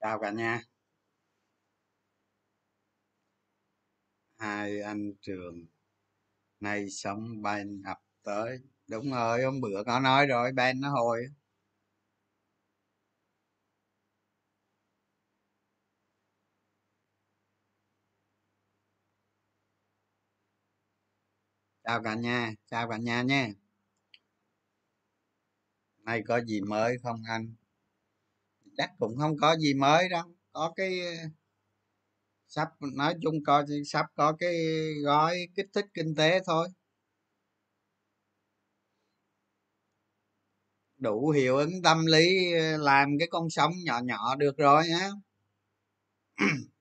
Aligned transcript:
chào 0.00 0.18
cả 0.22 0.30
nhà. 0.30 0.60
Hai 4.38 4.80
anh 4.80 5.12
trường 5.20 5.66
nay 6.60 6.90
sống 6.90 7.42
bên 7.42 7.82
ập 7.82 7.98
tới. 8.24 8.58
Đúng 8.88 9.12
rồi, 9.12 9.42
hôm 9.44 9.60
bữa 9.60 9.84
có 9.86 10.00
nói 10.00 10.26
rồi 10.26 10.52
ban 10.52 10.80
nó 10.80 10.90
hồi 10.90 11.26
chào 21.90 22.02
cả 22.02 22.14
nhà, 22.14 22.54
chào 22.70 22.88
cả 22.88 22.96
nhà 22.96 23.22
nha. 23.22 23.48
Nay 26.04 26.22
có 26.28 26.40
gì 26.40 26.60
mới 26.60 26.98
không 27.02 27.22
anh? 27.28 27.54
Chắc 28.76 28.90
cũng 28.98 29.16
không 29.18 29.36
có 29.40 29.56
gì 29.56 29.74
mới 29.74 30.08
đâu. 30.08 30.24
Có 30.52 30.72
cái 30.76 31.00
ờ, 31.00 31.12
sắp, 32.48 32.68
nói 32.80 33.14
chung 33.22 33.34
coi 33.46 33.64
sắp 33.86 34.06
có 34.14 34.32
cái 34.32 34.54
gói 35.04 35.48
kích 35.54 35.66
thích 35.74 35.86
kinh 35.94 36.14
tế 36.14 36.40
thôi. 36.46 36.68
Đủ 40.98 41.30
hiệu 41.30 41.56
ứng 41.56 41.82
tâm 41.84 42.06
lý 42.06 42.52
ờ, 42.52 42.76
làm 42.76 43.18
cái 43.18 43.28
con 43.30 43.50
sóng 43.50 43.72
nhỏ 43.84 44.00
nhỏ 44.04 44.36
được 44.36 44.56
rồi 44.56 44.84
nhá 44.88 45.10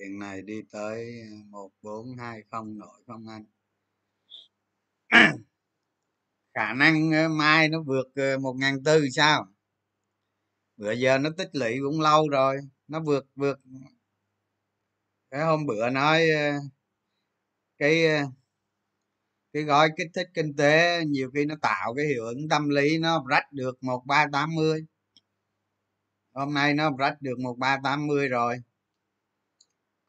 tiền 0.00 0.18
này 0.18 0.42
đi 0.42 0.62
tới 0.72 1.20
ờ, 1.30 1.36
một 1.50 1.70
bốn 1.82 2.16
hai 2.18 2.42
không 2.50 2.78
nổi 2.78 3.02
không 3.06 3.26
anh. 3.28 3.44
Khả 6.54 6.72
năng 6.74 7.10
ờ, 7.12 7.28
mai 7.28 7.68
nó 7.68 7.82
vượt 7.82 8.06
ờ, 8.14 8.38
một 8.38 8.52
ngàn 8.56 8.84
tư 8.84 9.08
sao? 9.16 9.46
Bữa 10.76 10.92
giờ 10.92 11.18
nó 11.18 11.30
tích 11.38 11.48
lũy 11.52 11.78
cũng 11.82 12.00
lâu 12.00 12.28
rồi 12.28 12.56
nó 12.88 13.00
vượt 13.00 13.26
vượt. 13.36 13.60
Cái 15.30 15.44
hôm 15.44 15.66
bữa 15.66 15.90
nói 15.90 16.30
ờ, 16.30 16.52
cái 17.78 18.04
cái 19.52 19.62
gói 19.62 19.90
kích 19.96 20.10
thích 20.14 20.28
kinh 20.34 20.56
tế 20.56 21.00
nhiều 21.06 21.30
khi 21.34 21.44
nó 21.44 21.54
tạo 21.62 21.94
cái 21.94 22.06
hiệu 22.06 22.24
ứng 22.24 22.48
tâm 22.48 22.68
lý 22.68 22.98
nó 22.98 23.24
rách 23.28 23.52
được 23.52 23.82
một 23.82 24.02
ba 24.06 24.26
tám 24.32 24.54
mươi. 24.54 24.86
Hôm 26.32 26.54
nay 26.54 26.74
nó 26.74 26.90
rách 26.98 27.22
được 27.22 27.38
một 27.38 27.58
ba 27.58 27.78
tám 27.84 28.06
mươi 28.06 28.28
rồi 28.28 28.62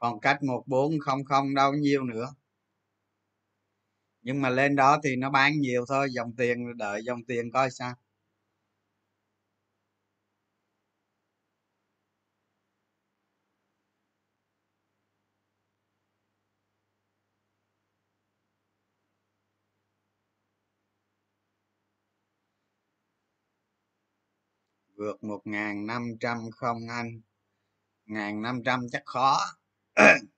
còn 0.02 0.20
cách 0.20 0.44
một 0.44 0.64
bốn 0.68 1.00
không 1.00 1.24
không 1.26 1.56
đâu 1.56 1.74
nhiêu 1.74 2.04
nữa. 2.04 2.34
Nhưng 4.22 4.42
mà 4.42 4.50
lên 4.50 4.76
đó 4.76 5.00
thì 5.04 5.16
nó 5.16 5.30
bán 5.30 5.60
nhiều 5.60 5.86
thôi, 5.88 6.08
dòng 6.12 6.34
tiền, 6.38 6.78
đợi 6.78 7.02
dòng 7.04 7.24
tiền 7.28 7.52
coi 7.52 7.72
sao. 7.72 7.94
Vượt 24.98 25.24
một 25.24 25.42
ngàn 25.46 25.86
năm 25.86 26.04
trăm 26.20 26.38
không 26.52 26.78
anh. 26.90 27.22
Ngàn 28.06 28.42
năm 28.42 28.62
trăm 28.66 28.80
chắc 28.92 29.04
khó. 29.06 29.40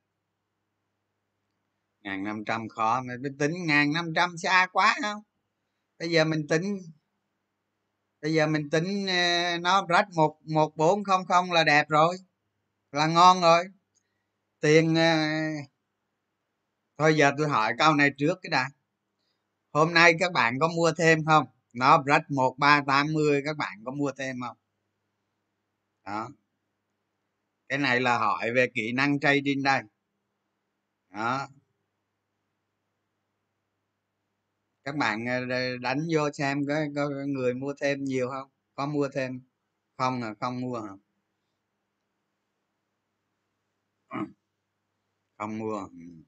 ngàn 2.01 2.23
năm 2.23 2.43
trăm 2.45 2.69
khó 2.69 3.01
mình 3.01 3.37
tính 3.39 3.65
ngàn 3.65 3.93
năm 3.93 4.13
trăm 4.15 4.37
xa 4.37 4.67
quá 4.73 4.95
không? 5.01 5.23
Bây 5.99 6.11
giờ 6.11 6.25
mình 6.25 6.47
tính, 6.47 6.81
bây 8.21 8.33
giờ 8.33 8.47
mình 8.47 8.69
tính 8.69 9.07
ờ, 9.07 9.57
nó 9.61 9.85
rách 9.89 10.07
một 10.15 10.37
một 10.53 10.77
bốn 10.77 11.03
không 11.03 11.25
không 11.25 11.51
là 11.51 11.63
đẹp 11.63 11.89
rồi, 11.89 12.17
là 12.91 13.07
ngon 13.07 13.41
rồi. 13.41 13.65
Tiền 14.61 14.95
ờ, 14.95 15.17
thôi 16.97 17.15
giờ 17.17 17.31
tôi 17.37 17.49
hỏi 17.49 17.73
câu 17.77 17.93
này 17.95 18.09
trước 18.17 18.39
cái 18.41 18.49
đã. 18.49 18.69
Hôm 19.73 19.93
nay 19.93 20.13
các 20.19 20.31
bạn 20.31 20.59
có 20.59 20.67
mua 20.67 20.91
thêm 20.97 21.25
không? 21.25 21.45
Nó 21.73 22.03
rách 22.05 22.31
một 22.31 22.55
ba 22.57 22.81
tám 22.87 23.13
mươi, 23.13 23.41
các 23.45 23.57
bạn 23.57 23.83
có 23.85 23.91
mua 23.91 24.11
thêm 24.17 24.35
không? 24.47 24.57
Đó 26.05 26.29
cái 27.69 27.77
này 27.77 27.99
là 28.01 28.17
hỏi 28.17 28.51
về 28.55 28.67
kỹ 28.73 28.91
năng 28.91 29.19
trading 29.19 29.63
đây 29.63 29.81
đó. 31.09 31.47
Các 34.83 34.95
bạn 34.95 35.25
ờ, 35.25 35.77
đánh 35.81 35.99
vô 36.13 36.31
xem 36.33 36.65
có, 36.67 36.73
có 36.95 37.09
người 37.27 37.53
mua 37.53 37.73
thêm 37.81 38.03
nhiều 38.03 38.29
không? 38.29 38.49
Có 38.75 38.85
mua 38.85 39.07
thêm 39.13 39.41
không 39.97 40.21
là 40.21 40.33
không 40.39 40.61
mua 40.61 40.79
hả? 40.81 40.91
Không 45.37 45.57
mua. 45.59 45.77
Ừ. 45.79 46.23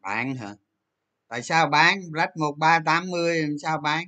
Bán 0.00 0.36
hả? 0.36 0.54
Tại 1.28 1.42
sao 1.42 1.68
bán? 1.70 1.98
Rách 2.14 2.36
một 2.36 2.54
ba 2.58 2.80
tám 2.86 3.10
mươi 3.10 3.56
sao 3.62 3.78
bán? 3.80 4.04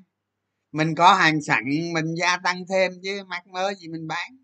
Mình 0.72 0.94
có 0.94 1.14
hàng 1.14 1.42
sẵn 1.42 1.64
mình 1.94 2.14
gia 2.14 2.36
tăng 2.44 2.64
thêm 2.68 2.92
chứ 3.02 3.24
mắc 3.28 3.46
mới 3.46 3.74
gì 3.74 3.88
mình 3.88 4.06
bán. 4.08 4.36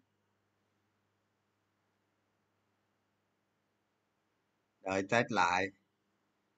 Đợi 4.81 5.03
tết 5.11 5.33
lại. 5.33 5.67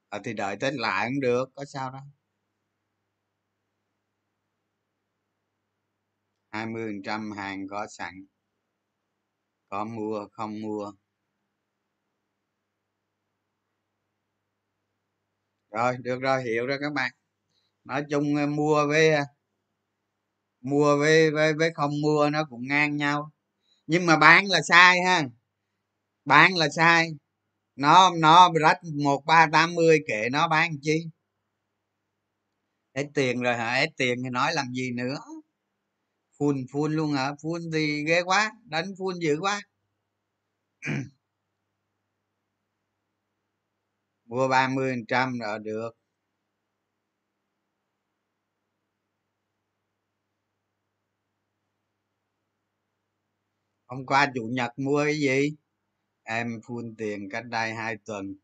À, 0.09 0.19
thì 0.25 0.33
đợi 0.33 0.57
tết 0.61 0.75
lại 0.75 1.09
cũng 1.09 1.21
được 1.21 1.51
có 1.55 1.65
sao 1.65 1.91
đâu. 1.91 2.03
Hai 6.51 6.67
mươi 6.67 6.87
phần 6.87 7.03
trăm 7.03 7.33
hàng 7.33 7.67
có 7.71 7.87
sẵn. 7.91 8.27
Có 9.69 9.85
mua 9.85 10.29
không 10.33 10.61
mua. 10.63 10.93
Rồi 15.71 15.97
được 16.03 16.21
rồi 16.21 16.43
hiểu 16.43 16.67
rồi 16.67 16.79
các 16.81 16.93
bạn. 16.93 17.11
Nói 17.85 18.05
chung 18.11 18.37
à, 18.37 18.47
mua 18.47 18.87
với 18.89 19.11
à, 19.15 19.25
mua 20.65 20.99
với 20.99 21.31
với 21.31 21.55
với 21.55 21.71
không 21.75 22.01
mua 22.03 22.31
nó 22.31 22.45
cũng 22.51 22.69
ngang 22.69 22.97
nhau. 22.97 23.31
Nhưng 23.87 24.07
mà 24.07 24.17
bán 24.19 24.47
là 24.47 24.61
sai 24.69 25.03
ha. 25.07 25.25
Bán 26.25 26.57
là 26.57 26.69
sai. 26.77 27.11
Nó 27.77 28.11
nó 28.19 28.51
rách 28.63 28.81
một 29.05 29.25
ba 29.27 29.49
tám 29.53 29.75
mươi 29.75 30.01
kệ 30.09 30.29
nó 30.33 30.49
bán 30.49 30.73
chi? 30.83 30.99
Hết 32.95 33.07
tiền 33.15 33.41
rồi 33.43 33.57
hả? 33.57 33.75
Hết 33.75 33.89
tiền 33.97 34.19
thì 34.25 34.31
nói 34.31 34.53
làm 34.55 34.73
gì 34.73 34.91
nữa? 34.93 35.19
Phun 36.39 36.67
phun 36.73 36.93
luôn 36.93 37.13
hả? 37.13 37.33
Phun 37.43 37.61
thì 37.73 38.05
ghê 38.05 38.23
quá. 38.23 38.53
Đánh 38.65 38.95
phun 38.99 39.15
dữ 39.21 39.39
quá. 39.41 39.61
Mua 44.27 44.49
ba 44.49 44.69
mươi 44.69 44.93
phần 44.93 45.07
trăm 45.07 45.39
rồi 45.39 45.59
được. 45.59 45.91
Hôm 53.95 54.07
qua 54.07 54.31
chủ 54.35 54.49
nhật 54.53 54.79
mua 54.79 55.05
cái 55.05 55.19
gì? 55.19 55.53
Em 56.23 56.61
phun 56.67 56.95
tiền 56.99 57.29
cách 57.31 57.45
đây 57.47 57.75
hai 57.75 57.97
tuần. 58.07 58.35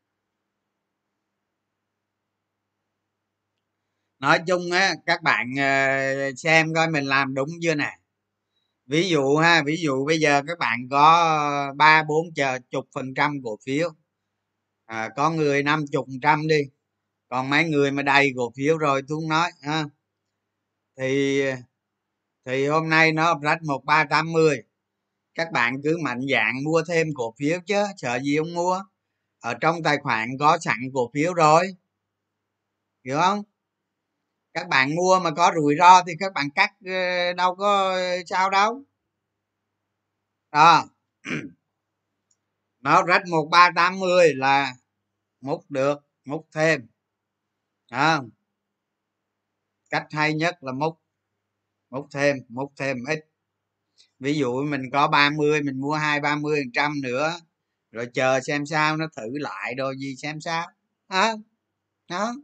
Nói 4.19 4.39
chung 4.47 4.71
á 4.73 4.95
các 5.07 5.23
bạn 5.23 5.55
ờ, 5.59 6.33
xem 6.37 6.75
coi 6.75 6.91
mình 6.91 7.05
làm 7.05 7.35
đúng 7.35 7.49
chưa 7.63 7.75
nè. 7.75 7.99
Ví 8.87 9.09
dụ 9.09 9.37
ha 9.37 9.63
ví 9.67 9.77
dụ 9.83 10.07
bây 10.07 10.21
giờ 10.21 10.43
các 10.47 10.59
bạn 10.59 10.89
có 10.91 11.73
ba 11.77 12.03
bốn 12.03 12.35
chờ 12.35 12.59
chục 12.71 12.89
phần 12.95 13.15
trăm 13.15 13.37
cổ 13.45 13.59
phiếu. 13.67 13.91
À, 14.87 15.09
có 15.17 15.31
người 15.31 15.63
năm 15.63 15.85
chục 15.93 16.07
trăm 16.23 16.49
đi 16.49 16.61
còn 17.29 17.51
mấy 17.51 17.65
người 17.65 17.91
mà 17.93 18.03
đầy 18.03 18.33
cổ 18.37 18.53
phiếu 18.57 18.79
rồi 18.79 19.03
tôi 19.09 19.19
không 19.21 19.29
nói 19.29 19.51
ha. 19.63 19.85
Thì 20.97 21.43
thì 22.45 22.67
hôm 22.67 22.89
nay 22.91 23.13
nó 23.13 23.39
rách 23.43 23.63
một 23.63 23.85
ba 23.85 24.05
tám 24.05 24.33
mươi 24.33 24.63
các 25.41 25.53
bạn 25.53 25.83
cứ 25.85 25.99
mạnh 26.03 26.21
dạng 26.33 26.65
mua 26.65 26.83
thêm 26.89 27.07
cổ 27.15 27.35
phiếu 27.39 27.59
chứ, 27.67 27.85
sợ 27.97 28.19
gì 28.23 28.39
không 28.39 28.55
mua? 28.55 28.83
Ở 29.41 29.55
trong 29.61 29.83
tài 29.83 29.99
khoản 29.99 30.29
có 30.41 30.59
sẵn 30.61 30.77
cổ 30.95 31.11
phiếu 31.15 31.35
rồi. 31.35 31.77
Hiểu 33.05 33.19
không? 33.21 33.43
Các 34.55 34.69
bạn 34.69 34.95
mua 34.95 35.21
mà 35.21 35.31
có 35.31 35.53
rủi 35.57 35.77
ro 35.79 36.03
thì 36.07 36.13
các 36.19 36.33
bạn 36.33 36.51
cắt 36.55 36.71
ờ, 36.87 37.33
đâu 37.33 37.55
có 37.57 37.91
ờ, 37.91 38.17
sao 38.27 38.51
đâu. 38.51 38.83
Đó. 40.53 40.85
Nó 42.81 43.03
rách 43.03 43.23
một 43.31 43.49
ba 43.51 43.71
tám 43.77 43.99
mươi 43.99 44.35
là 44.35 44.73
múc 45.41 45.71
được, 45.71 45.99
múc 46.25 46.47
thêm. 46.53 46.87
À. 47.89 48.21
cách 49.91 50.07
hay 50.11 50.35
nhất 50.35 50.59
là 50.61 50.73
múc 50.73 51.01
múc 51.91 52.07
thêm 52.11 52.37
múc 52.49 52.73
thêm 52.77 52.97
ít 53.09 53.30
ví 54.21 54.35
dụ 54.39 54.65
mình 54.65 54.83
có 54.93 55.09
30 55.09 55.63
mình 55.63 55.81
mua 55.81 55.95
hai 55.95 56.21
ba 56.21 56.37
mươi 56.37 56.61
phần 56.65 56.73
trăm 56.73 57.01
nữa 57.03 57.41
rồi 57.93 58.07
chờ 58.15 58.41
xem 58.41 58.67
sao 58.67 58.97
nó 58.97 59.07
thử 59.17 59.39
lại 59.39 59.75
đồ 59.75 59.95
gì 59.95 60.17
xem 60.17 60.41
sao. 60.41 60.67
À, 61.09 61.33
đó 62.11 62.35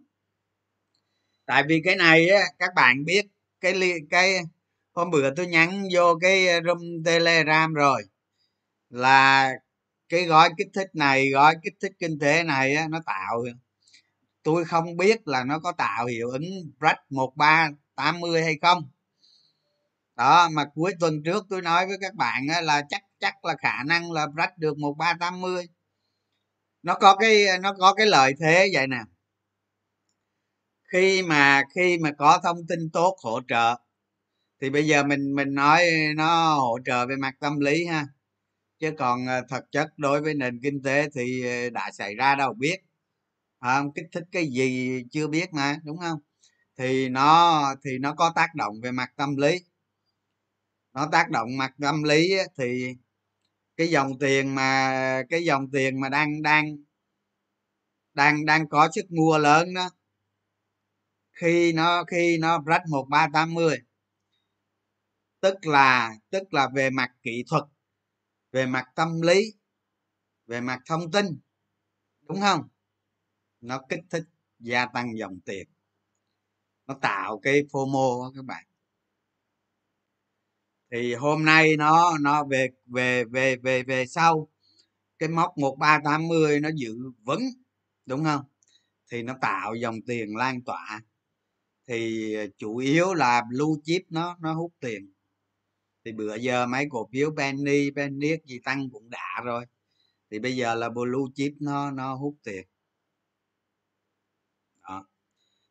tại 1.47 1.63
vì 1.69 1.81
cái 1.85 1.97
này 1.97 2.29
á 2.29 2.43
các 2.59 2.71
bạn 2.77 3.05
biết 3.05 3.27
cái 3.61 3.93
cái 4.11 4.41
hôm 4.93 5.11
bữa 5.11 5.35
tôi 5.35 5.47
nhắn 5.47 5.85
vô 5.95 6.19
cái 6.21 6.47
room 6.67 7.05
telegram 7.05 7.75
rồi 7.75 8.03
là 8.91 9.53
cái 10.09 10.25
gói 10.25 10.51
kích 10.59 10.69
thích 10.75 10.89
này 10.95 11.31
gói 11.31 11.57
kích 11.65 11.75
thích 11.83 11.93
kinh 11.99 12.19
tế 12.19 12.43
này 12.45 12.75
á, 12.75 12.89
nó 12.91 13.01
tạo 13.07 13.45
tôi 14.43 14.65
không 14.65 14.97
biết 14.97 15.29
là 15.29 15.45
nó 15.45 15.59
có 15.59 15.73
tạo 15.73 16.07
hiệu 16.07 16.31
ứng 16.31 16.45
brad 16.79 16.97
một 17.11 17.33
ba 17.37 17.71
tám 17.95 18.21
mươi 18.21 18.43
hay 18.45 18.59
không 18.63 18.91
đó, 20.17 20.49
mà 20.53 20.65
cuối 20.75 20.95
tuần 21.01 21.23
trước 21.25 21.47
tôi 21.51 21.63
nói 21.63 21.87
với 21.87 21.97
các 22.01 22.15
bạn 22.15 22.47
là 22.63 22.83
chắc 22.89 23.03
chắc 23.21 23.45
là 23.45 23.57
khả 23.59 23.83
năng 23.87 24.13
là 24.13 24.27
rách 24.37 24.59
được 24.59 24.79
một 24.79 24.95
ba 24.99 25.15
tám 25.21 25.41
mươi. 25.41 25.67
Nó 26.83 26.95
có 26.95 27.17
cái, 27.17 27.47
nó 27.61 27.73
có 27.79 27.95
cái 27.95 28.07
lợi 28.07 28.33
thế 28.41 28.71
vậy 28.73 28.87
nè. 28.87 28.99
Khi 30.93 31.23
mà 31.23 31.63
khi 31.75 31.99
mà 31.99 32.11
có 32.19 32.41
thông 32.45 32.67
tin 32.69 32.91
tốt 32.93 33.17
hỗ 33.23 33.41
trợ, 33.49 33.77
thì 34.63 34.71
bây 34.71 34.87
giờ 34.87 35.05
mình 35.05 35.35
mình 35.35 35.55
nói 35.55 35.85
nó 36.17 36.55
hỗ 36.55 36.79
trợ 36.85 37.07
về 37.07 37.17
mặt 37.17 37.35
tâm 37.41 37.61
lý 37.61 37.87
ha. 37.87 38.07
Chứ 38.81 38.93
còn 38.99 39.27
à, 39.29 39.43
thật 39.49 39.65
chất 39.73 39.89
đối 39.99 40.21
với 40.23 40.35
nền 40.35 40.61
kinh 40.63 40.83
tế 40.83 41.09
thì 41.15 41.47
à, 41.47 41.71
đã 41.73 41.91
xảy 41.93 42.15
ra 42.15 42.35
đâu 42.35 42.55
biết. 42.55 42.77
Không? 43.61 43.93
Kích 43.95 44.07
thích 44.13 44.25
cái 44.33 44.47
gì 44.47 45.03
chưa 45.13 45.29
biết 45.29 45.53
mà, 45.55 45.77
đúng 45.85 45.99
không? 45.99 46.19
Thì 46.79 47.09
nó 47.09 47.63
thì 47.85 47.99
nó 48.01 48.15
có 48.15 48.33
tác 48.37 48.55
động 48.55 48.75
về 48.83 48.93
mặt 48.93 49.11
tâm 49.17 49.37
lý 49.37 49.59
nó 50.97 51.09
tác 51.13 51.31
động 51.31 51.57
mặt 51.57 51.75
tâm 51.81 52.03
lý 52.03 52.35
thì 52.59 52.95
cái 53.77 53.89
dòng 53.89 54.19
tiền 54.19 54.55
mà, 54.55 55.23
cái 55.31 55.45
dòng 55.45 55.71
tiền 55.71 56.01
mà 56.01 56.09
đang 56.09 56.43
đang 56.43 56.77
đang 58.15 58.45
đang 58.45 58.69
có 58.69 58.89
sức 58.95 59.11
mua 59.11 59.39
lớn 59.39 59.75
đó, 59.75 59.91
khi 61.33 61.73
nó 61.73 62.05
khi 62.05 62.39
nó 62.39 62.63
rách 62.67 62.83
một 62.91 63.07
ba 63.11 63.29
tám 63.33 63.55
mươi, 63.55 63.77
tức 65.41 65.67
là 65.67 66.15
tức 66.31 66.55
là 66.55 66.69
về 66.75 66.91
mặt 66.91 67.13
kỹ 67.23 67.45
thuật, 67.49 67.65
về 68.53 68.67
mặt 68.67 68.85
tâm 68.95 69.21
lý, 69.21 69.53
về 70.47 70.61
mặt 70.61 70.81
thông 70.87 71.11
tin, 71.11 71.27
đúng 72.23 72.41
không? 72.41 72.69
Nó 73.61 73.83
kích 73.89 74.05
thích 74.11 74.25
gia 74.59 74.87
tăng 74.87 75.19
dòng 75.19 75.41
tiền. 75.45 75.69
Nó 76.87 76.95
tạo 77.03 77.39
cái 77.43 77.63
fomo 77.73 78.23
đó 78.25 78.33
các 78.37 78.45
bạn 78.45 78.65
thì 80.91 81.15
hôm 81.15 81.45
nay 81.45 81.77
nó 81.77 82.19
nó 82.21 82.45
về 82.45 82.69
về 82.87 83.25
về 83.25 83.57
về 83.57 83.83
về 83.83 84.07
sau 84.07 84.49
cái 85.19 85.29
mốc 85.29 85.59
một 85.59 85.77
ba 85.79 86.01
tám 86.05 86.29
mươi 86.29 86.61
nó 86.61 86.71
giữ 86.77 86.97
vững 87.25 87.43
đúng 88.07 88.25
không? 88.25 88.45
Thì 89.13 89.23
nó 89.23 89.37
tạo 89.41 89.75
dòng 89.75 89.97
tiền 90.07 90.37
lan 90.37 90.63
tỏa. 90.63 91.03
Thì 91.89 92.35
ờ, 92.35 92.47
chủ 92.59 92.77
yếu 92.77 93.15
là 93.15 93.43
blue 93.51 93.81
chip 93.85 94.03
nó 94.11 94.37
nó 94.41 94.55
hút 94.55 94.73
tiền. 94.81 95.13
Thì 96.05 96.13
bữa 96.13 96.37
giờ 96.37 96.67
mấy 96.67 96.87
cổ 96.91 97.09
phiếu 97.13 97.31
penny 97.37 97.91
penny 97.97 98.31
gì 98.45 98.61
tăng 98.65 98.91
cũng 98.91 99.11
đã 99.11 99.43
rồi. 99.45 99.67
Thì 100.31 100.39
bây 100.39 100.57
giờ 100.57 100.75
là 100.75 100.89
blue 100.91 101.33
chip 101.35 101.53
nó 101.61 101.91
nó 101.91 102.15
hút 102.15 102.37
tiền. 102.45 102.67
Đó. 104.89 105.07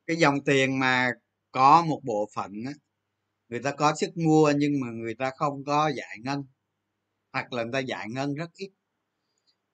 cái 0.08 0.18
dòng 0.18 0.44
tiền 0.46 0.80
mà 0.80 1.12
có 1.52 1.86
một 1.86 2.02
bộ 2.04 2.30
phận 2.36 2.54
á, 2.66 2.74
người 3.50 3.60
ta 3.60 3.72
có 3.72 3.96
sức 3.96 4.18
mua 4.18 4.54
nhưng 4.58 4.80
mà 4.80 4.88
người 4.92 5.16
ta 5.16 5.32
không 5.38 5.64
có 5.64 5.92
giải 5.96 6.18
ngân, 6.22 6.46
hoặc 7.34 7.54
là 7.54 7.64
người 7.64 7.74
ta 7.74 7.80
giải 7.80 8.08
ngân 8.10 8.36
rất 8.36 8.50
ít. 8.54 8.72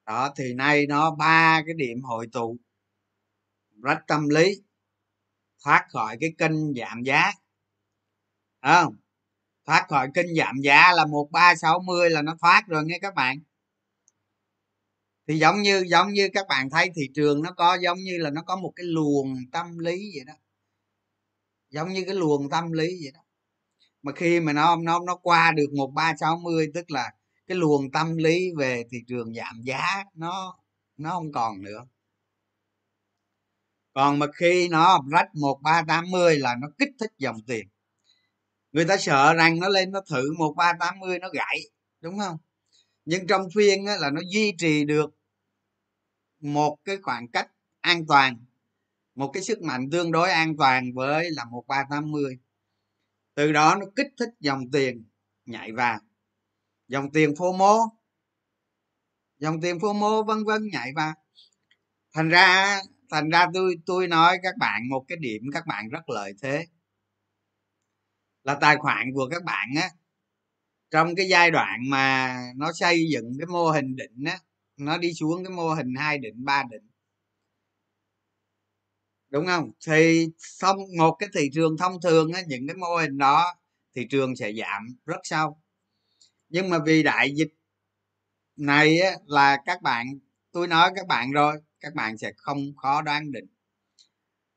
Đó, 0.06 0.32
thì 0.36 0.54
nay 0.54 0.86
nó 0.86 1.10
ba 1.14 1.62
cái 1.66 1.74
điểm 1.74 2.02
hội 2.02 2.28
tụ 2.32 2.56
rất 3.82 3.98
tâm 4.06 4.28
lý, 4.28 4.62
thoát 5.64 5.86
khỏi 5.88 6.16
cái 6.20 6.34
kênh 6.38 6.74
giảm 6.74 7.02
giá. 7.02 7.32
Không? 8.62 8.96
Thoát 9.66 9.86
khỏi 9.88 10.08
kênh 10.14 10.34
giảm 10.34 10.56
giá 10.62 10.92
là 10.92 11.06
một 11.06 11.28
ba 11.32 11.54
sáu 11.54 11.80
mươi 11.80 12.10
là 12.10 12.22
nó 12.22 12.36
thoát 12.40 12.62
rồi 12.68 12.84
nghe 12.84 12.98
các 12.98 13.14
bạn. 13.14 13.38
Thì 15.28 15.38
giống 15.38 15.62
như 15.62 15.84
giống 15.88 16.12
như 16.12 16.28
các 16.34 16.46
bạn 16.48 16.70
thấy 16.70 16.90
thị 16.94 17.02
trường 17.14 17.42
nó 17.42 17.52
có, 17.52 17.78
giống 17.82 17.98
như 17.98 18.18
là 18.18 18.30
nó 18.30 18.42
có 18.42 18.56
một 18.56 18.72
cái 18.76 18.86
luồng 18.86 19.36
tâm 19.52 19.78
lý 19.78 20.10
vậy 20.14 20.24
đó. 20.26 20.34
Giống 21.70 21.92
như 21.92 22.04
cái 22.06 22.14
luồng 22.14 22.50
tâm 22.50 22.72
lý 22.72 22.98
vậy 23.02 23.12
đó 23.14 23.21
mà 24.02 24.12
khi 24.12 24.40
mà 24.40 24.52
nó 24.52 24.76
nó 24.76 25.00
nó 25.06 25.16
qua 25.16 25.52
được 25.56 25.72
một 25.76 25.92
ba 25.94 26.14
sáu 26.20 26.38
mươi 26.38 26.70
tức 26.74 26.90
là 26.90 27.10
cái 27.46 27.56
luồng 27.58 27.90
tâm 27.90 28.16
lý 28.16 28.50
về 28.58 28.84
thị 28.90 28.98
trường 29.08 29.34
giảm 29.34 29.62
giá 29.62 30.04
nó 30.14 30.58
nó 30.96 31.10
không 31.10 31.32
còn 31.32 31.62
nữa. 31.62 31.86
Còn 33.94 34.18
mà 34.18 34.26
khi 34.36 34.68
nó 34.68 35.00
rách 35.12 35.34
một 35.34 35.60
ba 35.62 35.82
tám 35.88 36.10
mươi 36.10 36.38
là 36.38 36.56
nó 36.60 36.68
kích 36.78 36.90
thích 37.00 37.12
dòng 37.18 37.36
tiền. 37.46 37.68
Người 38.72 38.84
ta 38.84 38.96
sợ 38.96 39.34
rằng 39.34 39.60
nó 39.60 39.68
lên 39.68 39.92
nó 39.92 40.00
thử 40.10 40.32
một 40.38 40.54
ba 40.56 40.72
tám 40.80 40.98
mươi 41.00 41.18
nó 41.18 41.28
gãy 41.32 41.58
đúng 42.00 42.18
không? 42.18 42.38
Nhưng 43.04 43.26
trong 43.26 43.48
phiên 43.54 43.86
á, 43.86 43.96
là 43.96 44.10
nó 44.10 44.20
duy 44.32 44.52
trì 44.58 44.84
được 44.84 45.10
một 46.40 46.78
cái 46.84 46.96
khoảng 47.02 47.28
cách 47.28 47.50
an 47.80 48.06
toàn 48.06 48.44
một 49.14 49.30
cái 49.34 49.42
sức 49.42 49.62
mạnh 49.62 49.90
tương 49.90 50.12
đối 50.12 50.30
an 50.30 50.56
toàn 50.56 50.92
với 50.94 51.30
là 51.30 51.44
một 51.44 51.64
ba 51.66 51.84
tám 51.90 52.10
mươi 52.10 52.38
từ 53.34 53.52
đó 53.52 53.76
nó 53.80 53.86
kích 53.96 54.08
thích 54.18 54.30
dòng 54.40 54.70
tiền 54.72 55.04
nhảy 55.46 55.72
vào. 55.72 56.00
Dòng 56.88 57.12
tiền 57.12 57.34
phô 57.38 57.52
mô 57.52 57.78
dòng 59.38 59.60
tiền 59.60 59.80
phô 59.80 59.92
mô 59.92 60.22
vân 60.22 60.44
vân 60.44 60.68
nhảy 60.72 60.92
vào. 60.96 61.14
Thành 62.14 62.28
ra 62.28 62.78
thành 63.10 63.30
ra 63.30 63.46
tôi 63.54 63.76
tôi 63.86 64.08
nói 64.08 64.38
các 64.42 64.56
bạn 64.58 64.88
một 64.88 65.04
cái 65.08 65.18
điểm 65.20 65.42
các 65.52 65.66
bạn 65.66 65.88
rất 65.88 66.10
lợi 66.10 66.32
thế. 66.42 66.66
Là 68.44 68.54
tài 68.60 68.76
khoản 68.76 69.12
của 69.14 69.28
các 69.30 69.44
bạn 69.44 69.68
á, 69.76 69.88
trong 70.90 71.14
cái 71.14 71.28
giai 71.28 71.50
đoạn 71.50 71.90
mà 71.90 72.36
nó 72.56 72.72
xây 72.72 73.06
dựng 73.12 73.32
cái 73.38 73.46
mô 73.46 73.70
hình 73.70 73.96
định 73.96 74.24
á, 74.26 74.38
nó 74.76 74.98
đi 74.98 75.12
xuống 75.14 75.44
cái 75.44 75.52
mô 75.52 75.74
hình 75.74 75.94
hai 75.98 76.18
định, 76.18 76.44
ba 76.44 76.62
định 76.70 76.91
đúng 79.32 79.46
không? 79.46 79.70
Thì 79.86 80.28
thông 80.60 80.78
một 80.98 81.16
cái 81.18 81.28
thị 81.34 81.50
trường 81.54 81.76
thông 81.76 82.00
thường 82.02 82.32
á 82.32 82.40
những 82.46 82.66
cái 82.68 82.76
mô 82.76 82.96
hình 82.96 83.18
đó 83.18 83.54
thị 83.94 84.06
trường 84.10 84.36
sẽ 84.36 84.52
giảm 84.52 84.86
rất 85.06 85.20
sâu. 85.22 85.58
Nhưng 86.48 86.70
mà 86.70 86.78
vì 86.78 87.02
đại 87.02 87.34
dịch 87.34 87.54
này 88.56 88.98
á, 88.98 89.10
là 89.26 89.58
các 89.66 89.82
bạn 89.82 90.06
tôi 90.52 90.68
nói 90.68 90.90
các 90.96 91.06
bạn 91.06 91.32
rồi 91.32 91.56
các 91.80 91.94
bạn 91.94 92.18
sẽ 92.18 92.32
không 92.36 92.76
khó 92.76 93.02
đoán 93.02 93.32
định. 93.32 93.46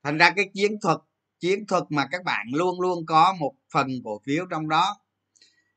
Thành 0.03 0.17
ra 0.17 0.31
cái 0.35 0.49
chiến 0.53 0.71
thuật 0.81 0.97
chiến 1.39 1.65
thuật 1.67 1.83
mà 1.89 2.07
các 2.11 2.23
bạn 2.23 2.47
luôn 2.53 2.81
luôn 2.81 3.05
có 3.05 3.33
một 3.39 3.53
phần 3.73 3.87
cổ 4.03 4.21
phiếu 4.25 4.45
trong 4.49 4.69
đó. 4.69 4.97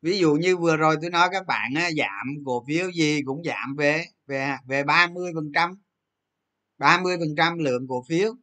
Ví 0.03 0.19
dụ 0.19 0.35
như 0.35 0.57
vừa 0.57 0.77
rồi 0.77 0.97
tôi 1.01 1.11
nói 1.11 1.29
các 1.33 1.47
bạn 1.47 1.75
á, 1.77 1.91
giảm 1.97 2.45
cổ 2.45 2.65
phiếu 2.69 2.91
gì 2.91 3.23
cũng 3.27 3.43
giảm 3.45 3.77
về 3.77 4.05
về 4.27 4.57
về 4.67 4.85
ba 4.85 5.07
mươi 5.07 5.33
phần 5.35 5.53
trăm 5.55 5.79
ba 6.79 7.01
mươi 7.01 7.17
phần 7.21 7.35
trăm 7.37 7.59
lượng 7.59 7.89
cổ 7.89 8.05
phiếu 8.09 8.35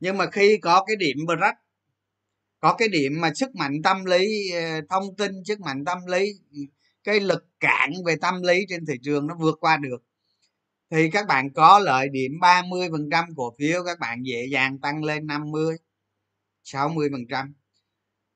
nhưng 0.00 0.16
mà 0.18 0.30
khi 0.30 0.58
có 0.62 0.84
cái 0.86 0.96
điểm 0.96 1.16
break 1.26 1.54
có 2.60 2.74
cái 2.78 2.88
điểm 2.88 3.12
mà 3.20 3.30
sức 3.34 3.54
mạnh 3.54 3.82
tâm 3.84 4.04
lý 4.04 4.50
ờ, 4.52 4.80
thông 4.90 5.16
tin, 5.16 5.32
sức 5.44 5.60
mạnh 5.60 5.84
tâm 5.84 5.98
lý, 6.06 6.26
cái 7.04 7.20
lực 7.20 7.46
cản 7.60 7.92
về 8.06 8.16
tâm 8.20 8.42
lý 8.42 8.60
trên 8.68 8.86
thị 8.86 8.94
trường 9.02 9.26
nó 9.26 9.34
vượt 9.40 9.56
qua 9.60 9.76
được, 9.76 10.02
thì 10.90 11.10
các 11.10 11.26
bạn 11.28 11.52
có 11.54 11.78
lợi 11.78 12.08
điểm 12.12 12.32
30 12.40 12.88
phần 12.92 13.08
trăm 13.12 13.24
cổ 13.36 13.54
phiếu, 13.58 13.84
các 13.86 13.98
bạn 14.00 14.22
dễ 14.26 14.46
dàng 14.52 14.78
tăng 14.80 15.04
lên 15.04 15.26
50 15.26 15.76
60 16.64 17.08
phần 17.12 17.22
trăm. 17.30 17.54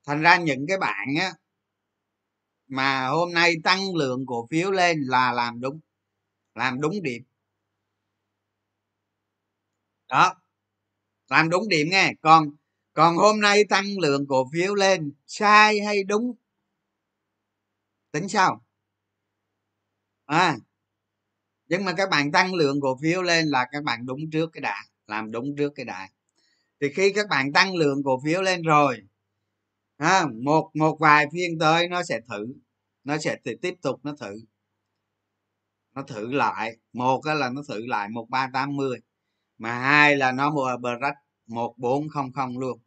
Thành 0.06 0.22
ra 0.22 0.36
những 0.38 0.66
cái 0.68 0.78
bạn 0.78 1.08
á, 1.20 1.32
mà 2.68 3.06
hôm 3.08 3.32
nay 3.32 3.54
tăng 3.64 3.94
lượng 3.94 4.26
cổ 4.26 4.46
phiếu 4.50 4.70
lên 4.70 4.98
là 5.02 5.32
làm 5.32 5.60
đúng 5.60 5.80
làm 6.54 6.80
đúng 6.82 7.02
điểm. 7.02 7.22
Đó 10.08 10.39
làm 11.30 11.50
đúng 11.50 11.68
điểm 11.68 11.88
nghe. 11.90 12.12
Còn 12.22 12.50
còn 12.92 13.16
hôm 13.16 13.40
nay 13.40 13.64
tăng 13.64 13.98
lượng 13.98 14.26
cổ 14.28 14.48
phiếu 14.52 14.74
lên 14.74 15.12
sai 15.26 15.80
hay 15.80 16.04
đúng? 16.04 16.34
Tính 18.12 18.28
sao? 18.28 18.64
À 20.26 20.56
nhưng 21.68 21.84
mà 21.84 21.92
các 21.96 22.10
bạn 22.10 22.32
tăng 22.32 22.54
lượng 22.54 22.80
cổ 22.80 22.98
phiếu 23.02 23.22
lên 23.22 23.46
là 23.46 23.66
các 23.72 23.84
bạn 23.84 24.06
đúng 24.06 24.30
trước 24.32 24.50
cái 24.52 24.60
đà 24.60 24.76
làm 25.06 25.30
đúng 25.30 25.56
trước 25.56 25.72
cái 25.74 25.84
đà 25.84 26.08
thì 26.80 26.88
khi 26.94 27.12
các 27.12 27.28
bạn 27.28 27.52
tăng 27.52 27.74
lượng 27.74 28.02
cổ 28.04 28.20
phiếu 28.24 28.42
lên 28.42 28.62
rồi 28.62 28.96
à, 29.96 30.26
một 30.44 30.70
một 30.74 30.96
vài 31.00 31.26
phiên 31.32 31.58
tới 31.58 31.88
nó 31.88 32.02
sẽ 32.02 32.20
thử 32.28 32.46
nó 33.04 33.18
sẽ 33.18 33.36
tiếp 33.62 33.74
tục 33.82 34.00
nó 34.02 34.14
thử. 34.20 34.40
Nó 35.94 36.02
thử 36.02 36.32
lại 36.32 36.76
một 36.92 37.26
là 37.26 37.50
nó 37.50 37.62
thử 37.68 37.86
lại 37.86 38.08
một 38.08 38.26
ba 38.30 38.50
tám 38.52 38.76
mươi 38.76 39.00
mà 39.60 39.78
hai 39.78 40.16
là 40.16 40.32
nó 40.32 40.50
mua 40.50 40.76
break 40.80 41.14
một 41.46 41.74
bốn 41.76 42.08
không 42.08 42.32
không 42.32 42.58
luôn. 42.58 42.78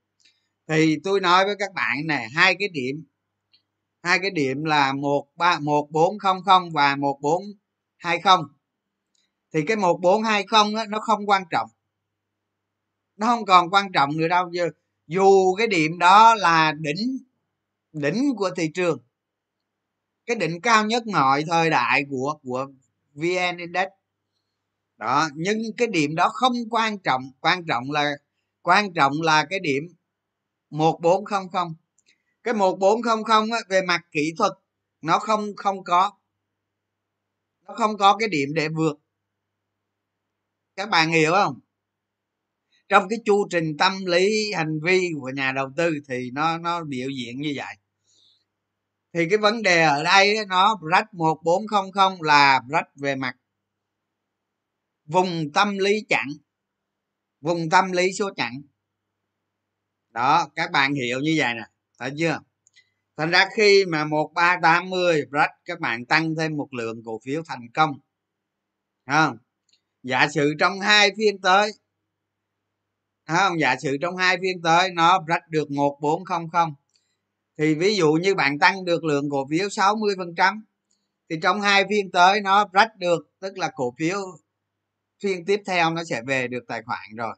Thì 0.67 0.97
tôi 1.03 1.21
nói 1.21 1.45
với 1.45 1.55
các 1.59 1.73
bạn 1.73 2.07
này 2.07 2.29
hai 2.29 2.55
cái 2.59 2.69
điểm. 2.69 3.05
Hai 4.03 4.19
cái 4.19 4.31
điểm 4.31 4.63
là 4.63 4.93
một 4.93 5.27
ba, 5.35 5.59
một 5.59 5.87
bốn 5.91 6.19
không 6.19 6.43
không 6.45 6.71
và 6.71 6.95
một 6.95 7.19
bốn 7.21 7.43
hai 7.97 8.19
không. 8.19 8.45
Thì 9.53 9.61
cái 9.67 9.77
một 9.77 9.99
bốn 10.01 10.23
hai 10.23 10.43
không 10.47 10.73
nó 10.89 10.99
không 10.99 11.29
quan 11.29 11.43
trọng. 11.51 11.69
Nó 13.17 13.27
không 13.27 13.45
còn 13.45 13.69
quan 13.69 13.91
trọng 13.91 14.17
nữa 14.17 14.27
đâu, 14.27 14.49
giờ 14.51 14.69
dù 15.07 15.55
cái 15.55 15.67
điểm 15.67 15.99
đó 15.99 16.35
là 16.35 16.71
đỉnh 16.71 17.17
đỉnh 17.93 18.35
của 18.37 18.49
thị 18.57 18.71
trường, 18.73 18.99
cái 20.25 20.35
đỉnh 20.35 20.61
cao 20.61 20.85
nhất 20.85 21.07
mọi 21.07 21.43
thời 21.47 21.69
đại 21.69 22.03
của 22.09 22.39
của 22.43 22.67
vn 23.13 23.57
index 23.57 23.87
đó 24.97 25.29
nhưng 25.35 25.57
cái 25.77 25.87
điểm 25.87 26.15
đó 26.15 26.29
không 26.29 26.53
quan 26.71 26.97
trọng. 26.99 27.31
Quan 27.39 27.65
trọng 27.65 27.91
là 27.91 28.11
quan 28.61 28.93
trọng 28.93 29.21
là 29.21 29.45
cái 29.49 29.59
điểm 29.59 29.83
1400 30.69 31.75
cái 32.43 32.53
1400 32.53 33.49
á, 33.49 33.59
về 33.69 33.81
mặt 33.81 34.01
kỹ 34.11 34.33
thuật 34.37 34.51
nó 35.01 35.19
không 35.19 35.55
không 35.55 35.83
có. 35.83 36.11
Nó 37.67 37.73
không 37.73 37.97
có 37.97 38.17
cái 38.17 38.29
điểm 38.29 38.49
để 38.53 38.69
vượt. 38.69 38.99
Các 40.75 40.89
bạn 40.89 41.09
hiểu 41.11 41.31
không? 41.31 41.59
Trong 42.89 43.09
cái 43.09 43.19
chu 43.25 43.47
trình 43.49 43.77
tâm 43.77 44.05
lý 44.05 44.51
hành 44.53 44.79
vi 44.83 45.09
của 45.21 45.31
nhà 45.35 45.51
đầu 45.51 45.69
tư 45.77 45.91
thì 46.07 46.31
nó 46.33 46.57
nó 46.57 46.83
biểu 46.83 47.09
diễn 47.09 47.41
như 47.41 47.53
vậy. 47.55 47.75
Thì 49.13 49.29
cái 49.29 49.37
vấn 49.37 49.61
đề 49.61 49.83
ở 49.83 50.03
đây 50.03 50.35
nó 50.47 50.79
rách 50.91 51.13
1400 51.13 52.21
là 52.21 52.61
rách 52.69 52.87
về 52.95 53.15
mặt 53.15 53.35
vùng 55.05 55.51
tâm 55.53 55.77
lý 55.77 56.05
chặn. 56.09 56.27
Vùng 57.41 57.69
tâm 57.69 57.91
lý 57.91 58.13
số 58.13 58.29
chặn. 58.35 58.61
Đó, 60.09 60.49
các 60.55 60.71
bạn 60.71 60.93
hiểu 60.93 61.19
như 61.19 61.35
vậy 61.37 61.53
nè. 61.53 61.63
Thấy 61.99 62.11
chưa? 62.17 62.39
Thành 63.17 63.31
ra 63.31 63.49
khi 63.55 63.85
mà 63.85 64.05
một 64.05 64.31
ba 64.35 64.59
tám 64.61 64.89
mươi 64.89 65.25
rách 65.31 65.51
các 65.65 65.79
bạn 65.79 66.05
tăng 66.05 66.35
thêm 66.35 66.57
một 66.57 66.73
lượng 66.73 67.01
cổ 67.05 67.19
phiếu 67.25 67.41
thành 67.45 67.71
công. 67.73 67.99
Không? 69.05 69.37
Giả 70.03 70.27
sử 70.27 70.53
trong 70.59 70.79
hai 70.79 71.11
phiên 71.17 71.41
tới 71.41 71.71
không? 73.27 73.59
Giả 73.59 73.75
sử 73.75 73.97
trong 74.01 74.17
hai 74.17 74.37
phiên 74.41 74.61
tới, 74.61 74.91
nó 74.91 75.23
rách 75.27 75.49
được 75.49 75.71
một 75.71 75.97
bốn 76.01 76.25
không 76.25 76.49
không. 76.49 76.73
Thì 77.57 77.75
ví 77.75 77.95
dụ 77.95 78.13
như 78.13 78.35
bạn 78.35 78.59
tăng 78.59 78.85
được 78.85 79.03
lượng 79.03 79.29
cổ 79.29 79.47
phiếu 79.49 79.69
60 79.69 80.15
phần 80.17 80.35
trăm, 80.37 80.65
thì 81.29 81.35
trong 81.41 81.61
hai 81.61 81.85
phiên 81.89 82.11
tới, 82.11 82.41
nó 82.41 82.69
rách 82.73 82.97
được, 82.97 83.29
tức 83.39 83.57
là 83.57 83.71
cổ 83.75 83.93
phiếu 83.99 84.17
phiên 85.23 85.45
tiếp 85.45 85.61
theo 85.65 85.89
nó 85.89 86.03
sẽ 86.03 86.21
về 86.27 86.47
được 86.47 86.63
tài 86.67 86.81
khoản 86.83 87.15
rồi. 87.17 87.35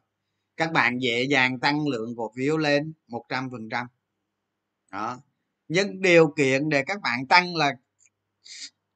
Các 0.58 0.72
bạn 0.72 1.00
dễ 1.01 1.24
dàng 1.24 1.60
tăng 1.60 1.88
lượng 1.88 2.15
cổ 2.18 2.32
phiếu 2.36 2.58
lên 2.58 2.94
100 3.08 3.50
phần 3.51 3.70
trăm. 3.70 3.88
Đó. 4.92 5.20
Nhưng 5.68 6.01
điều 6.01 6.34
kiện 6.38 6.70
để 6.70 6.84
các 6.88 7.01
bạn 7.01 7.27
tăng 7.27 7.56
là 7.56 7.72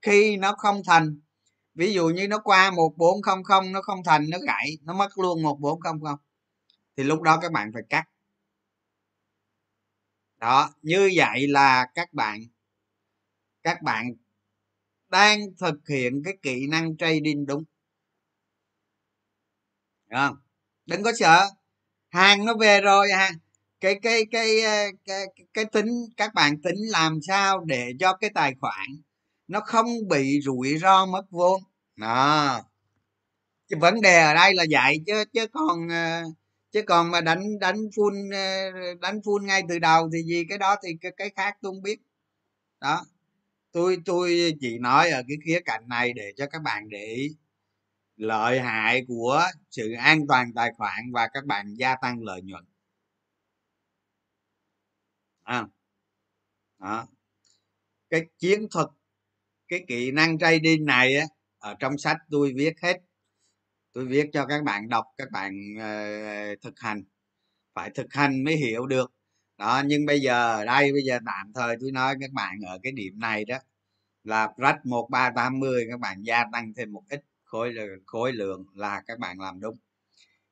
khi 0.02 0.38
nó 0.38 0.56
không 0.58 0.82
thành, 0.86 1.20
ví 1.76 1.94
dụ 1.94 2.10
như 2.10 2.28
nó 2.28 2.40
qua 2.44 2.72
1400 2.72 3.72
nó 3.72 3.82
không 3.82 4.04
thành, 4.06 4.30
nó 4.30 4.38
gãy, 4.48 4.78
nó 4.84 4.94
mất 4.94 5.18
luôn 5.18 5.42
1400 5.42 6.16
thì 6.98 7.04
lúc 7.04 7.22
đó 7.22 7.40
các 7.42 7.52
bạn 7.52 7.72
phải 7.74 7.84
cắt. 7.90 8.04
Đó, 10.38 10.70
như 10.82 11.12
vậy 11.16 11.48
là 11.48 11.86
các 11.96 12.14
bạn 12.14 12.40
các 13.64 13.82
bạn 13.82 14.14
đang 15.10 15.40
thực 15.60 15.88
hiện 15.90 16.22
cái 16.26 16.38
kỹ 16.42 16.68
năng 16.68 16.98
trading 16.98 17.46
đúng 17.46 17.64
không? 20.18 20.36
Đừng 20.86 21.04
có 21.04 21.12
sợ. 21.20 21.50
Hàng 22.10 22.46
nó 22.46 22.54
về 22.58 22.82
rồi 22.82 23.12
ha 23.12 23.32
cái 23.80 23.96
cái 24.02 24.26
cái 24.32 24.62
cái 25.06 25.26
cái, 25.36 25.46
cái 25.54 25.66
tính 25.66 25.90
các 26.18 26.34
bạn 26.34 26.62
tính 26.62 26.78
làm 26.90 27.20
sao 27.28 27.60
để 27.66 27.92
cho 28.00 28.14
cái 28.14 28.30
tài 28.36 28.56
khoản 28.62 28.88
nó 29.48 29.60
không 29.60 29.88
bị 30.10 30.42
rủi 30.42 30.78
ro 30.78 31.06
mất 31.06 31.24
vốn. 31.32 31.64
Đó. 31.96 32.62
Chứ 33.70 33.78
vấn 33.80 34.02
đề 34.02 34.22
ở 34.22 34.34
đây 34.34 34.54
là 34.54 34.66
vậy 34.72 35.02
chứ 35.08 35.24
chứ 35.34 35.48
còn 35.48 35.90
ờ, 35.90 36.24
chứ 36.72 36.82
còn 36.88 37.12
mà 37.12 37.22
đánh 37.22 37.60
đánh 37.60 37.78
full 37.78 38.34
ờ, 38.34 38.96
đánh 39.02 39.20
full 39.20 39.46
ngay 39.46 39.64
từ 39.70 39.80
đầu 39.80 40.10
thì 40.14 40.24
gì 40.24 40.46
cái 40.50 40.58
đó 40.58 40.76
thì 40.84 40.90
cái, 41.02 41.12
cái 41.18 41.30
khác 41.36 41.58
tôi 41.62 41.72
không 41.72 41.82
biết. 41.82 42.00
Đó. 42.82 43.06
Tôi 43.72 43.98
tôi 44.06 44.54
chỉ 44.62 44.78
nói 44.80 45.10
ở 45.10 45.24
cái 45.28 45.38
khía 45.46 45.60
cạnh 45.66 45.84
này 45.90 46.14
để 46.14 46.34
cho 46.38 46.48
các 46.48 46.62
bạn 46.62 46.90
để 46.90 47.06
ý 47.06 47.30
lợi 48.20 48.60
hại 48.60 49.06
của 49.08 49.44
sự 49.72 49.94
an 49.94 50.28
toàn 50.28 50.54
tài 50.56 50.72
khoản 50.78 51.12
và 51.14 51.28
các 51.34 51.46
bạn 51.46 51.74
gia 51.78 51.96
tăng 51.96 52.24
lợi 52.24 52.42
nhuận. 52.42 52.66
À, 55.44 55.66
đó. 56.80 57.08
Cái 58.10 58.22
chiến 58.40 58.68
thuật 58.72 58.88
cái 59.68 59.86
kỹ 59.88 60.12
năng 60.12 60.40
trading 60.40 60.86
này 60.86 61.16
á 61.16 61.26
ở 61.60 61.76
trong 61.80 61.98
sách 61.98 62.18
tôi 62.32 62.54
viết 62.56 62.74
hết. 62.82 62.98
Tôi 63.94 64.06
viết 64.06 64.30
cho 64.34 64.46
các 64.46 64.64
bạn 64.64 64.90
đọc 64.90 65.06
các 65.18 65.32
bạn 65.32 65.54
uh, 65.78 66.62
thực 66.62 66.80
hành. 66.80 67.04
Phải 67.74 67.90
thực 67.96 68.14
hành 68.14 68.44
mới 68.44 68.56
hiểu 68.56 68.88
được. 68.88 69.14
Đó 69.58 69.84
nhưng 69.86 70.06
bây 70.06 70.20
giờ 70.22 70.56
ở 70.56 70.66
đây 70.66 70.92
bây 70.94 71.02
giờ 71.04 71.20
tạm 71.26 71.54
thời 71.56 71.78
tôi 71.82 71.92
nói 71.92 72.16
các 72.22 72.32
bạn 72.34 72.56
ở 72.68 72.80
cái 72.84 72.92
điểm 72.92 73.20
này 73.20 73.46
đó 73.46 73.58
là 74.24 74.50
rách 74.58 74.86
một 74.86 75.08
ba 75.12 75.32
tám 75.36 75.60
mươi 75.60 75.86
các 75.92 76.00
bạn 76.00 76.24
gia 76.24 76.44
tăng 76.54 76.74
thêm 76.78 76.92
một 76.92 77.04
ít 77.10 77.29
khối 77.50 77.76
khối 78.06 78.34
lượng 78.34 78.66
là 78.76 79.02
các 79.08 79.20
bạn 79.20 79.40
làm 79.40 79.60
đúng. 79.60 79.78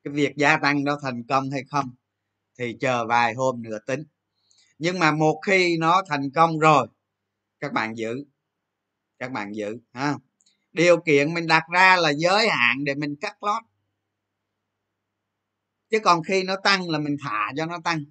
Cái 0.04 0.13
việc 0.13 0.36
gia 0.38 0.58
tăng 0.58 0.84
đó 0.84 1.00
thành 1.01 1.24
công 1.30 1.51
hay 1.51 1.63
không 1.72 1.96
thì 2.60 2.75
chờ 2.80 3.06
vài 3.06 3.34
hôm 3.34 3.62
nữa 3.63 3.80
tính. 3.88 4.04
Nhưng 4.80 5.00
mà 5.00 5.12
một 5.12 5.42
khi 5.46 5.77
nó 5.77 6.04
thành 6.08 6.32
công 6.32 6.60
rồi, 6.60 6.88
các 7.60 7.74
bạn 7.74 7.98
giữ, 7.98 8.25
các 9.20 9.32
bạn 9.32 9.56
giữ, 9.56 9.77
ha. 9.94 10.16
Điều 10.72 11.01
kiện 11.01 11.34
mình 11.34 11.48
đặt 11.48 11.63
ra 11.74 11.96
là 11.96 12.10
giới 12.18 12.50
hạn 12.50 12.84
để 12.84 12.96
mình 12.96 13.16
cắt 13.22 13.44
lót. 13.44 13.63
Chứ 15.89 16.00
còn 16.00 16.24
khi 16.24 16.44
nó 16.44 16.56
tăng 16.63 16.89
là 16.89 17.00
mình 17.00 17.18
thả 17.24 17.51
cho 17.58 17.66
nó 17.66 17.80
tăng. 17.84 18.06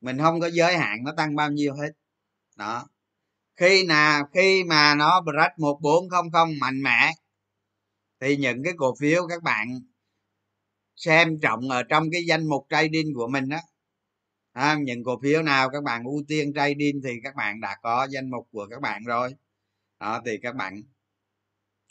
Mình 0.00 0.18
không 0.18 0.40
có 0.40 0.50
giới 0.50 0.76
hạn 0.76 1.04
nó 1.04 1.12
tăng 1.16 1.36
bao 1.36 1.50
nhiêu 1.50 1.74
hết. 1.74 1.90
Đó. 2.56 2.88
Khi 3.56 3.86
nào, 3.86 4.28
khi 4.34 4.64
mà 4.64 4.94
nó 4.94 5.20
break 5.20 5.58
một 5.58 5.78
bốn 5.82 6.08
không 6.10 6.30
không 6.30 6.50
mạnh 6.60 6.82
mẽ 6.82 7.12
thì 8.22 8.36
những 8.36 8.62
cái 8.64 8.72
cổ 8.76 8.94
phiếu 9.00 9.26
các 9.28 9.42
bạn 9.42 9.80
xem 10.96 11.40
trọng 11.40 11.70
ở 11.70 11.82
trong 11.82 12.04
cái 12.12 12.24
danh 12.24 12.48
mục 12.48 12.66
trading 12.70 13.14
của 13.14 13.28
mình 13.28 13.48
đó 13.48 13.58
à, 14.52 14.76
những 14.82 15.04
cổ 15.04 15.20
phiếu 15.22 15.42
nào 15.42 15.70
các 15.70 15.82
bạn 15.82 16.04
ưu 16.04 16.22
tiên 16.28 16.52
trading 16.54 17.00
thì 17.04 17.10
các 17.24 17.34
bạn 17.36 17.60
đã 17.60 17.76
có 17.82 18.08
danh 18.10 18.30
mục 18.30 18.48
của 18.52 18.66
các 18.70 18.80
bạn 18.80 19.04
rồi. 19.04 19.34
Đó 20.00 20.22
thì 20.26 20.38
các 20.42 20.54
bạn 20.54 20.82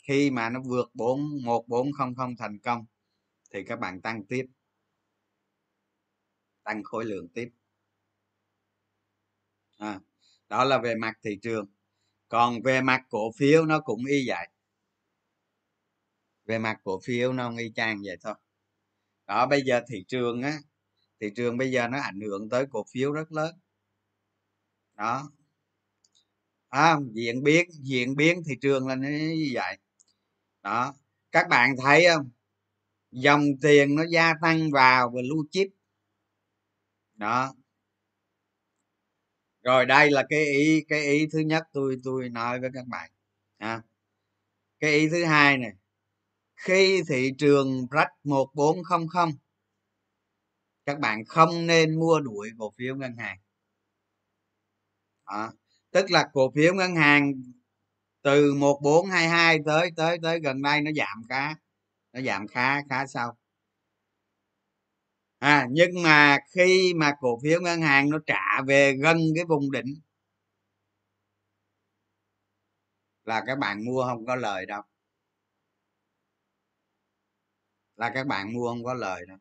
khi 0.02 0.30
mà 0.30 0.50
nó 0.50 0.60
vượt 0.66 0.90
bốn 0.94 1.20
một 1.44 1.68
bốn 1.68 1.92
không 1.92 2.14
không 2.14 2.36
thành 2.36 2.58
công 2.58 2.84
thì 3.54 3.64
các 3.64 3.80
bạn 3.80 4.00
tăng 4.00 4.26
tiếp 4.26 4.46
tăng 6.64 6.82
khối 6.84 7.04
lượng 7.04 7.28
tiếp. 7.34 7.48
À, 9.78 10.00
đó 10.48 10.64
là 10.64 10.78
về 10.78 10.94
mặt 10.94 11.12
thị 11.24 11.38
trường. 11.42 11.66
Còn 12.28 12.62
về 12.62 12.80
mặt 12.80 13.02
cổ 13.10 13.32
phiếu 13.38 13.66
nó 13.66 13.80
cũng 13.80 14.04
y 14.04 14.28
vậy 14.28 14.48
về 16.46 16.58
mặt 16.58 16.76
cổ 16.84 17.00
phiếu 17.04 17.32
nó 17.32 17.52
y 17.58 17.72
chang 17.74 18.02
vậy 18.04 18.16
thôi. 18.22 18.34
Đó 19.26 19.46
bây 19.46 19.62
giờ 19.62 19.80
thị 19.88 20.04
trường 20.08 20.42
á 20.42 20.58
thị 21.20 21.30
trường 21.36 21.58
bây 21.58 21.70
giờ 21.72 21.88
nó 21.88 22.00
ảnh 22.00 22.20
hưởng 22.20 22.48
tới 22.50 22.66
cổ 22.70 22.84
phiếu 22.92 23.12
rất 23.12 23.32
lớn. 23.32 23.54
Đó. 24.96 25.30
À, 26.68 26.96
diễn 27.12 27.42
biến 27.42 27.68
diễn 27.72 28.16
biến 28.16 28.42
thị 28.48 28.54
trường 28.60 28.86
là 28.86 28.94
như 28.94 29.50
vậy. 29.54 29.78
Đó. 30.62 30.94
Các 31.32 31.48
bạn 31.48 31.76
thấy 31.82 32.06
không? 32.14 32.30
Dòng 33.12 33.44
tiền 33.62 33.96
nó 33.96 34.04
gia 34.10 34.34
tăng 34.42 34.70
vào 34.70 35.10
và 35.14 35.22
lưu 35.22 35.46
chip. 35.50 35.68
Đó. 37.14 37.54
Rồi 39.62 39.86
đây 39.86 40.10
là 40.10 40.24
cái 40.28 40.44
ý 40.44 40.84
cái 40.88 41.00
ý 41.02 41.26
thứ 41.32 41.38
nhất 41.38 41.62
tôi 41.72 41.96
tôi 42.04 42.28
nói 42.28 42.60
với 42.60 42.70
các 42.74 42.86
bạn. 42.86 43.10
À, 43.58 43.82
cái 44.80 44.92
ý 44.92 45.08
thứ 45.08 45.24
hai 45.24 45.58
này 45.58 45.72
khi 46.62 47.02
thị 47.08 47.30
trường 47.38 47.86
rách 47.90 48.10
một 48.24 48.50
bốn 48.54 48.84
không 48.84 49.08
không 49.08 49.30
các 50.86 50.98
bạn 50.98 51.24
không 51.24 51.66
nên 51.66 52.00
mua 52.00 52.20
đuổi 52.20 52.50
cổ 52.58 52.72
phiếu 52.78 52.96
ngân 52.96 53.16
hàng. 53.16 53.38
À, 55.24 55.50
tức 55.90 56.10
là 56.10 56.28
cổ 56.32 56.52
phiếu 56.54 56.74
ngân 56.74 56.96
hàng 56.96 57.32
từ 58.22 58.54
một 58.54 58.80
bốn 58.82 59.06
hai 59.10 59.28
hai 59.28 59.58
tới 59.66 59.90
tới 59.96 60.18
tới 60.22 60.40
gần 60.40 60.62
đây 60.62 60.80
nó 60.82 60.90
giảm 60.96 61.22
khá 61.28 61.54
nó 62.12 62.20
giảm 62.20 62.48
khá 62.48 62.82
khá 62.90 63.06
sâu. 63.06 63.32
À 65.38 65.66
nhưng 65.70 66.02
mà 66.02 66.38
khi 66.54 66.94
mà 66.96 67.12
cổ 67.20 67.38
phiếu 67.42 67.60
ngân 67.60 67.82
hàng 67.82 68.10
nó 68.10 68.18
trả 68.26 68.62
về 68.66 68.92
gần 69.02 69.18
cái 69.36 69.44
vùng 69.44 69.70
đỉnh 69.72 69.94
là 73.24 73.42
các 73.46 73.58
bạn 73.58 73.84
mua 73.84 74.04
không 74.04 74.26
có 74.26 74.36
lời 74.36 74.66
đâu. 74.66 74.82
Là 78.02 78.10
các 78.14 78.26
bạn 78.26 78.52
mua 78.52 78.68
không 78.68 78.84
có 78.84 78.94
lời 78.94 79.24
đâu. 79.28 79.38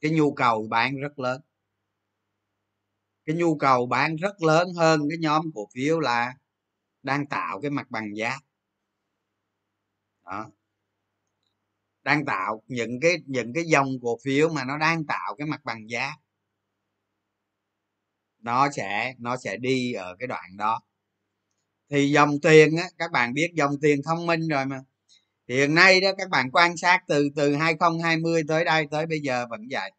Cái 0.00 0.10
nhu 0.10 0.34
cầu 0.34 0.66
bán 0.70 0.96
rất 0.96 1.18
lớn. 1.18 1.40
Cái 3.26 3.36
nhu 3.36 3.58
cầu 3.58 3.86
bán 3.86 4.16
rất 4.16 4.42
lớn 4.42 4.68
hơn 4.76 5.00
cái 5.10 5.18
nhóm 5.18 5.44
cổ 5.54 5.68
phiếu 5.74 6.00
là 6.00 6.34
đang 7.02 7.26
tạo 7.26 7.60
cái 7.60 7.70
mặt 7.70 7.90
bằng 7.90 8.16
giá. 8.16 8.38
Đó. 10.24 10.50
Đang 12.02 12.24
tạo 12.24 12.62
những 12.66 13.00
cái 13.00 13.16
những 13.26 13.52
cái 13.54 13.64
dòng 13.64 13.88
cổ 14.02 14.18
phiếu 14.24 14.48
mà 14.48 14.64
nó 14.64 14.78
đang 14.78 15.06
tạo 15.06 15.34
cái 15.38 15.46
mặt 15.46 15.60
bằng 15.64 15.90
giá. 15.90 16.12
Nó 18.38 18.70
sẽ 18.70 19.14
nó 19.18 19.36
sẽ 19.36 19.56
đi 19.56 19.92
ở 19.92 20.16
cái 20.18 20.26
đoạn 20.26 20.56
đó. 20.56 20.80
Thì 21.90 22.10
dòng 22.10 22.30
tiền 22.42 22.76
á, 22.76 22.84
các 22.98 23.10
bạn 23.12 23.34
biết 23.34 23.50
dòng 23.54 23.72
tiền 23.82 24.00
thông 24.04 24.26
minh 24.26 24.48
rồi 24.48 24.66
mà 24.66 24.80
thì 25.50 25.56
hiện 25.56 25.74
nay 25.74 26.00
đó, 26.00 26.10
các 26.18 26.30
bạn 26.30 26.50
quan 26.52 26.76
sát 26.76 26.98
từ 27.08 27.28
từ 27.36 27.54
2020 27.54 28.42
tới 28.48 28.64
đây, 28.64 28.86
tới 28.90 29.06
bây 29.06 29.20
giờ 29.20 29.46
vẫn 29.50 29.60
vậy. 29.70 29.92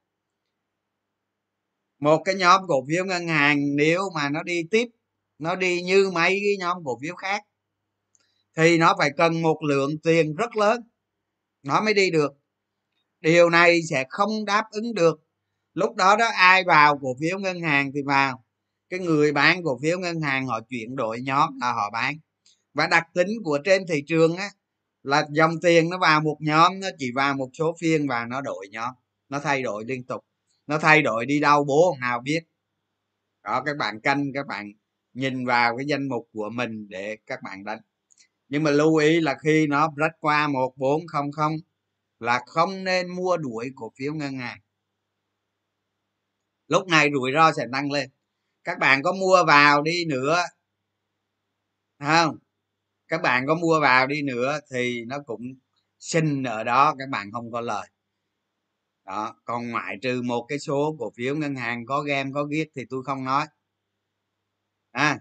Một 1.99 2.21
cái 2.25 2.35
nhóm 2.35 2.61
cổ 2.67 2.85
phiếu 2.89 3.05
ngân 3.05 3.27
hàng, 3.27 3.75
nếu 3.75 4.01
mà 4.15 4.29
nó 4.29 4.43
đi 4.43 4.63
tiếp, 4.71 4.87
nó 5.39 5.55
đi 5.55 5.81
như 5.81 6.11
mấy 6.13 6.29
cái 6.29 6.57
nhóm 6.59 6.77
cổ 6.85 6.99
phiếu 7.01 7.15
khác, 7.15 7.41
thì 8.57 8.77
nó 8.77 8.95
phải 8.99 9.09
cần 9.17 9.41
một 9.41 9.63
lượng 9.63 9.91
tiền 10.03 10.35
rất 10.35 10.55
lớn, 10.55 10.81
nó 11.63 11.81
mới 11.81 11.93
đi 11.93 12.11
được. 12.11 12.31
Điều 13.21 13.49
này 13.49 13.79
sẽ 13.89 14.05
không 14.09 14.45
đáp 14.45 14.63
ứng 14.71 14.93
được. 14.93 15.19
Lúc 15.73 15.95
đó 15.95 16.15
đó, 16.15 16.29
ai 16.33 16.63
vào 16.63 16.99
cổ 17.01 17.15
phiếu 17.21 17.39
ngân 17.39 17.61
hàng 17.61 17.91
thì 17.95 18.01
vào. 18.05 18.43
Cái 18.89 18.99
người 18.99 19.31
bán 19.31 19.63
cổ 19.63 19.79
phiếu 19.81 19.99
ngân 19.99 20.21
hàng 20.21 20.47
họ 20.47 20.59
chuyển 20.69 20.95
đổi 20.95 21.21
nhóm 21.21 21.59
là 21.61 21.73
họ 21.73 21.89
bán. 21.89 22.15
Và 22.73 22.87
đặc 22.87 23.03
tính 23.13 23.29
của 23.43 23.59
trên 23.65 23.87
thị 23.87 24.03
trường 24.07 24.35
á 24.35 24.49
là 25.03 25.27
dòng 25.31 25.51
tiền 25.61 25.89
nó 25.89 25.97
vào 25.97 26.21
một 26.21 26.37
nhóm, 26.39 26.79
nó 26.79 26.87
chỉ 26.97 27.11
vào 27.15 27.33
một 27.35 27.49
số 27.53 27.75
phiên 27.79 28.07
và 28.07 28.25
nó 28.25 28.41
đổi 28.41 28.67
nhóm. 28.71 28.93
Nó 29.29 29.39
thay 29.39 29.61
đổi 29.61 29.85
liên 29.87 30.03
tục. 30.03 30.25
Nó 30.67 30.77
thay 30.79 31.01
đổi 31.01 31.25
đi 31.25 31.39
đâu 31.39 31.63
bố 31.63 31.95
nào 32.01 32.19
biết. 32.19 32.39
Đó, 33.43 33.63
các 33.65 33.77
bạn 33.77 34.01
canh, 34.01 34.31
các 34.33 34.47
bạn 34.47 34.71
nhìn 35.13 35.45
vào 35.45 35.77
cái 35.77 35.85
danh 35.85 36.09
mục 36.09 36.29
của 36.33 36.49
mình 36.49 36.87
để 36.89 37.17
các 37.25 37.39
bạn 37.43 37.63
đánh. 37.63 37.79
Nhưng 38.49 38.63
mà 38.63 38.71
lưu 38.71 38.95
ý 38.95 39.19
là 39.21 39.37
khi 39.43 39.67
nó 39.67 39.93
rách 39.95 40.11
qua 40.19 40.47
một 40.47 40.73
bốn 40.77 41.07
không 41.07 41.31
không 41.31 41.55
là 42.19 42.41
không 42.45 42.83
nên 42.83 43.09
mua 43.09 43.37
đuổi 43.37 43.71
cổ 43.75 43.91
phiếu 43.97 44.13
ngân 44.13 44.37
hàng. 44.37 44.59
Lúc 46.67 46.87
này 46.87 47.09
rủi 47.13 47.31
ro 47.33 47.51
sẽ 47.51 47.65
tăng 47.71 47.91
lên. 47.91 48.09
Các 48.63 48.79
bạn 48.79 49.03
có 49.03 49.13
mua 49.13 49.43
vào 49.47 49.81
đi 49.81 50.05
nữa 50.05 50.43
không? 51.99 52.37
Các 53.11 53.21
bạn 53.21 53.47
có 53.47 53.55
mua 53.55 53.79
vào 53.81 54.07
đi 54.07 54.21
nữa 54.21 54.59
thì 54.71 55.05
nó 55.05 55.19
cũng 55.25 55.41
sinh 55.99 56.43
ở 56.43 56.63
đó, 56.63 56.95
các 56.99 57.09
bạn 57.09 57.31
không 57.31 57.51
có 57.51 57.61
lời. 57.61 57.87
Đó, 59.05 59.35
còn 59.45 59.71
ngoại 59.71 59.97
trừ 60.01 60.21
một 60.21 60.45
cái 60.49 60.59
số 60.59 60.95
cổ 60.99 61.11
phiếu 61.17 61.35
ngân 61.35 61.55
hàng, 61.55 61.85
có 61.85 62.01
game, 62.01 62.31
có 62.33 62.47
giết 62.51 62.69
thì 62.75 62.85
tôi 62.89 63.03
không 63.03 63.25
nói. 63.25 63.45
À 64.91 65.19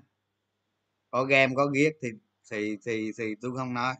có 1.10 1.24
game, 1.24 1.54
có 1.56 1.70
giết 1.74 1.92
thì 2.02 2.08
thì 2.50 2.76
thì 2.86 3.12
thì 3.18 3.34
tôi 3.40 3.52
không 3.56 3.74
nói. 3.74 3.94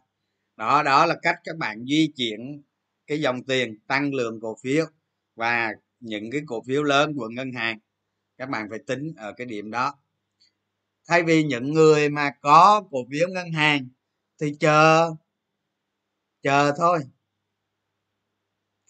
Đó 0.57 0.83
đó 0.83 1.05
là 1.05 1.15
cách 1.21 1.35
các 1.43 1.57
bạn 1.57 1.85
di 1.85 2.11
chuyển 2.15 2.63
cái 3.07 3.21
dòng 3.21 3.43
tiền, 3.43 3.79
tăng 3.87 4.13
lượng 4.13 4.39
cổ 4.41 4.57
phiếu 4.63 4.85
và 5.35 5.71
những 5.99 6.31
cái 6.31 6.41
cổ 6.47 6.63
phiếu 6.67 6.83
lớn 6.83 7.13
của 7.17 7.29
ngân 7.29 7.51
hàng. 7.53 7.79
Các 8.37 8.49
bạn 8.49 8.67
phải 8.69 8.79
tính 8.87 9.13
ở 9.17 9.33
cái 9.37 9.47
điểm 9.47 9.71
đó 9.71 10.00
thay 11.11 11.23
vì 11.23 11.43
những 11.43 11.73
người 11.73 12.09
mà 12.09 12.31
có 12.41 12.83
cổ 12.91 12.97
phiếu 13.11 13.27
ngân 13.29 13.51
hàng 13.51 13.87
thì 14.41 14.53
chờ 14.59 15.11
chờ 16.41 16.73
thôi. 16.77 16.99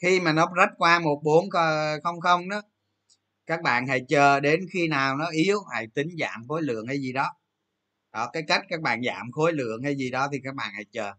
Khi 0.01 0.19
mà 0.19 0.33
nó 0.33 0.51
rách 0.55 0.69
qua 0.77 0.99
một 0.99 1.21
bốn 1.23 1.49
không 2.03 2.19
không 2.21 2.49
đó, 2.49 2.61
các 3.45 3.61
bạn 3.61 3.87
hãy 3.87 4.01
chờ 4.09 4.39
đến 4.39 4.65
khi 4.73 4.87
nào 4.87 5.17
nó 5.17 5.29
yếu, 5.29 5.59
hãy 5.73 5.87
tính 5.87 6.07
giảm 6.19 6.47
khối 6.47 6.61
lượng 6.61 6.87
hay 6.87 6.99
gì 7.01 7.13
đó. 7.13 7.27
Đó, 8.13 8.29
cái 8.33 8.43
cách 8.47 8.61
các 8.69 8.81
bạn 8.81 9.01
giảm 9.03 9.31
khối 9.31 9.53
lượng 9.53 9.83
hay 9.83 9.95
gì 9.95 10.11
đó 10.11 10.27
thì 10.31 10.39
các 10.43 10.55
bạn 10.55 10.71
hãy 10.73 10.85
chờ. 10.91 11.13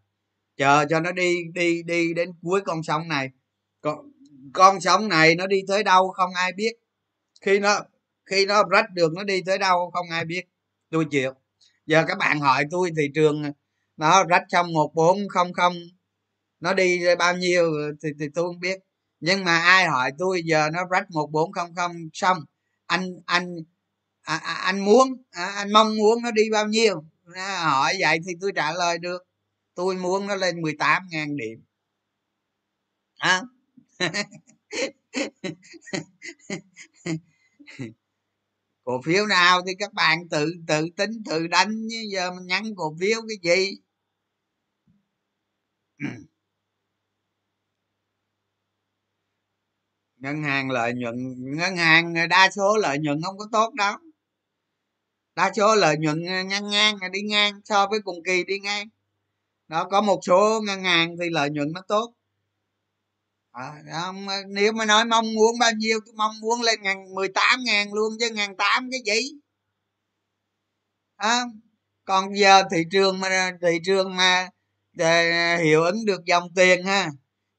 Chờ 0.56 0.84
cho 0.90 1.00
nó 1.00 1.12
đi 1.12 1.36
đi 1.54 1.82
đi 1.82 2.14
đến 2.14 2.32
cuối 2.42 2.60
con 2.60 2.82
sông 2.82 3.08
này. 3.08 3.30
Con 3.80 4.12
con 4.52 4.80
sông 4.80 5.08
này 5.08 5.34
nó 5.34 5.46
đi 5.46 5.62
tới 5.68 5.84
đâu 5.84 6.10
không 6.10 6.30
ai 6.34 6.52
biết. 6.52 6.72
Khi 7.40 7.58
nó 7.58 7.80
khi 8.26 8.46
nó 8.46 8.64
rách 8.70 8.86
được 8.94 9.12
nó 9.16 9.24
đi 9.24 9.42
tới 9.46 9.58
đâu 9.58 9.90
không 9.90 10.10
ai 10.10 10.24
biết 10.24 10.42
tôi 10.92 11.06
chịu. 11.10 11.32
Giờ 11.86 12.04
các 12.08 12.18
bạn 12.18 12.40
hỏi 12.40 12.64
tôi 12.70 12.90
thị 12.96 13.08
trường 13.14 13.42
nó 13.96 14.24
rách 14.24 14.42
trong 14.48 14.72
một 14.72 14.92
bốn 14.94 15.28
không 15.28 15.52
không 15.52 15.72
nó 16.60 16.74
đi 16.74 17.00
bao 17.18 17.36
nhiêu 17.36 17.72
thì, 18.02 18.08
thì 18.20 18.26
tôi 18.34 18.44
không 18.44 18.60
biết. 18.60 18.78
Nhưng 19.20 19.44
mà 19.44 19.58
ai 19.58 19.86
hỏi 19.86 20.10
tôi 20.18 20.42
giờ 20.44 20.70
nó 20.72 20.80
rách 20.90 21.10
một 21.10 21.30
bốn 21.32 21.52
không 21.52 21.74
không 21.74 21.92
xong 22.12 22.38
anh 22.86 23.06
anh 23.26 23.56
à, 24.22 24.36
à, 24.36 24.54
anh 24.54 24.80
muốn 24.84 25.08
à, 25.30 25.46
anh 25.56 25.72
mong 25.72 25.96
muốn 25.96 26.22
nó 26.22 26.30
đi 26.30 26.42
bao 26.52 26.66
nhiêu? 26.66 27.04
Nó 27.24 27.56
hỏi 27.58 27.94
vậy 28.00 28.18
thì 28.26 28.32
tôi 28.40 28.52
trả 28.56 28.72
lời 28.72 28.98
được. 28.98 29.22
Tôi 29.74 29.96
muốn 29.96 30.26
nó 30.26 30.34
lên 30.36 30.62
18 30.62 31.02
ngàn 31.10 31.36
điểm. 31.36 31.64
À. 33.18 33.42
cổ 38.84 39.00
phiếu 39.04 39.26
nào 39.26 39.62
thì 39.66 39.72
các 39.78 39.92
bạn 39.92 40.28
tự 40.30 40.54
tự 40.66 40.88
tính, 40.96 41.10
tự 41.26 41.46
đánh, 41.46 41.70
chứ 41.90 41.96
giờ 42.12 42.30
mình 42.30 42.46
nhắn 42.46 42.64
cổ 42.76 42.96
phiếu 43.00 43.20
cái 43.28 43.56
gì? 43.56 43.78
Ngân 50.16 50.42
hàng 50.42 50.70
lợi 50.70 50.92
nhuận, 50.94 51.14
ngân 51.56 51.76
hàng 51.76 52.14
đa 52.28 52.50
số 52.50 52.76
lợi 52.76 52.98
nhuận 52.98 53.22
không 53.22 53.38
có 53.38 53.46
tốt 53.52 53.74
đâu. 53.74 53.96
Đa 55.36 55.52
số 55.56 55.74
lợi 55.74 55.96
nhuận 55.98 56.24
ngang 56.24 56.70
ngang, 56.70 56.96
đi 57.12 57.22
ngang 57.22 57.60
so 57.64 57.86
với 57.86 58.00
cùng 58.04 58.22
kỳ 58.24 58.44
đi 58.44 58.58
ngang. 58.58 58.88
Đó, 59.68 59.88
có 59.90 60.00
một 60.00 60.20
số 60.22 60.60
ngân 60.66 60.84
hàng 60.84 61.16
thì 61.20 61.30
lợi 61.30 61.50
nhuận 61.50 61.72
nó 61.72 61.82
tốt 61.88 62.12
à, 63.52 63.72
không, 63.92 64.28
ờ, 64.28 64.36
nếu 64.48 64.72
mà 64.72 64.84
nói 64.84 65.04
mong 65.04 65.34
muốn 65.34 65.58
bao 65.60 65.70
nhiêu 65.78 65.98
tôi 66.06 66.14
mong 66.16 66.40
muốn 66.40 66.62
lên 66.62 66.82
ngàn 66.82 67.14
mười 67.14 67.28
tám 67.28 67.60
ngàn 67.64 67.92
luôn 67.92 68.12
chứ 68.20 68.30
ngàn 68.30 68.56
tám 68.56 68.88
cái 68.90 69.00
gì? 69.06 69.28
À, 71.16 71.40
còn 72.04 72.36
giờ 72.38 72.62
thị 72.70 72.84
trường 72.92 73.20
mà 73.20 73.50
thị 73.62 73.78
trường 73.84 74.16
mà 74.16 74.48
để 74.92 75.58
hiệu 75.64 75.82
ứng 75.82 76.04
được 76.04 76.24
dòng 76.24 76.48
tiền 76.56 76.84
ha 76.84 77.10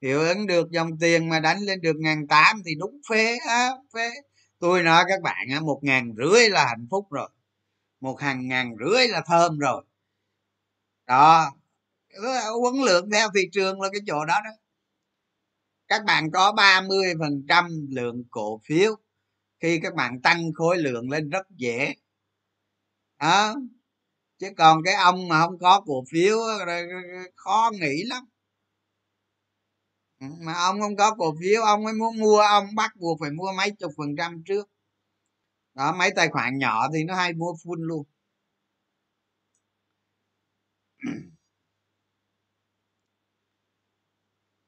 hiệu 0.02 0.20
ứng 0.22 0.48
được 0.48 0.72
dòng 0.72 0.90
tiền 1.00 1.30
mà 1.30 1.40
đánh 1.40 1.60
lên 1.62 1.82
được 1.82 1.96
ngàn 2.00 2.28
tám 2.28 2.62
thì 2.66 2.76
đúng 2.80 3.00
phế 3.10 3.38
á 3.48 3.70
phế. 3.94 4.10
Tôi 4.60 4.84
nói 4.84 5.04
các 5.08 5.22
bạn 5.22 5.48
á 5.54 5.60
một 5.60 5.80
ngàn 5.84 6.14
rưỡi 6.18 6.50
là 6.50 6.66
hạnh 6.66 6.88
phúc 6.92 7.08
rồi 7.12 7.30
một 8.02 8.22
hàng 8.22 8.48
ngàn 8.48 8.76
rưỡi 8.80 9.08
là 9.08 9.22
thơm 9.28 9.60
rồi. 9.60 9.84
Đó 11.08 11.52
huấn 12.62 12.76
lượng 12.86 13.10
theo 13.12 13.30
thị 13.36 13.42
trường 13.52 13.82
là 13.82 13.90
cái 13.94 14.02
chỗ 14.08 14.26
đó 14.26 14.36
đó 14.46 14.52
các 15.88 16.04
bạn 16.06 16.32
có 16.32 16.52
30 16.52 17.14
phần 17.20 17.46
trăm 17.50 17.88
lượng 17.90 18.24
cổ 18.32 18.62
phiếu. 18.66 18.96
Khi 19.60 19.80
các 19.84 19.96
bạn 19.96 20.22
tăng 20.22 20.54
khối 20.54 20.78
lượng 20.78 21.10
lên 21.10 21.30
rất 21.30 21.50
dễ. 21.50 21.94
Đó. 23.20 23.56
Chứ 24.38 24.48
còn 24.58 24.84
cái 24.84 24.94
ông 24.94 25.28
mà 25.28 25.42
không 25.46 25.60
có 25.60 25.82
cổ 25.86 26.04
phiếu 26.12 26.38
khó 27.36 27.72
nghĩ 27.74 28.04
lắm. 28.04 28.24
Mà 30.20 30.54
ông 30.54 30.82
không 30.82 30.96
có 30.96 31.16
cổ 31.16 31.36
phiếu, 31.42 31.62
ông 31.62 31.84
mới 31.84 31.94
muốn 31.94 32.20
mua, 32.20 32.38
ông 32.40 32.76
bắt 32.76 32.92
buộc 32.96 33.20
phải 33.22 33.32
mua 33.32 33.52
mấy 33.58 33.72
chục 33.72 33.92
phần 33.98 34.16
trăm 34.18 34.44
trước. 34.46 34.70
Đó, 35.74 35.96
mấy 35.96 36.12
tài 36.16 36.30
khoản 36.30 36.58
nhỏ 36.58 36.88
thì 36.94 37.04
nó 37.04 37.16
hay 37.16 37.34
mua 37.34 37.54
full 37.54 37.84
luôn. 37.84 38.06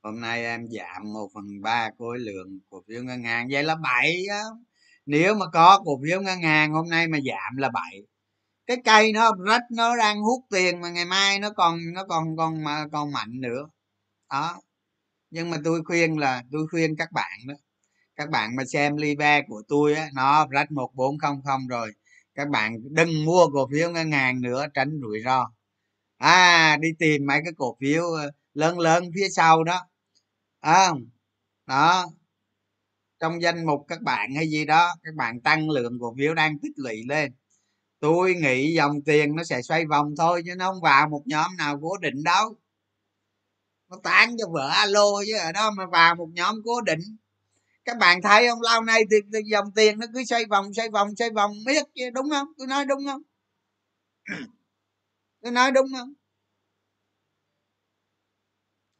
Hôm 0.05 0.21
nay 0.21 0.43
em 0.43 0.67
giảm 0.67 1.13
một 1.13 1.29
phần 1.33 1.61
ba 1.61 1.89
khối 1.97 2.19
lượng 2.19 2.59
cổ 2.69 2.83
phiếu 2.87 3.03
ngân 3.03 3.23
hàng. 3.23 3.47
Vậy 3.51 3.63
là 3.63 3.75
bảy 3.75 4.25
á. 4.29 4.41
Nếu 5.05 5.35
mà 5.35 5.45
có 5.53 5.81
cổ 5.85 5.99
phiếu 6.03 6.21
ngân 6.21 6.41
hàng, 6.41 6.73
hôm 6.73 6.89
nay 6.89 7.07
mà 7.07 7.17
giảm 7.25 7.57
là 7.57 7.69
bảy. 7.69 8.01
Cái 8.67 8.77
cây 8.85 9.13
nó, 9.13 9.31
rách 9.47 9.63
nó 9.71 9.97
đang 9.97 10.21
hút 10.21 10.45
tiền 10.51 10.81
mà 10.81 10.89
ngày 10.89 11.05
mai 11.05 11.39
nó 11.39 11.49
còn 11.51 11.79
nó 11.93 12.05
còn 12.05 12.37
còn 12.37 12.63
mà, 12.63 12.85
còn 12.91 13.11
mạnh 13.11 13.41
nữa. 13.41 13.67
Đó. 14.31 14.61
Nhưng 15.31 15.49
mà 15.49 15.57
tôi 15.65 15.81
khuyên 15.85 16.19
là, 16.19 16.43
tôi 16.51 16.67
khuyên 16.71 16.95
các 16.97 17.11
bạn 17.11 17.39
đó. 17.47 17.55
Các 18.15 18.29
bạn 18.29 18.55
mà 18.55 18.65
xem 18.65 18.97
libe 18.97 19.41
của 19.47 19.63
tôi 19.67 19.95
á, 19.95 20.09
nó 20.15 20.47
rách 20.51 20.71
một 20.71 20.91
bốn 20.95 21.19
không 21.19 21.41
không 21.45 21.67
rồi, 21.67 21.91
các 22.35 22.49
bạn 22.49 22.77
đừng 22.91 23.25
mua 23.25 23.47
cổ 23.53 23.69
phiếu 23.73 23.91
ngân 23.91 24.11
hàng 24.11 24.41
nữa, 24.41 24.67
tránh 24.73 24.91
rủi 25.01 25.21
ro. 25.25 25.51
À 26.17 26.77
đi 26.81 26.89
tìm 26.99 27.25
mấy 27.27 27.41
cái 27.45 27.53
cổ 27.57 27.77
phiếu 27.81 28.03
ờ, 28.03 28.31
lớn 28.53 28.79
lớn 28.79 29.03
phía 29.15 29.27
sau 29.29 29.63
đó 29.63 29.81
à, 30.65 30.91
đó. 31.65 32.05
Trong 33.19 33.41
danh 33.41 33.65
mục 33.65 33.85
các 33.87 34.01
bạn 34.01 34.35
hay 34.35 34.49
gì 34.49 34.65
đó 34.65 34.95
các 35.03 35.15
bạn 35.15 35.41
tăng 35.41 35.69
lượng 35.69 35.97
cổ 36.01 36.15
phiếu 36.17 36.33
đang 36.33 36.59
tích 36.59 36.71
lũy 36.75 37.03
lên. 37.09 37.33
Tôi 37.99 38.35
nghĩ 38.35 38.73
dòng 38.73 39.01
tiền 39.05 39.35
nó 39.35 39.43
sẽ 39.43 39.61
xoay 39.61 39.85
vòng 39.85 40.13
thôi 40.17 40.43
chứ 40.45 40.55
nó 40.55 40.71
không 40.71 40.81
vào 40.81 41.09
một 41.09 41.23
nhóm 41.25 41.57
nào 41.57 41.79
cố 41.81 41.97
định 41.97 42.23
đâu. 42.23 42.55
Nó 43.89 43.97
tán 44.03 44.35
cho 44.37 44.45
vợ 44.51 44.69
alo 44.69 45.05
chứ 45.27 45.37
ở 45.37 45.51
đó 45.51 45.71
mà 45.71 45.85
vào 45.85 46.15
một 46.15 46.29
nhóm 46.33 46.61
cố 46.65 46.81
định. 46.81 46.99
Các 47.85 47.97
bạn 47.97 48.21
thấy 48.21 48.47
không? 48.47 48.61
Lâu 48.61 48.81
nay 48.81 49.01
thì, 49.11 49.17
thì 49.33 49.39
dòng 49.51 49.71
tiền 49.75 49.99
nó 49.99 50.07
cứ 50.13 50.23
xoay 50.25 50.45
vòng 50.45 50.73
xoay 50.73 50.89
vòng 50.89 51.15
xoay 51.15 51.29
vòng 51.29 51.51
biết 51.65 51.85
chứ 51.95 52.09
đúng 52.13 52.29
không? 52.29 52.47
Tôi 52.57 52.67
nói 52.67 52.85
đúng 52.85 53.05
không? 53.05 53.21
Tôi 55.41 55.51
nói 55.51 55.71
đúng 55.71 55.87
không? 55.97 56.13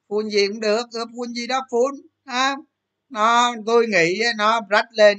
Phun 0.10 0.30
gì 0.30 0.48
cũng 0.48 0.60
được 0.60 0.86
phun 0.94 1.34
gì 1.34 1.48
đó 1.48 1.62
phun 1.72 1.96
à, 2.26 2.56
nó 3.10 3.54
tôi 3.65 3.88
nghĩ 3.88 4.22
nó 4.38 4.62
rách 4.70 4.88
lên 4.91 5.18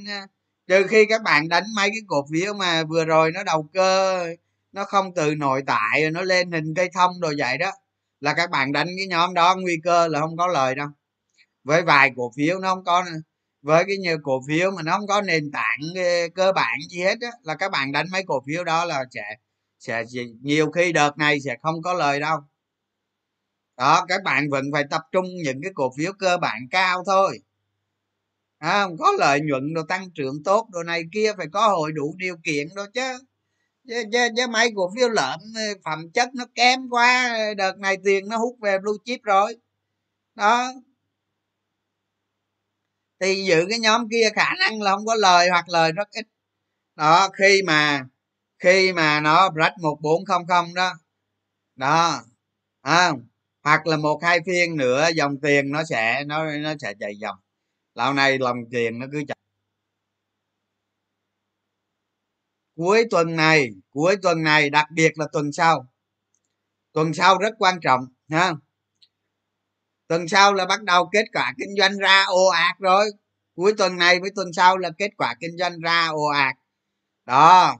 trừ 0.67 0.87
khi 0.89 1.05
các 1.05 1.21
bạn 1.23 1.49
đánh 1.49 1.63
mấy 1.75 1.89
cái 1.89 2.01
cổ 2.07 2.25
phiếu 2.31 2.53
mà 2.53 2.83
vừa 2.83 3.05
rồi 3.05 3.31
nó 3.31 3.43
đầu 3.43 3.69
cơ 3.73 4.27
nó 4.71 4.85
không 4.85 5.13
từ 5.15 5.35
nội 5.35 5.63
tại 5.67 6.11
nó 6.11 6.21
lên 6.21 6.51
hình 6.51 6.73
cây 6.75 6.89
thông 6.93 7.19
rồi 7.21 7.35
vậy 7.37 7.57
đó 7.57 7.71
là 8.19 8.33
các 8.33 8.49
bạn 8.51 8.71
đánh 8.71 8.87
cái 8.97 9.07
nhóm 9.07 9.33
đó 9.33 9.55
nguy 9.59 9.77
cơ 9.83 10.07
là 10.07 10.19
không 10.19 10.37
có 10.37 10.47
lời 10.47 10.75
đâu. 10.75 10.87
Với 11.63 11.81
vài 11.81 12.11
cổ 12.15 12.31
phiếu 12.37 12.59
nó 12.59 12.75
không 12.75 12.83
có 12.83 13.05
với 13.61 13.83
cái 13.87 13.97
nhiều 13.97 14.17
cổ 14.23 14.41
phiếu 14.47 14.71
mà 14.71 14.83
nó 14.83 14.97
không 14.97 15.07
có 15.07 15.21
nền 15.21 15.51
tảng 15.51 15.79
ờ, 15.95 16.29
cơ 16.35 16.51
bản 16.53 16.79
gì 16.89 17.01
hết 17.03 17.17
á 17.21 17.29
là 17.43 17.55
các 17.55 17.71
bạn 17.71 17.91
đánh 17.91 18.05
mấy 18.11 18.23
cổ 18.27 18.43
phiếu 18.47 18.63
đó 18.63 18.85
là 18.85 19.05
sẽ 19.11 19.35
sẽ 19.79 20.03
nhiều 20.41 20.71
khi 20.71 20.93
đợt 20.93 21.17
này 21.17 21.39
sẽ 21.45 21.55
không 21.61 21.81
có 21.81 21.93
lời 21.93 22.19
đâu 22.19 22.39
đó 23.77 24.05
các 24.07 24.23
bạn 24.23 24.49
vẫn 24.49 24.65
phải 24.73 24.83
tập 24.89 25.01
trung 25.11 25.25
những 25.43 25.61
cái 25.63 25.71
cổ 25.75 25.91
phiếu 25.97 26.11
cơ 26.19 26.37
bản 26.37 26.59
cao 26.71 27.03
thôi. 27.05 27.39
À, 28.59 28.83
không 28.83 28.97
có 28.97 29.11
lợi 29.19 29.39
nhuận 29.41 29.73
đồ 29.73 29.83
tăng 29.83 30.11
trưởng 30.15 30.43
tốt 30.43 30.67
đồ 30.71 30.83
này 30.83 31.03
kia 31.13 31.33
phải 31.37 31.47
có 31.53 31.67
hội 31.67 31.91
đủ 31.91 32.15
điều 32.17 32.35
kiện 32.43 32.67
đó 32.75 32.85
chứ. 32.93 33.17
Chứ, 33.87 34.03
chứ, 34.13 34.19
chứ 34.37 34.47
mấy 34.47 34.71
cổ 34.75 34.91
phiếu 34.95 35.09
lợn 35.09 35.39
ờ, 35.55 35.61
phẩm 35.85 36.11
chất 36.13 36.29
nó 36.35 36.45
kém 36.55 36.89
quá 36.89 37.37
đợt 37.57 37.77
này 37.79 37.97
tiền 38.05 38.29
nó 38.29 38.37
hút 38.37 38.57
về 38.61 38.79
blue 38.79 38.93
chip 39.05 39.19
rồi. 39.23 39.57
Đó. 40.35 40.73
Thì 43.19 43.45
giữ 43.47 43.65
cái 43.69 43.79
nhóm 43.79 44.09
kia 44.11 44.29
khả 44.35 44.49
năng 44.59 44.81
là 44.81 44.91
không 44.91 45.05
có 45.05 45.15
lời 45.15 45.49
hoặc 45.49 45.69
lời 45.69 45.91
rất 45.91 46.09
ít. 46.11 46.27
Đó 46.95 47.29
khi 47.39 47.61
mà 47.67 48.05
khi 48.59 48.93
mà 48.93 49.19
nó 49.21 49.49
break 49.49 49.73
một 49.81 49.97
bốn 50.01 50.25
không 50.25 50.47
không 50.47 50.73
đó. 50.73 50.93
Đó. 51.75 52.23
À, 52.81 53.11
hoặc 53.67 53.87
là 53.87 53.97
một, 53.97 54.19
hai 54.23 54.39
phiên 54.45 54.77
nữa, 54.77 55.07
dòng 55.15 55.39
tiền 55.41 55.71
nó 55.71 55.83
sẽ, 55.83 56.23
nó 56.27 56.45
nó 56.51 56.73
sẽ 56.81 56.93
chạy 56.99 57.15
dòng. 57.17 57.35
Lâu 57.95 58.13
nay 58.13 58.39
lòng 58.39 58.57
tiền 58.71 58.99
nó 58.99 59.05
cứ 59.11 59.23
chạy. 59.27 59.37
Cuối 62.75 63.05
tuần 63.11 63.35
này, 63.35 63.69
cuối 63.89 64.15
tuần 64.21 64.43
này, 64.43 64.69
đặc 64.69 64.85
biệt 64.91 65.11
là 65.19 65.25
tuần 65.33 65.51
sau. 65.51 65.85
Tuần 66.93 67.13
sau 67.13 67.37
rất 67.37 67.53
quan 67.59 67.79
trọng, 67.81 68.01
ha. 68.29 68.53
Tuần 70.07 70.27
sau 70.27 70.53
là 70.53 70.65
bắt 70.65 70.83
đầu 70.83 71.09
kết 71.11 71.25
quả 71.33 71.53
kinh 71.57 71.75
doanh 71.77 71.97
ra 71.97 72.25
ồ 72.27 72.47
ạt 72.47 72.75
rồi. 72.79 73.05
Cuối 73.55 73.73
tuần 73.77 73.97
này 73.97 74.19
với 74.19 74.29
tuần 74.35 74.53
sau 74.53 74.77
là 74.77 74.89
kết 74.97 75.09
quả 75.17 75.35
kinh 75.39 75.57
doanh 75.57 75.79
ra 75.79 76.07
ồ 76.07 76.25
ạt. 76.25 76.55
Đó 77.25 77.75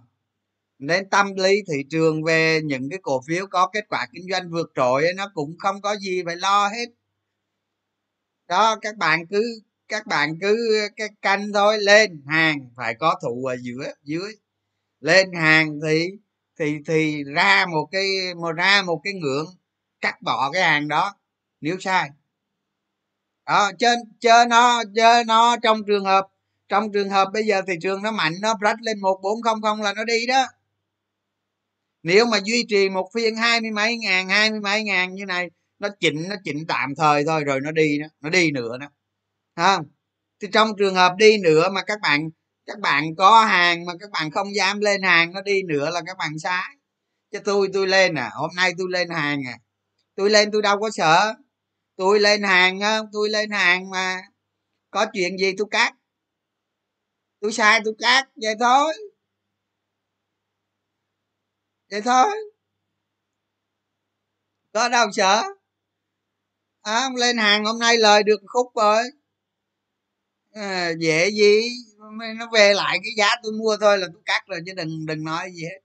nên 0.79 1.09
tâm 1.09 1.35
lý 1.35 1.61
thị 1.67 1.83
trường 1.89 2.23
về 2.23 2.61
những 2.63 2.89
cái 2.89 2.99
cổ 3.01 3.21
phiếu 3.27 3.47
có 3.47 3.67
kết 3.73 3.85
quả 3.89 4.07
kinh 4.13 4.27
doanh 4.31 4.49
vượt 4.51 4.71
trội 4.75 5.07
nó 5.15 5.31
cũng 5.33 5.57
không 5.59 5.81
có 5.81 5.95
gì 5.95 6.23
phải 6.25 6.35
lo 6.35 6.67
hết. 6.67 6.85
Đó, 8.47 8.75
các 8.81 8.97
bạn 8.97 9.27
cứ, 9.27 9.61
các 9.87 10.07
bạn 10.07 10.39
cứ 10.41 10.79
cái 10.95 11.09
canh 11.21 11.53
thôi, 11.53 11.77
lên 11.79 12.21
hàng 12.27 12.69
phải 12.75 12.95
có 12.95 13.19
thụ 13.21 13.45
ở 13.45 13.57
giữa, 13.61 13.93
dưới. 14.03 14.33
Lên 14.99 15.33
hàng 15.33 15.79
thì 15.87 16.09
thì 16.59 16.77
thì 16.87 17.23
ra 17.23 17.65
một 17.65 17.89
cái, 17.91 18.33
một, 18.35 18.51
ra 18.51 18.81
một 18.85 19.01
cái 19.03 19.13
ngưỡng, 19.13 19.45
cắt 20.01 20.21
bỏ 20.21 20.51
cái 20.51 20.63
hàng 20.63 20.87
đó, 20.87 21.15
nếu 21.61 21.77
sai. 21.79 22.09
Đó 23.45 23.71
trên 23.79 23.99
chơi 24.19 24.45
nó 24.45 24.83
chơi 24.95 25.23
nó 25.25 25.57
trong 25.63 25.81
trường 25.87 26.05
hợp, 26.05 26.27
trong 26.69 26.91
trường 26.93 27.09
hợp 27.09 27.29
bây 27.33 27.45
giờ 27.45 27.61
thị 27.67 27.73
trường 27.81 28.03
nó 28.03 28.11
mạnh, 28.11 28.33
nó 28.41 28.55
rách 28.61 28.81
lên 28.81 28.99
một 29.01 29.19
bốn 29.23 29.41
không 29.41 29.61
không 29.61 29.81
là 29.81 29.93
nó 29.93 30.03
đi 30.03 30.25
đó 30.27 30.45
nếu 32.07 32.25
mà 32.25 32.37
duy 32.43 32.65
trì 32.69 32.89
một 32.89 33.09
phiên 33.13 33.35
hai 33.35 33.61
mươi 33.61 33.71
mấy 33.71 33.97
ngàn, 33.97 34.29
hai 34.29 34.51
mươi 34.51 34.59
mấy 34.59 34.83
ngàn 34.83 35.15
như 35.15 35.25
này, 35.25 35.49
nó 35.79 35.89
chỉnh 35.99 36.29
nó 36.29 36.35
chỉnh 36.43 36.65
tạm 36.67 36.89
thời 36.97 37.23
thôi, 37.25 37.43
rồi 37.43 37.59
nó 37.61 37.71
đi 37.71 37.97
nó 38.21 38.29
đi 38.29 38.51
nữa 38.51 38.77
đó. 38.77 38.87
Ha 39.55 39.79
thì 40.41 40.47
trong 40.53 40.71
trường 40.79 40.95
hợp 40.95 41.13
đi 41.17 41.37
nữa 41.37 41.69
mà 41.69 41.81
các 41.83 41.99
bạn 42.01 42.29
các 42.65 42.79
bạn 42.79 43.15
có 43.17 43.45
hàng 43.45 43.85
mà 43.85 43.93
các 43.99 44.11
bạn 44.11 44.31
không 44.31 44.55
dám 44.55 44.79
lên 44.79 45.03
hàng, 45.03 45.33
nó 45.33 45.41
đi 45.41 45.63
nữa 45.63 45.89
là 45.89 46.01
các 46.05 46.17
bạn 46.17 46.39
sai. 46.39 46.75
Cho 47.31 47.39
tôi 47.45 47.69
tôi 47.73 47.87
lên 47.87 48.15
à 48.15 48.31
hôm 48.33 48.49
nay 48.55 48.73
tôi 48.77 48.87
lên 48.91 49.09
hàng 49.09 49.39
à. 49.47 49.57
Tôi 50.15 50.29
lên 50.29 50.49
tôi 50.51 50.61
đâu 50.61 50.79
có 50.79 50.89
sợ. 50.93 51.33
Tôi 51.97 52.19
lên 52.19 52.43
hàng 52.43 52.79
á, 52.79 52.99
tôi 53.13 53.29
lên 53.29 53.51
hàng 53.51 53.89
mà 53.89 54.21
có 54.91 55.05
chuyện 55.13 55.37
gì 55.37 55.53
tôi 55.57 55.67
cắt. 55.71 55.93
Tôi 57.41 57.51
sai 57.53 57.81
tôi 57.85 57.93
cắt, 57.99 58.29
vậy 58.35 58.55
thôi 58.59 58.93
vậy 61.91 62.01
thôi. 62.01 62.35
Có 64.73 64.89
đâu 64.89 65.07
sợ. 65.13 65.43
À, 66.81 67.09
lên 67.15 67.37
hàng 67.37 67.65
hôm 67.65 67.79
nay 67.79 67.97
lời 67.97 68.23
được 68.23 68.41
khúc 68.47 68.71
rồi. 68.75 69.03
À, 70.51 70.91
dễ 70.99 71.29
gì? 71.31 71.69
Nó 72.37 72.49
về 72.53 72.73
lại 72.73 72.99
cái 73.03 73.11
giá 73.17 73.29
tôi 73.43 73.51
mua 73.51 73.77
thôi 73.81 73.97
là 73.97 74.07
tôi 74.13 74.21
cắt 74.25 74.43
rồi 74.47 74.59
chứ 74.65 74.73
đừng 74.73 75.05
đừng 75.05 75.23
nói 75.23 75.51
gì 75.53 75.63
hết. 75.63 75.79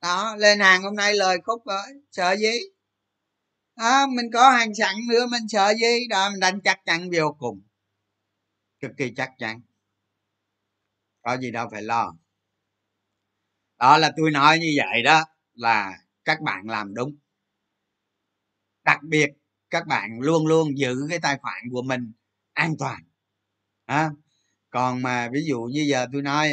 Đó 0.00 0.36
lên 0.36 0.60
hàng 0.60 0.82
hôm 0.82 0.96
nay 0.96 1.14
lời 1.14 1.38
khúc 1.44 1.66
rồi. 1.66 1.82
Sợ 2.12 2.36
gì? 2.36 2.58
À, 3.74 4.06
mình 4.06 4.30
có 4.32 4.50
hàng 4.50 4.74
sẵn 4.74 4.94
nữa 5.08 5.26
mình 5.26 5.48
sợ 5.48 5.74
gì? 5.80 6.06
Đó 6.10 6.30
mình 6.30 6.40
đánh 6.40 6.60
chắc 6.64 6.80
chắn 6.84 7.10
vô 7.16 7.36
cùng. 7.38 7.62
Cực 8.80 8.90
kỳ 8.96 9.12
chắc 9.16 9.30
chắn. 9.38 9.60
Có 11.22 11.36
gì 11.36 11.50
đâu 11.50 11.68
phải 11.70 11.82
lo 11.82 12.14
đó 13.78 13.98
là 13.98 14.12
tôi 14.16 14.30
nói 14.30 14.58
như 14.58 14.74
vậy 14.76 15.02
đó 15.02 15.24
là 15.54 15.98
các 16.24 16.40
bạn 16.40 16.68
làm 16.68 16.94
đúng. 16.94 17.16
Đặc 18.84 18.98
biệt 19.02 19.30
các 19.70 19.86
bạn 19.86 20.20
luôn 20.20 20.46
luôn 20.46 20.78
giữ 20.78 21.06
cái 21.10 21.18
tài 21.18 21.38
khoản 21.38 21.62
của 21.72 21.82
mình 21.82 22.12
an 22.52 22.74
toàn. 22.78 23.02
À, 23.84 24.10
còn 24.70 25.02
mà 25.02 25.28
ví 25.32 25.40
dụ 25.48 25.60
như 25.62 25.86
giờ 25.88 26.06
tôi 26.12 26.22
nói 26.22 26.50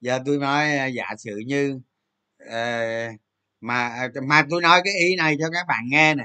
giờ 0.00 0.18
tôi 0.26 0.38
nói 0.38 0.76
à, 0.76 0.86
giả 0.86 1.06
sử 1.18 1.38
như 1.46 1.80
uh, 2.44 3.20
mà 3.60 3.88
à, 3.88 4.08
mà 4.28 4.46
tôi 4.50 4.62
nói 4.62 4.80
cái 4.84 4.94
ý 4.94 5.16
này 5.16 5.36
cho 5.38 5.50
các 5.52 5.66
bạn 5.68 5.84
nghe 5.88 6.14
nè. 6.14 6.24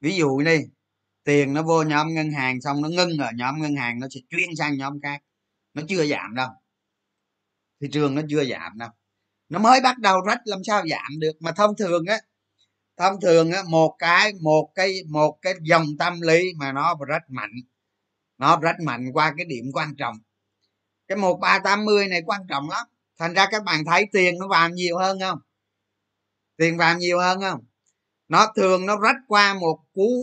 Ví 0.00 0.16
dụ 0.16 0.42
đi 0.42 0.58
tiền 1.24 1.54
nó 1.54 1.62
vô 1.62 1.82
nhóm 1.82 2.14
ngân 2.14 2.30
hàng 2.32 2.60
xong 2.60 2.82
nó 2.82 2.88
ngưng 2.88 3.18
ở 3.18 3.30
nhóm 3.34 3.60
ngân 3.60 3.76
hàng 3.76 4.00
nó 4.00 4.06
sẽ 4.14 4.20
chuyển 4.30 4.56
sang 4.58 4.76
nhóm 4.76 5.00
khác. 5.02 5.22
Nó 5.74 5.82
chưa 5.88 6.06
giảm 6.06 6.34
đâu. 6.34 6.48
Thị 7.80 7.88
trường 7.92 8.14
nó 8.14 8.22
chưa 8.30 8.44
giảm 8.44 8.78
đâu 8.78 8.90
nó 9.52 9.58
mới 9.58 9.80
bắt 9.80 9.98
đầu 9.98 10.20
rách 10.26 10.40
làm 10.44 10.64
sao 10.64 10.82
giảm 10.88 11.18
được. 11.18 11.32
Mà 11.40 11.52
thông 11.52 11.76
thường 11.76 12.06
á, 12.06 12.18
thông 12.96 13.20
thường 13.20 13.52
á, 13.52 13.62
một 13.68 13.96
cái 13.98 14.32
một 14.40 14.72
cái 14.74 15.02
một 15.08 15.38
cái 15.42 15.54
dòng 15.62 15.86
tâm 15.98 16.20
lý 16.20 16.52
mà 16.56 16.72
nó 16.72 16.96
rách 17.08 17.22
mạnh, 17.28 17.50
nó 18.38 18.58
rách 18.62 18.76
mạnh 18.84 19.12
qua 19.12 19.34
cái 19.36 19.46
điểm 19.46 19.64
quan 19.72 19.96
trọng. 19.96 20.16
Cái 21.08 21.18
một 21.18 21.38
ba 21.40 21.58
tám 21.58 21.84
mươi 21.84 22.08
này 22.08 22.22
quan 22.26 22.40
trọng 22.48 22.70
lắm. 22.70 22.86
Thành 23.18 23.34
ra 23.34 23.46
các 23.50 23.64
bạn 23.64 23.84
thấy 23.84 24.06
tiền 24.12 24.38
nó 24.38 24.48
vào 24.48 24.70
nhiều 24.70 24.98
hơn 24.98 25.20
không? 25.20 25.38
Tiền 26.56 26.76
vào 26.78 26.98
nhiều 26.98 27.18
hơn 27.18 27.40
không? 27.40 27.60
Nó 28.28 28.52
thường 28.56 28.86
nó 28.86 29.00
rách 29.00 29.16
qua 29.28 29.54
một 29.54 29.78
cú 29.92 30.22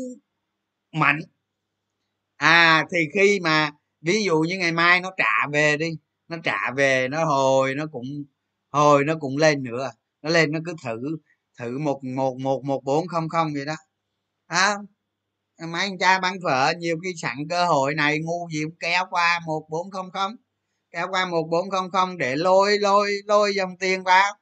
mạnh. 0.91 1.19
À 2.37 2.85
thì 2.91 2.97
khi 3.13 3.39
mà 3.39 3.71
ví 4.01 4.23
dụ 4.23 4.39
như 4.39 4.57
ngày 4.57 4.71
mai 4.71 5.01
nó 5.01 5.11
trả 5.17 5.47
về 5.51 5.77
đi, 5.77 5.97
nó 6.27 6.37
trả 6.43 6.71
về, 6.71 7.07
nó 7.07 7.25
hồi, 7.25 7.75
nó 7.75 7.85
cũng 7.91 8.05
hồi 8.71 9.03
nó 9.03 9.15
cũng 9.19 9.37
lên 9.37 9.63
nữa 9.63 9.91
nó 10.21 10.29
lên 10.29 10.51
nó 10.51 10.59
cứ 10.65 10.73
thử 10.83 11.17
thử 11.59 11.77
một 11.79 12.03
một 12.03 12.37
một 12.39 12.65
một 12.65 12.83
bốn 12.83 13.07
không 13.07 13.29
không 13.29 13.53
vậy 13.53 13.65
đó. 13.65 13.75
À, 14.47 14.77
mấy 15.71 15.81
anh 15.81 15.97
cha 15.99 16.19
bán 16.19 16.37
phở 16.43 16.73
nhiều 16.79 16.97
khi 17.03 17.13
sẵn 17.21 17.37
cơ 17.49 17.65
hội 17.65 17.95
này 17.95 18.19
ngu 18.19 18.49
gì 18.53 18.63
cũng 18.63 18.75
kéo 18.79 19.05
qua 19.09 19.39
một 19.47 19.67
bốn 19.69 19.91
không 19.91 20.11
không 20.11 20.35
kéo 20.91 21.07
qua 21.11 21.25
một 21.25 21.43
bốn 21.51 21.69
không 21.69 21.91
không 21.91 22.17
để 22.17 22.35
lôi 22.35 22.79
lôi 22.79 23.11
lôi 23.25 23.55
dòng 23.55 23.77
tiền 23.79 24.03
vào. 24.03 24.33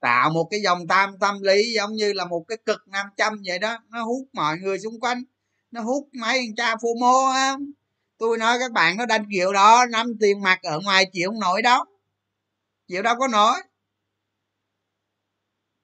Tạo 0.00 0.30
một 0.30 0.48
cái 0.50 0.60
dòng 0.60 0.86
tam 0.88 1.18
tâm 1.20 1.42
lý 1.42 1.72
giống 1.76 1.92
như 1.92 2.12
là 2.12 2.24
một 2.24 2.44
cái 2.48 2.58
cực 2.66 2.88
500 2.88 3.38
vậy 3.46 3.58
đó 3.58 3.78
nó 3.90 4.04
hút 4.04 4.28
mọi 4.32 4.58
người 4.58 4.78
xung 4.78 5.00
quanh 5.00 5.22
nó 5.70 5.80
hút 5.80 6.08
mấy 6.20 6.38
anh 6.38 6.54
cha 6.56 6.76
phô 6.82 6.88
mô 7.00 7.26
á 7.26 7.56
tôi 8.18 8.38
nói 8.38 8.58
các 8.58 8.72
bạn 8.72 8.96
nó 8.96 9.06
đánh 9.06 9.24
kiểu 9.32 9.52
đó 9.52 9.86
năm 9.90 10.06
tiền 10.20 10.42
mặt 10.42 10.58
ở 10.62 10.80
ngoài 10.80 11.04
chịu 11.12 11.30
không 11.30 11.40
nổi 11.40 11.62
đâu 11.62 11.84
chịu 12.88 13.02
đâu 13.02 13.14
có 13.18 13.28
nổi. 13.28 13.62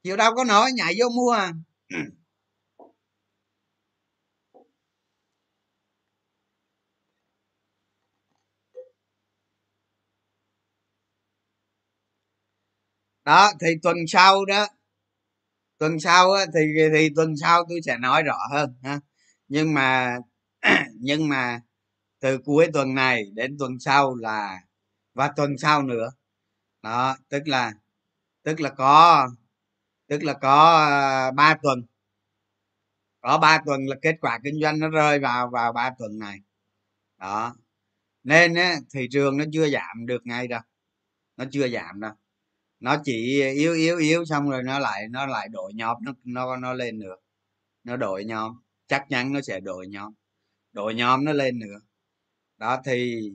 Chịu 0.02 0.16
đâu 0.16 0.34
có 0.36 0.44
nổi 0.44 0.72
nhảy 0.72 0.94
vô 1.00 1.08
mua 1.08 1.30
à. 1.30 1.52
Đó 13.24 13.52
thì 13.60 13.66
tuần 13.82 13.96
sau 14.08 14.44
đó 14.44 14.66
tuần 15.78 16.00
sau 16.00 16.32
á, 16.32 16.46
thì 16.54 16.60
thì 16.94 17.08
tuần 17.16 17.36
sau 17.40 17.64
tôi 17.68 17.80
sẽ 17.86 17.98
nói 17.98 18.22
rõ 18.22 18.38
hơn 18.52 18.74
ha. 18.82 19.00
Nhưng 19.48 19.74
mà 19.74 20.18
nhưng 21.00 21.28
mà 21.28 21.60
từ 22.20 22.38
cuối 22.38 22.68
tuần 22.74 22.94
này 22.94 23.24
đến 23.34 23.56
tuần 23.58 23.80
sau 23.80 24.14
là 24.16 24.60
và 25.14 25.32
tuần 25.36 25.58
sau 25.58 25.82
nữa 25.82 26.10
đó 26.84 27.16
tức 27.28 27.48
là 27.48 27.72
tức 28.42 28.60
là 28.60 28.70
có 28.70 29.28
tức 30.08 30.24
là 30.24 30.34
có 30.34 30.86
ờ, 30.90 31.32
ba 31.32 31.56
tuần. 31.62 31.82
Có 33.20 33.38
ba 33.38 33.62
tuần 33.66 33.86
là 33.86 33.96
kết 34.02 34.16
quả 34.20 34.40
kinh 34.44 34.60
doanh 34.62 34.78
nó 34.80 34.88
rơi 34.88 35.18
vào 35.18 35.50
vào 35.50 35.72
ba 35.72 35.90
tuần 35.98 36.18
này. 36.18 36.38
Đó. 37.18 37.56
Nên 38.24 38.54
á, 38.54 38.76
thị 38.94 39.08
trường 39.12 39.36
nó 39.38 39.44
chưa 39.52 39.68
giảm 39.70 40.06
được 40.06 40.26
ngay 40.26 40.48
đâu. 40.48 40.60
Nó 41.36 41.44
chưa 41.52 41.68
giảm 41.68 42.00
đâu. 42.00 42.12
Nó 42.80 42.96
chỉ 43.04 43.42
yếu 43.54 43.74
yếu 43.74 43.98
yếu 43.98 44.24
xong 44.24 44.50
rồi 44.50 44.62
nó 44.62 44.78
lại 44.78 45.08
nó 45.10 45.26
lại 45.26 45.48
đổi 45.48 45.72
nhóm 45.74 45.98
nó 46.04 46.12
nó 46.24 46.56
nó 46.56 46.74
lên 46.74 46.98
nữa. 46.98 47.16
Nó 47.84 47.96
đổi 47.96 48.24
nhóm. 48.24 48.54
Chắc 48.88 49.06
chắn 49.10 49.32
nó 49.32 49.40
sẽ 49.42 49.60
đổi 49.60 49.88
nhóm. 49.88 50.14
Đổi 50.72 50.94
nhóm 50.94 51.24
nó 51.24 51.32
lên 51.32 51.58
nữa. 51.58 51.80
Đó 52.58 52.82
thì 52.86 53.30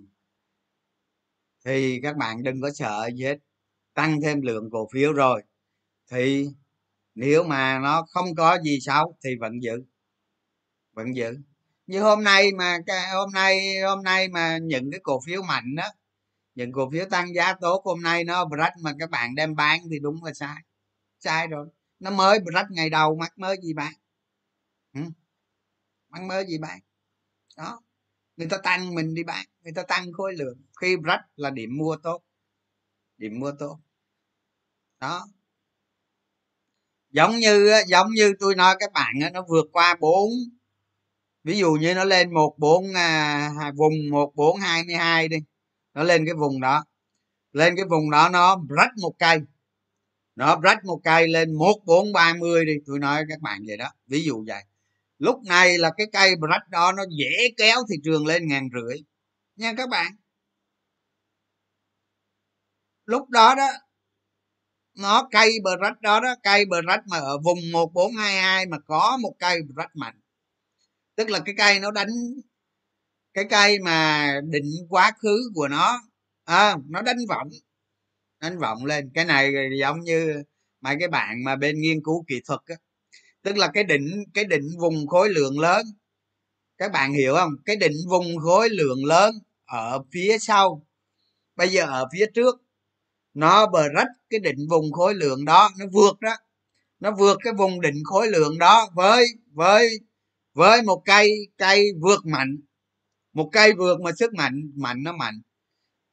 thì 1.65 1.99
các 2.03 2.17
bạn 2.17 2.43
đừng 2.43 2.61
có 2.61 2.71
sợ 2.71 3.09
gì 3.15 3.23
hết, 3.23 3.37
tăng 3.93 4.21
thêm 4.21 4.41
lượng 4.41 4.69
cổ 4.71 4.89
phiếu 4.93 5.13
rồi. 5.13 5.43
Thì 6.11 6.47
nếu 7.15 7.43
mà 7.43 7.79
nó 7.79 8.05
không 8.11 8.35
có 8.35 8.59
gì 8.63 8.79
xấu 8.81 9.17
thì 9.23 9.35
vẫn 9.39 9.63
giữ 9.63 9.83
vẫn 10.93 11.15
giữ. 11.15 11.37
Như 11.87 12.01
hôm 12.01 12.23
nay 12.23 12.51
mà 12.57 12.77
hôm 13.13 13.31
nay 13.33 13.79
hôm 13.79 14.03
nay 14.03 14.27
mà 14.27 14.57
những 14.57 14.91
cái 14.91 14.99
cổ 15.03 15.19
phiếu 15.25 15.41
mạnh 15.41 15.75
đó 15.75 15.89
những 16.55 16.71
cổ 16.71 16.89
phiếu 16.91 17.05
tăng 17.09 17.33
giá 17.35 17.53
tốt 17.61 17.81
hôm 17.85 18.01
nay 18.01 18.23
nó 18.23 18.45
break 18.45 18.73
mà 18.83 18.93
các 18.99 19.09
bạn 19.09 19.35
đem 19.35 19.55
bán 19.55 19.79
thì 19.91 19.99
đúng 19.99 20.23
là 20.23 20.33
sai 20.33 20.57
sai 21.19 21.47
rồi. 21.47 21.67
Nó 21.99 22.11
mới 22.11 22.39
break 22.39 22.65
ngày 22.71 22.89
đầu, 22.89 23.15
mắc 23.15 23.37
mới 23.37 23.57
gì 23.63 23.73
bạn? 23.73 23.93
Ừ? 24.93 25.01
mắc 26.09 26.21
mới 26.23 26.45
gì 26.47 26.57
bạn? 26.57 26.79
Đó 27.57 27.81
người 28.39 28.47
ta 28.47 28.57
tăng 28.63 28.95
mình 28.95 29.15
đi 29.15 29.23
bán 29.23 29.45
người 29.63 29.73
ta 29.75 29.83
tăng 29.83 30.13
khối 30.13 30.33
lượng. 30.33 30.57
Khi 30.81 30.95
rách 31.03 31.21
là 31.35 31.49
điểm 31.49 31.77
mua 31.77 31.97
tốt. 32.03 32.21
Điểm 33.17 33.39
mua 33.39 33.51
tốt. 33.59 33.79
Đó. 34.99 35.27
Giống 37.11 37.37
như 37.37 37.73
giống 37.87 38.11
như 38.11 38.33
tôi 38.39 38.55
nói 38.55 38.75
các 38.79 38.91
bạn 38.93 39.13
nó 39.33 39.45
vượt 39.49 39.65
qua 39.71 39.95
bốn. 39.99 40.29
Ví 41.43 41.57
dụ 41.57 41.73
như 41.73 41.93
nó 41.93 42.03
lên 42.03 42.33
một 42.33 42.55
bốn 42.57 42.93
à, 42.93 43.71
vùng 43.75 43.93
một 44.11 44.31
bốn 44.35 44.59
hai 44.59 44.83
mươi 44.83 44.95
hai 44.95 45.27
đi. 45.27 45.37
Nó 45.93 46.03
lên 46.03 46.25
cái 46.25 46.35
vùng 46.35 46.61
đó. 46.61 46.85
Lên 47.51 47.75
cái 47.75 47.85
vùng 47.85 48.09
đó 48.11 48.29
nó 48.29 48.61
rách 48.69 48.91
một 49.01 49.15
cây. 49.19 49.39
Nó 50.35 50.59
rách 50.63 50.85
một 50.85 51.01
cây 51.03 51.27
lên 51.27 51.53
một 51.53 51.75
bốn 51.85 52.13
ba 52.13 52.33
mươi 52.33 52.65
đi. 52.65 52.73
Tôi 52.85 52.99
nói 52.99 53.23
các 53.29 53.41
bạn 53.41 53.63
vậy 53.67 53.77
đó. 53.77 53.91
Ví 54.07 54.23
dụ 54.23 54.43
vậy 54.47 54.63
lúc 55.19 55.43
này 55.45 55.77
là 55.77 55.91
cái 55.97 56.07
cây 56.13 56.35
rách 56.49 56.69
đó 56.69 56.91
nó 56.91 57.03
dễ 57.19 57.49
kéo 57.57 57.77
thị 57.89 57.95
trường 58.03 58.25
lên 58.25 58.47
ngàn 58.47 58.69
rưỡi. 58.73 58.97
Nha 59.55 59.73
các 59.77 59.89
bạn. 59.89 60.11
Lúc 63.05 63.29
đó 63.29 63.55
đó 63.55 63.67
nó 64.95 65.27
cây 65.31 65.51
bờ 65.63 65.75
đó 66.01 66.19
đó 66.19 66.35
cây 66.43 66.65
bờ 66.65 66.81
mà 67.05 67.17
ở 67.17 67.37
vùng 67.37 67.59
một 67.71 67.93
bốn 67.93 68.15
hai 68.15 68.41
hai 68.41 68.65
mà 68.65 68.77
có 68.79 69.17
một 69.21 69.35
cây 69.39 69.59
rách 69.75 69.95
mạnh. 69.95 70.19
Tức 71.15 71.29
là 71.29 71.39
cái 71.45 71.55
cây 71.57 71.79
nó 71.79 71.91
đánh 71.91 72.09
cái 73.33 73.45
cây 73.49 73.79
mà 73.79 74.27
định 74.43 74.71
quá 74.89 75.11
khứ 75.21 75.51
của 75.55 75.67
nó 75.67 76.01
à, 76.45 76.75
nó 76.89 77.01
đánh 77.01 77.17
vọng 77.29 77.49
đánh 78.41 78.59
vọng 78.59 78.85
lên. 78.85 79.11
Cái 79.13 79.25
này 79.25 79.53
giống 79.79 79.99
như 80.01 80.43
mấy 80.81 80.95
cái 80.99 81.07
bạn 81.07 81.43
mà 81.43 81.55
bên 81.55 81.81
nghiên 81.81 82.03
cứu 82.03 82.25
kỹ 82.27 82.41
thuật 82.45 82.59
á 82.65 82.75
tức 83.41 83.57
là 83.57 83.69
cái 83.73 83.83
định 83.83 84.23
cái 84.33 84.45
định 84.45 84.69
vùng 84.79 85.07
khối 85.07 85.29
lượng 85.29 85.59
lớn. 85.59 85.85
Các 86.77 86.91
bạn 86.91 87.13
hiểu 87.13 87.35
không? 87.35 87.51
Cái 87.65 87.75
định 87.75 87.95
vùng 88.09 88.37
khối 88.37 88.69
lượng 88.69 89.05
lớn 89.05 89.35
ở 89.65 90.03
phía 90.11 90.37
sau. 90.39 90.85
Bây 91.55 91.69
giờ 91.69 91.85
ở 91.85 92.07
phía 92.13 92.25
trước, 92.33 92.55
nó 93.33 93.67
bờ 93.67 93.89
rách 93.89 94.07
cái 94.29 94.39
định 94.39 94.67
vùng 94.69 94.91
khối 94.91 95.13
lượng 95.15 95.45
đó, 95.45 95.69
nó 95.79 95.85
vượt 95.93 96.19
đó. 96.21 96.35
Nó 96.99 97.11
vượt 97.19 97.37
cái 97.43 97.53
vùng 97.53 97.81
định 97.81 98.03
khối 98.05 98.27
lượng 98.27 98.57
đó 98.57 98.89
với 98.95 99.25
với 99.53 99.99
với 100.53 100.81
một 100.81 101.01
cây 101.05 101.31
cây 101.57 101.91
vượt 102.01 102.25
mạnh. 102.25 102.57
Một 103.33 103.49
cây 103.51 103.73
vượt 103.73 104.01
mà 104.01 104.11
sức 104.19 104.33
mạnh 104.33 104.71
mạnh 104.75 105.03
nó 105.03 105.11
mạnh. 105.13 105.41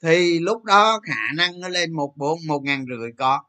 Thì 0.02 0.38
lúc 0.38 0.64
đó 0.64 1.00
khả 1.02 1.32
năng 1.36 1.60
nó 1.60 1.68
lên 1.68 1.92
một 1.92 2.12
bốn, 2.16 2.38
một 2.46 2.60
ngàn 2.64 2.84
rưỡi 2.88 3.10
có. 3.18 3.42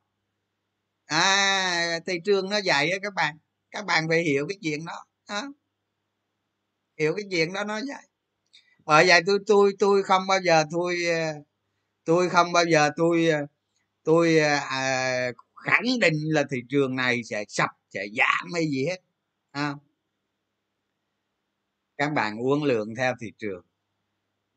À 1.05 1.99
thị 2.05 2.13
trường 2.25 2.49
nó 2.49 2.59
vậy 2.65 2.91
á 2.91 2.97
các 3.01 3.13
bạn 3.13 3.37
các 3.71 3.85
bạn 3.85 4.05
phải 4.09 4.23
hiểu 4.23 4.45
cái 4.49 4.57
chuyện 4.61 4.85
đó 4.85 5.05
à, 5.25 5.43
hiểu 6.99 7.13
cái 7.15 7.25
chuyện 7.31 7.53
đó 7.53 7.63
nó 7.63 7.73
vậy 7.73 8.07
bởi 8.85 9.07
vậy 9.07 9.21
tôi 9.27 9.39
tôi 9.47 9.73
tôi 9.79 10.03
không 10.03 10.27
bao 10.27 10.39
giờ 10.45 10.63
tôi 10.71 10.97
ờ, 11.05 11.33
tôi 12.05 12.29
không 12.29 12.53
bao 12.53 12.65
giờ 12.65 12.89
tôi 12.97 13.27
ờ, 13.29 13.39
tôi 14.03 14.39
ờ, 14.39 14.55
à, 14.69 15.31
khẳng 15.55 15.99
định 16.01 16.15
là 16.33 16.43
thị 16.51 16.57
trường 16.69 16.95
này 16.95 17.23
sẽ 17.23 17.45
sập 17.49 17.69
sẽ 17.93 18.05
giảm 18.17 18.53
hay 18.53 18.67
gì 18.71 18.85
hết 18.87 18.97
à. 19.51 19.75
các 21.97 22.09
bạn 22.13 22.39
uống 22.39 22.63
lượng 22.63 22.95
theo 22.97 23.15
thị 23.21 23.27
trường 23.39 23.65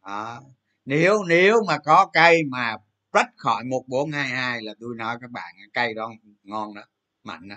đó. 0.07 0.43
nếu 0.85 1.25
nếu 1.29 1.57
mà 1.69 1.79
có 1.85 2.11
cây 2.13 2.43
mà 2.51 2.77
rách 3.13 3.31
khỏi 3.37 3.65
một 3.65 3.85
bốn 3.89 4.13
hai 4.13 4.29
hai 4.29 4.63
là 4.63 4.75
tôi 4.81 4.97
nói 4.97 5.19
các 5.21 5.31
bạn 5.31 5.55
cây 5.75 5.95
đó 5.95 6.11
ngon 6.43 6.75
đó 6.75 6.83
mạnh 7.25 7.49
đó 7.49 7.57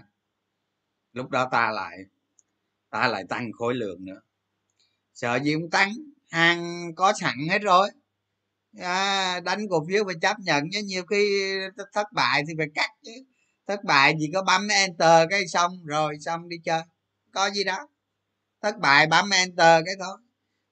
lúc 1.14 1.30
đó 1.30 1.50
ta 1.52 1.72
lại 1.72 1.98
ta 2.90 3.08
lại 3.08 3.24
tăng 3.30 3.52
khối 3.52 3.74
lượng 3.74 4.06
nữa. 4.06 4.22
Sợ 5.14 5.40
gì 5.44 5.54
cũng 5.54 5.70
tăng 5.70 5.94
hàng 6.30 6.92
có 6.96 7.14
sẵn 7.14 7.36
hết 7.50 7.60
rồi. 7.60 7.90
À, 8.80 9.40
đánh 9.40 9.70
cổ 9.70 9.86
phiếu 9.88 10.06
phải 10.06 10.16
chấp 10.22 10.40
nhận 10.40 10.64
chứ 10.72 10.82
nhiều 10.86 11.06
khi 11.06 11.54
thất 11.94 12.14
bại 12.14 12.44
thì 12.48 12.54
phải 12.58 12.68
cắt 12.76 12.90
chứ. 13.04 13.12
Thất 13.68 13.84
bại 13.84 14.16
chỉ 14.20 14.32
có 14.34 14.44
bấm 14.44 14.68
enter 14.68 15.30
cái 15.30 15.48
xong 15.48 15.86
rồi 15.86 16.18
xong 16.20 16.50
đi 16.50 16.58
chơi. 16.66 16.82
Có 17.34 17.50
gì 17.50 17.64
đó. 17.64 17.88
Thất 18.62 18.78
bại 18.80 19.08
bấm 19.08 19.30
enter 19.30 19.86
cái 19.86 19.96
thôi. 20.00 20.18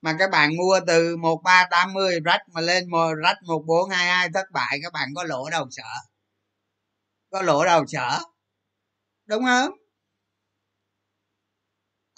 Mà 0.02 0.16
các 0.20 0.30
bạn 0.32 0.58
mua 0.58 0.80
từ 0.88 1.18
một 1.18 1.42
ba 1.44 1.68
tám 1.72 1.94
mươi 1.94 2.20
rách 2.26 2.42
mà 2.48 2.62
lên 2.62 2.90
một 2.90 3.14
rách 3.24 3.38
một 3.44 3.64
bốn 3.66 3.90
hai 3.90 4.08
hai 4.08 4.30
thất 4.34 4.52
bại 4.52 4.80
các 4.84 4.94
bạn 4.94 5.10
có 5.16 5.24
lỗ 5.24 5.50
đâu 5.50 5.68
sợ. 5.72 5.94
Có 7.30 7.42
lỗ 7.42 7.66
đâu 7.66 7.86
sợ. 7.88 8.20
Đúng 9.26 9.44
không? 9.44 9.81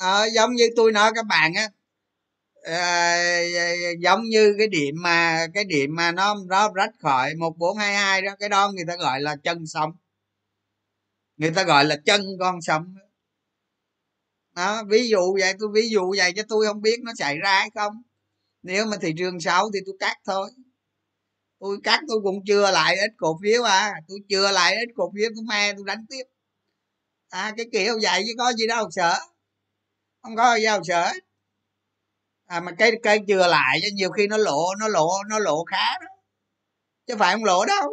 À, 0.04 0.26
giống 0.26 0.54
như 0.54 0.70
tôi 0.76 0.92
nói 0.92 1.12
các 1.16 1.26
bạn 1.26 1.54
á 1.54 1.70
à, 2.63 3.18
giống 4.00 4.24
như 4.24 4.56
cái 4.58 4.68
điểm 4.68 4.96
mà 5.04 5.48
cái 5.54 5.63
điểm 5.63 5.96
mà 5.96 6.12
nó 6.12 6.36
nó 6.48 6.72
rách 6.76 6.92
khỏi 7.00 7.36
một 7.36 7.58
bốn 7.58 7.78
hai 7.78 7.96
hai 7.96 8.22
đó 8.22 8.32
cái 8.39 8.50
đó 8.50 8.72
người 8.76 8.86
ta 8.88 8.96
gọi 8.96 9.22
là 9.22 9.36
chân 9.44 9.68
sống. 9.68 9.92
Người 11.38 11.52
ta 11.56 11.63
gọi 11.63 11.86
là 11.86 11.98
chân 12.06 12.22
con 12.39 12.62
sống. 12.62 12.96
Đó 14.56 14.84
ví 14.89 15.08
dụ 15.10 15.38
vậy 15.39 15.54
tôi 15.60 15.70
ví 15.74 15.89
dụ 15.89 16.16
vậy 16.18 16.34
cho 16.36 16.44
tôi 16.50 16.66
không 16.66 16.82
biết 16.82 17.00
nó 17.04 17.12
xảy 17.18 17.38
ra 17.38 17.60
hay 17.60 17.70
không. 17.76 18.02
Nếu 18.63 18.86
mà 18.86 18.98
thị 19.02 19.13
trường 19.18 19.39
xấu 19.39 19.72
thì 19.74 19.80
tôi 19.86 19.96
cắt 20.00 20.18
thôi. 20.26 20.50
Tôi 21.60 21.78
cắt 21.84 22.00
tôi 22.08 22.20
cũng 22.24 22.44
chưa 22.48 22.72
lại 22.72 22.96
ít 22.96 23.12
cổ 23.18 23.39
phiếu 23.44 23.63
à. 23.63 23.94
Tôi 24.08 24.20
chưa 24.30 24.52
lại 24.52 24.76
ít 24.76 24.89
cổ 24.96 25.12
phiếu 25.16 25.30
tôi 25.36 25.46
me 25.50 25.74
tôi 25.74 25.84
đánh 25.88 26.06
tiếp. 26.10 26.24
À 27.30 27.54
cái 27.58 27.66
kiểu 27.72 28.00
vậy 28.04 28.24
chứ 28.28 28.34
có 28.38 28.54
gì 28.54 28.68
đâu 28.68 28.89
sợ 28.92 29.20
không 30.23 30.36
có 30.36 30.55
giao 30.55 30.83
sở 30.83 31.12
à 32.45 32.59
mà 32.59 32.71
cái 32.77 32.91
cây 33.03 33.19
chừa 33.27 33.47
lại 33.47 33.79
chứ 33.81 33.89
nhiều 33.93 34.12
khi 34.12 34.27
nó 34.27 34.38
lộ 34.38 34.75
nó 34.79 34.88
lộ 34.88 35.07
nó 35.29 35.39
lộ 35.39 35.63
khá 35.65 35.99
đó. 36.01 36.07
Chứ 37.07 37.15
phải 37.19 37.33
không 37.33 37.43
lộ 37.43 37.65
đâu. 37.65 37.91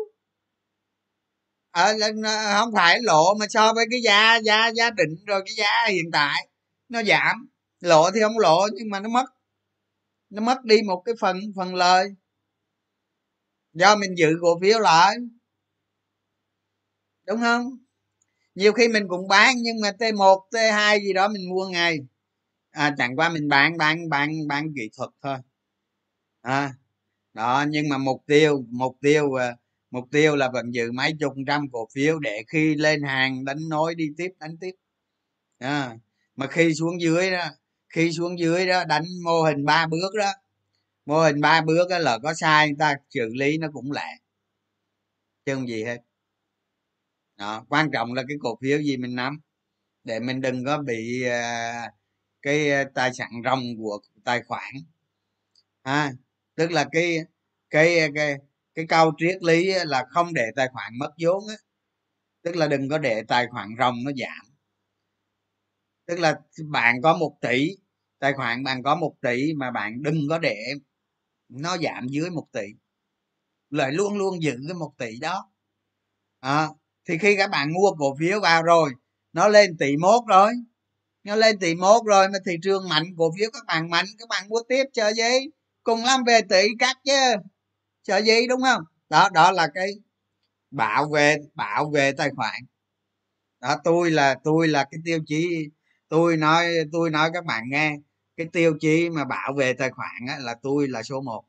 À, 1.71 1.93
không 2.59 2.73
phải 2.75 2.99
lộ 3.03 3.35
mà 3.35 3.47
so 3.51 3.73
với 3.75 3.87
cái 3.91 4.01
giá 4.03 4.37
giá 4.45 4.69
giá 4.69 4.91
định 4.91 5.17
rồi 5.27 5.43
cái 5.47 5.55
giá 5.55 5.87
hiện 5.89 6.11
tại 6.13 6.49
nó 6.89 7.03
giảm. 7.03 7.49
Lộ 7.81 8.11
thì 8.15 8.21
không 8.21 8.39
lộ 8.39 8.69
nhưng 8.75 8.91
mà 8.91 9.01
nó 9.01 9.09
mất. 9.09 9.25
Nó 10.31 10.43
mất 10.43 10.65
đi 10.65 10.77
một 10.87 11.03
cái 11.05 11.15
phần 11.21 11.41
phần 11.57 11.75
lời. 11.75 12.09
Do 13.73 13.97
mình 13.97 14.19
giữ 14.19 14.29
cổ 14.43 14.59
phiếu 14.63 14.79
lại. 14.79 15.17
Đúng 17.27 17.41
không? 17.41 17.79
Nhiều 18.55 18.73
khi 18.73 18.89
mình 18.89 19.09
cũng 19.09 19.29
bán 19.29 19.55
nhưng 19.57 19.81
mà 19.83 19.93
t 19.93 20.15
1 20.15 20.49
t 20.53 20.57
2 20.73 21.01
gì 21.01 21.13
đó 21.13 21.29
mình 21.29 21.49
mua 21.51 21.69
ngày 21.69 21.99
à, 22.71 22.95
chẳng 22.99 23.17
qua 23.17 23.29
mình 23.29 23.49
bán 23.49 23.79
bán 23.79 24.09
bán 24.09 24.49
bán 24.49 24.73
kỹ 24.77 24.91
thuật 24.97 25.11
thôi. 25.23 25.39
À, 26.43 26.75
đó 27.35 27.65
nhưng 27.69 27.89
mà 27.89 27.99
mục 27.99 28.23
tiêu 28.27 28.65
mục 28.71 28.97
tiêu 29.01 29.33
ờ, 29.33 29.55
mục 29.91 30.05
tiêu 30.11 30.37
là 30.37 30.51
vẫn 30.53 30.75
giữ 30.75 30.93
mấy 30.93 31.13
chục 31.21 31.35
trăm 31.47 31.71
cổ 31.73 31.89
phiếu 31.95 32.19
để 32.19 32.43
khi 32.49 32.75
lên 32.75 33.03
hàng 33.03 33.45
đánh 33.45 33.69
nối 33.69 33.95
đi 33.95 34.05
tiếp 34.17 34.29
đánh 34.39 34.57
tiếp. 34.61 34.73
À, 35.59 35.97
mà 36.37 36.47
khi 36.47 36.75
xuống 36.75 37.01
dưới 37.01 37.31
đó 37.31 37.45
khi 37.89 38.13
xuống 38.13 38.39
dưới 38.39 38.67
đó 38.67 38.85
đánh 38.85 39.05
mô 39.25 39.43
hình 39.43 39.65
ba 39.65 39.87
bước 39.87 40.15
đó 40.19 40.33
mô 41.07 41.21
hình 41.23 41.41
ba 41.41 41.61
bước 41.61 41.89
đó 41.91 41.99
là 41.99 42.19
có 42.23 42.35
sai 42.35 42.69
người 42.69 42.77
ta 42.79 42.95
xử 43.11 43.29
lý 43.35 43.59
nó 43.59 43.69
cũng 43.73 43.93
lẹ 43.93 44.17
chứ 45.47 45.55
không 45.55 45.69
gì 45.69 45.85
hết. 45.85 45.99
Đó, 47.37 47.67
quan 47.69 47.91
trọng 47.93 48.13
là 48.15 48.23
cái 48.29 48.37
cổ 48.41 48.59
phiếu 48.63 48.79
gì 48.79 48.97
mình 48.97 49.15
nắm 49.15 49.41
để 50.05 50.21
mình 50.21 50.41
đừng 50.41 50.65
có 50.65 50.79
bị 50.83 51.25
uh, 51.27 51.93
cái 52.43 52.71
tài 52.95 53.15
sản 53.15 53.31
ròng 53.45 53.63
của 53.79 53.99
tài 54.25 54.43
khoản. 54.43 54.75
À, 55.83 56.13
tức 56.55 56.71
là 56.71 56.89
cái 56.93 57.19
cái 57.71 58.11
cái 58.15 58.37
cái 58.75 58.87
câu 58.89 59.13
triết 59.19 59.43
lý 59.43 59.73
là 59.87 60.05
không 60.11 60.35
để 60.35 60.47
tài 60.57 60.69
khoản 60.73 60.93
mất 60.99 61.11
vốn 61.23 61.49
á. 61.49 61.55
Tức 62.43 62.57
là 62.57 62.69
đừng 62.69 62.89
có 62.89 62.99
để 62.99 63.23
tài 63.29 63.47
khoản 63.47 63.69
ròng 63.79 63.97
nó 64.05 64.11
giảm. 64.19 64.47
Tức 66.07 66.19
là 66.19 66.41
bạn 66.69 67.03
có 67.03 67.17
một 67.17 67.37
tỷ 67.41 67.71
tài 68.19 68.33
khoản 68.33 68.65
bạn 68.65 68.83
có 68.83 68.97
một 68.97 69.15
tỷ 69.23 69.55
mà 69.57 69.71
bạn 69.71 70.03
đừng 70.03 70.29
có 70.29 70.39
để 70.39 70.57
nó 71.49 71.77
giảm 71.79 72.09
dưới 72.09 72.31
một 72.31 72.47
tỷ. 72.53 72.67
Lại 73.71 73.93
luôn 73.93 74.19
luôn 74.19 74.43
giữ 74.43 74.57
cái 74.69 74.75
một 74.75 74.93
tỷ 74.99 75.19
đó. 75.21 75.51
À, 76.41 76.69
thì 77.09 77.19
khi 77.19 77.37
các 77.37 77.51
bạn 77.51 77.73
mua 77.73 77.93
cổ 77.99 78.17
phiếu 78.21 78.41
vào 78.41 78.63
rồi 78.63 78.91
nó 79.33 79.49
lên 79.49 79.77
tỷ 79.79 79.97
mốt 79.97 80.23
rồi 80.29 80.53
nó 81.25 81.37
lên 81.37 81.59
tỷ 81.59 81.75
mốt 81.75 82.03
rồi 82.07 82.29
mà 82.29 82.39
thị 82.47 82.57
trường 82.63 82.89
mạnh 82.89 83.05
cổ 83.19 83.33
phiếu 83.39 83.51
các 83.53 83.65
bạn 83.67 83.91
mạnh 83.91 84.07
các 84.19 84.29
bạn 84.29 84.49
mua 84.49 84.63
tiếp 84.69 84.85
chờ 84.93 85.13
gì? 85.13 85.49
Cùng 85.83 86.05
lắm 86.05 86.25
về 86.27 86.41
tỷ 86.49 86.69
cắt 86.79 86.97
chứ. 87.05 87.13
Chờ 88.03 88.23
gì 88.23 88.47
đúng 88.49 88.63
không? 88.63 88.83
Đó 89.09 89.29
đó 89.35 89.53
là 89.53 89.69
cái 89.75 89.93
bảo 90.71 91.09
vệ 91.11 91.37
bảo 91.55 91.91
vệ 91.91 92.13
tài 92.13 92.31
khoản. 92.37 92.63
Đó 93.61 93.77
tôi 93.85 94.11
là 94.11 94.37
tôi 94.45 94.69
là 94.69 94.85
cái 94.91 95.01
tiêu 95.05 95.19
chí. 95.27 95.69
Tôi 96.09 96.37
nói 96.37 96.67
tôi 96.93 97.11
nói 97.11 97.31
các 97.35 97.45
bạn 97.45 97.65
nghe 97.71 97.97
cái 98.37 98.47
tiêu 98.53 98.77
chí 98.81 99.11
mà 99.11 99.25
bảo 99.25 99.53
vệ 99.57 99.73
tài 99.73 99.91
khoản 99.91 100.27
á, 100.29 100.39
là 100.39 100.55
tôi 100.63 100.89
là 100.89 101.03
số 101.03 101.21
1 101.21 101.45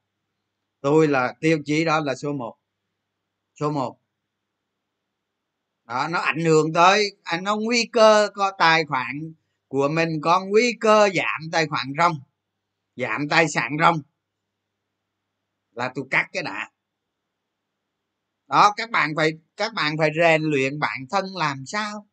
tôi 0.82 1.08
là 1.08 1.34
tiêu 1.42 1.60
chí 1.66 1.86
đó 1.86 2.00
là 2.00 2.16
số 2.16 2.34
1 2.34 2.58
số 3.60 3.72
1 3.72 3.98
đó 5.88 6.08
nó 6.08 6.20
ảnh 6.20 6.46
hưởng 6.46 6.74
tới 6.74 7.16
anh 7.24 7.44
nó 7.44 7.56
nguy 7.56 7.90
cơ 7.94 8.30
có 8.34 8.52
tài 8.58 8.86
khoản 8.86 9.34
của 9.72 9.88
mình 9.88 10.10
có 10.22 10.46
nguy 10.46 10.78
cơ 10.80 11.10
giảm 11.16 11.52
tài 11.52 11.68
khoản 11.68 11.86
rong, 11.98 12.14
giảm 12.96 13.30
tài 13.30 13.48
sản 13.48 13.72
rong 13.80 14.02
là 15.72 15.92
tôi 15.96 16.06
cắt 16.12 16.28
cái 16.34 16.44
đã. 16.44 16.72
Đó, 18.48 18.74
các 18.78 18.90
bạn 18.90 19.14
phải, 19.16 19.32
các 19.58 19.74
bạn 19.74 19.98
phải 19.98 20.10
rèn 20.18 20.42
luyện 20.42 20.80
bản 20.80 21.00
thân 21.10 21.26
làm 21.36 21.66
sao 21.66 22.08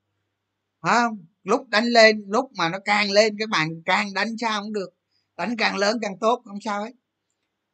không? 0.80 1.26
Lúc 1.42 1.68
đánh 1.68 1.84
lên, 1.84 2.24
lúc 2.28 2.50
mà 2.58 2.68
nó 2.68 2.78
càng 2.84 3.10
lên, 3.10 3.36
các 3.38 3.48
bạn 3.48 3.68
càng 3.84 4.14
đánh 4.14 4.28
sao 4.40 4.62
cũng 4.62 4.72
được, 4.72 4.90
đánh 5.36 5.56
càng 5.58 5.76
lớn 5.76 5.98
càng 6.02 6.18
tốt, 6.20 6.42
không 6.44 6.60
sao 6.60 6.84
hết. 6.84 6.92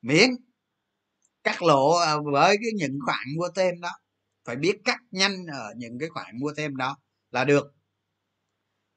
Miễn 0.02 0.30
cắt 1.42 1.62
lộ 1.62 1.90
à, 1.90 2.14
với 2.32 2.56
cái 2.62 2.70
những 2.74 2.98
khoản 3.04 3.26
mua 3.36 3.48
thêm 3.56 3.80
đó, 3.80 3.90
phải 4.44 4.56
biết 4.56 4.76
cắt 4.84 4.98
nhanh 5.10 5.46
ở 5.52 5.74
những 5.76 5.98
cái 5.98 6.08
khoản 6.08 6.38
mua 6.38 6.52
thêm 6.56 6.76
đó 6.76 6.98
là 7.30 7.44
được 7.44 7.73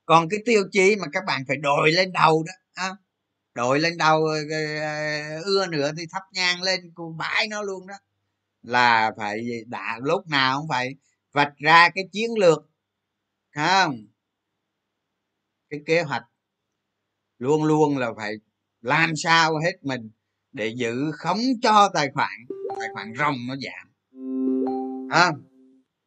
còn 0.08 0.30
cái 0.30 0.40
tiêu 0.46 0.64
chí 0.72 0.96
mà 0.96 1.08
các 1.14 1.24
bạn 1.28 1.44
phải 1.48 1.58
đội 1.58 1.92
lên 1.92 2.12
đầu 2.14 2.44
đó 2.48 2.54
à, 2.74 2.96
đội 3.54 3.80
lên 3.80 3.98
đầu 3.98 4.26
ờ, 4.26 4.38
ờ, 4.80 5.42
ưa 5.42 5.68
nữa 5.68 5.92
thì 5.98 6.06
thắp 6.12 6.24
nhang 6.32 6.62
lên 6.62 6.92
cùng 6.96 7.18
bãi 7.18 7.48
nó 7.48 7.62
luôn 7.62 7.88
đó 7.88 7.96
là 8.62 9.12
phải 9.18 9.64
đã 9.68 10.00
lúc 10.04 10.28
nào 10.28 10.60
cũng 10.60 10.70
phải 10.70 10.96
vạch 11.32 11.54
ra 11.58 11.90
cái 11.90 12.04
chiến 12.12 12.30
lược 12.40 12.70
không? 13.56 14.08
Cái 15.70 15.80
kế 15.86 16.02
hoạch 16.02 16.24
luôn 17.40 17.64
luôn 17.64 17.98
là 17.98 18.12
phải 18.18 18.34
làm 18.82 19.16
sao 19.16 19.60
hết 19.60 19.74
mình 19.82 20.10
để 20.52 20.68
giữ 20.68 21.12
khống 21.12 21.40
cho 21.62 21.90
tài 21.94 22.10
khoản 22.14 22.46
tài 22.80 22.88
khoản 22.94 23.14
rồng 23.18 23.36
nó 23.48 23.56
giảm 23.56 23.88
à, 25.12 25.32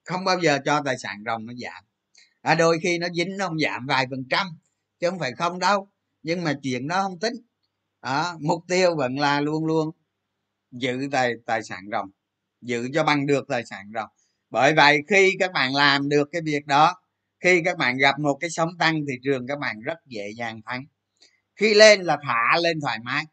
không? 0.05 0.25
Bao 0.25 0.39
giờ 0.41 0.59
cho 0.65 0.83
tài 0.85 0.99
sản 0.99 1.23
rồng 1.27 1.47
nó 1.47 1.53
giảm 1.63 1.85
à, 2.43 2.55
đôi 2.55 2.79
khi 2.83 2.99
nó 2.99 3.09
dính 3.15 3.37
nó 3.37 3.47
không 3.49 3.59
giảm 3.59 3.87
vài 3.87 4.07
phần 4.11 4.25
trăm 4.31 4.47
chứ 5.01 5.11
không 5.11 5.19
phải 5.19 5.33
không 5.33 5.59
đâu. 5.59 5.89
Nhưng 6.23 6.45
mà 6.45 6.55
chuyện 6.63 6.89
đó 6.89 7.03
không 7.03 7.19
tính. 7.19 7.35
À, 8.01 8.35
mục 8.41 8.65
tiêu 8.69 8.97
vẫn 8.97 9.19
là 9.19 9.41
luôn 9.41 9.67
luôn 9.67 9.91
giữ 10.73 11.09
tài 11.13 11.35
tài 11.47 11.63
sản 11.63 11.81
rồng 11.93 12.11
giữ 12.61 12.89
cho 12.95 13.05
bằng 13.05 13.27
được 13.27 13.49
tài 13.49 13.67
sản 13.67 13.91
rồng 13.95 14.09
bởi 14.51 14.75
vậy 14.75 15.03
khi 15.09 15.37
các 15.39 15.53
bạn 15.53 15.75
làm 15.75 16.09
được 16.09 16.29
cái 16.33 16.43
việc 16.43 16.67
đó 16.67 16.97
khi 17.41 17.63
các 17.65 17.77
bạn 17.79 17.97
gặp 17.99 18.19
một 18.21 18.35
cái 18.41 18.51
sóng 18.51 18.79
tăng 18.79 18.95
thị 19.09 19.15
trường 19.25 19.47
các 19.47 19.59
bạn 19.59 19.81
rất 19.81 19.99
dễ 20.07 20.31
dàng 20.37 20.61
thắng. 20.67 20.85
Khi 21.57 21.75
lên 21.75 22.03
là 22.03 22.19
thả 22.27 22.59
lên 22.63 22.81
thoải 22.81 22.99
mái 23.05 23.25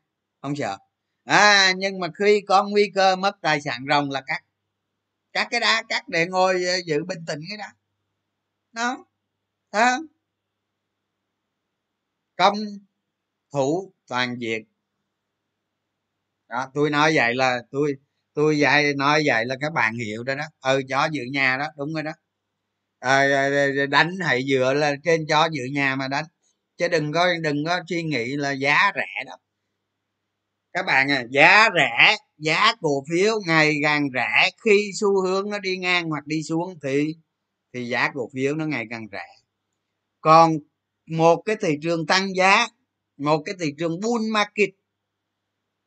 không 0.42 0.56
sợ. 0.56 0.78
À 1.26 1.74
nhưng 1.78 2.00
mà 2.00 2.08
khi 2.20 2.42
có 2.48 2.64
nguy 2.64 2.92
cơ 2.96 3.16
mất 3.16 3.36
tài 3.42 3.62
sản 3.62 3.86
rồng 3.90 4.10
là 4.10 4.22
cắt. 4.28 4.44
Cắt 5.34 5.48
cái 5.52 5.60
đá 5.60 5.84
cắt 5.90 6.10
để 6.10 6.26
ngồi 6.28 6.64
ờ, 6.64 6.78
giữ 6.86 7.04
bình 7.06 7.26
tĩnh 7.28 7.40
cái 7.50 7.58
đó 7.58 7.68
nó, 8.78 9.06
đó 9.74 10.00
công 12.36 12.56
thủ 13.54 13.94
toàn 14.08 14.36
diện 14.42 14.66
đó 16.50 16.72
tôi 16.74 16.90
nói 16.90 17.12
vậy 17.16 17.36
là 17.36 17.60
tôi 17.72 17.94
tôi 18.34 18.60
dạy 18.60 18.94
nói 18.94 19.24
vậy 19.26 19.46
là 19.46 19.56
các 19.62 19.74
bạn 19.74 19.96
hiểu 19.96 20.24
đó 20.24 20.36
đó. 20.36 20.44
Ừ 20.62 20.82
chó 20.90 21.08
giữ 21.12 21.24
nhà 21.32 21.58
đó 21.58 21.68
đúng 21.78 21.94
rồi 21.94 22.04
đó. 22.04 22.12
À, 23.00 23.28
đánh 23.90 24.16
hãy 24.26 24.44
dựa 24.50 24.74
là 24.74 24.96
trên 25.04 25.26
chó 25.30 25.50
giữ 25.52 25.64
nhà 25.74 25.96
mà 25.96 26.08
đánh. 26.08 26.26
Chứ 26.78 26.88
đừng 26.88 27.14
có 27.14 27.28
đừng 27.44 27.66
có 27.66 27.80
suy 27.90 28.04
nghĩ 28.04 28.36
là 28.36 28.52
giá 28.52 28.92
rẻ 28.96 29.24
đó 29.26 29.38
các 30.74 30.86
bạn 30.86 31.12
à 31.12 31.24
giá 31.32 31.70
rẻ 31.76 32.16
giá 32.38 32.74
cổ 32.82 33.04
phiếu 33.12 33.40
ngày 33.48 33.76
càng 33.84 34.08
rẻ. 34.14 34.50
Khi 34.66 34.92
xu 35.00 35.22
hướng 35.22 35.50
nó 35.50 35.60
đi 35.60 35.78
ngang 35.78 36.10
hoặc 36.10 36.28
đi 36.28 36.44
xuống 36.44 36.80
thì 36.84 37.14
thì 37.78 37.88
giá 37.88 38.12
cổ 38.14 38.30
phiếu 38.34 38.56
nó 38.56 38.66
ngày 38.66 38.86
càng 38.90 39.08
rẻ. 39.12 39.26
Còn 40.22 40.58
một 41.06 41.42
cái 41.46 41.56
thị 41.62 41.70
trường 41.82 42.06
tăng 42.06 42.36
giá, 42.36 42.68
một 43.18 43.44
cái 43.46 43.56
thị 43.60 43.74
trường 43.78 44.00
bull 44.00 44.32
market 44.32 44.70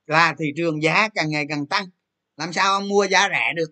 là 0.06 0.34
thị 0.38 0.52
trường 0.56 0.82
giá 0.82 1.08
càng 1.14 1.30
ngày 1.30 1.46
càng 1.48 1.66
tăng. 1.66 1.84
Làm 2.36 2.52
sao 2.52 2.72
ông 2.72 2.88
mua 2.88 3.06
giá 3.06 3.28
rẻ 3.28 3.52
được? 3.56 3.70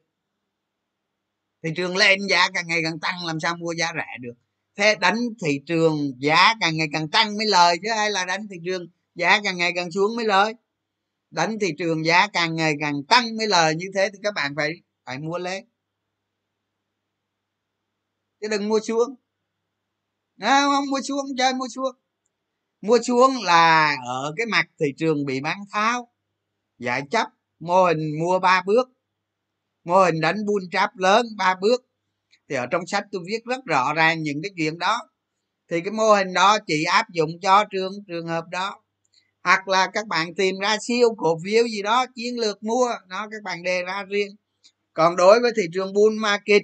Thị 1.63 1.71
trường 1.77 1.97
lên 1.97 2.19
giá 2.31 2.49
càng 2.55 2.67
ngày 2.67 2.81
càng 2.85 3.01
tăng, 3.01 3.27
làm 3.27 3.41
sao 3.41 3.57
mua 3.57 3.73
giá 3.73 3.93
rẻ 3.95 4.07
được? 4.21 4.35
Thế 4.77 4.95
đánh 5.01 5.19
thị 5.45 5.61
trường 5.67 6.13
giá 6.19 6.55
càng 6.61 6.77
ngày 6.77 6.89
càng 6.93 7.11
tăng 7.11 7.37
mới 7.37 7.47
lời, 7.47 7.77
chứ 7.83 7.89
hay 7.97 8.11
là 8.11 8.25
đánh 8.25 8.47
thị 8.51 8.57
trường 8.65 8.87
giá 9.15 9.41
càng 9.45 9.57
ngày 9.59 9.73
càng 9.77 9.91
xuống 9.91 10.17
mới 10.17 10.25
lời? 10.25 10.55
Đánh 11.31 11.59
thị 11.61 11.69
trường 11.79 12.05
giá 12.05 12.29
càng 12.33 12.57
ngày 12.57 12.75
càng 12.81 13.05
tăng 13.09 13.37
mới 13.37 13.47
lời, 13.47 13.75
như 13.75 13.87
thế 13.95 14.11
thì 14.13 14.19
các 14.23 14.35
bạn 14.35 14.55
phải 14.57 14.71
phải 15.07 15.19
mua 15.19 15.39
lên 15.39 15.65
chứ 18.41 18.49
đừng 18.49 18.69
mua 18.69 18.81
xuống 18.81 19.15
à, 20.39 20.63
không? 20.67 20.91
Mua 20.91 21.01
xuống 21.01 21.27
chơi 21.39 21.55
mua 21.55 21.69
xuống 21.75 21.97
mua 22.81 22.99
xuống 23.03 23.31
là 23.45 23.97
ở 24.07 24.35
cái 24.37 24.47
mặt 24.47 24.69
thị 24.81 24.87
trường 24.97 25.27
bị 25.27 25.41
bán 25.41 25.59
tháo. 25.73 26.09
Giải 26.79 27.03
chấp 27.11 27.27
mô 27.61 27.85
hình 27.85 28.19
mua 28.21 28.39
ba 28.39 28.63
bước. 28.67 28.89
Mô 29.85 30.05
hình 30.05 30.21
đánh 30.21 30.47
bull 30.47 30.65
trap 30.71 30.97
lớn 30.97 31.27
ba 31.37 31.55
bước. 31.61 31.85
Thì 32.49 32.57
ở 32.57 32.67
trong 32.67 32.87
sách 32.87 33.05
tôi 33.13 33.23
viết 33.27 33.45
rất 33.45 33.65
rõ 33.65 33.95
ràng 33.95 34.23
những 34.23 34.43
cái 34.43 34.51
chuyện 34.57 34.79
đó. 34.79 35.01
Thì 35.71 35.81
cái 35.81 35.91
mô 35.93 36.13
hình 36.15 36.33
đó 36.35 36.59
chỉ 36.67 36.85
áp 36.85 37.07
dụng 37.13 37.31
cho 37.43 37.65
trường 37.71 37.93
trường 38.09 38.27
hợp 38.27 38.45
đó. 38.51 38.83
Hoặc 39.45 39.69
là 39.69 39.91
các 39.93 40.07
bạn 40.07 40.35
tìm 40.35 40.59
ra 40.59 40.77
siêu 40.81 41.15
cổ 41.19 41.39
phiếu 41.45 41.69
gì 41.69 41.83
đó 41.83 42.07
chiến 42.15 42.41
lược 42.41 42.63
mua. 42.63 42.91
Nó 43.09 43.29
các 43.31 43.43
bạn 43.45 43.63
đề 43.63 43.83
ra 43.83 44.05
riêng. 44.09 44.37
Còn 44.93 45.17
đối 45.17 45.41
với 45.41 45.53
thị 45.57 45.63
trường 45.75 45.93
bull 45.93 46.19
market 46.21 46.63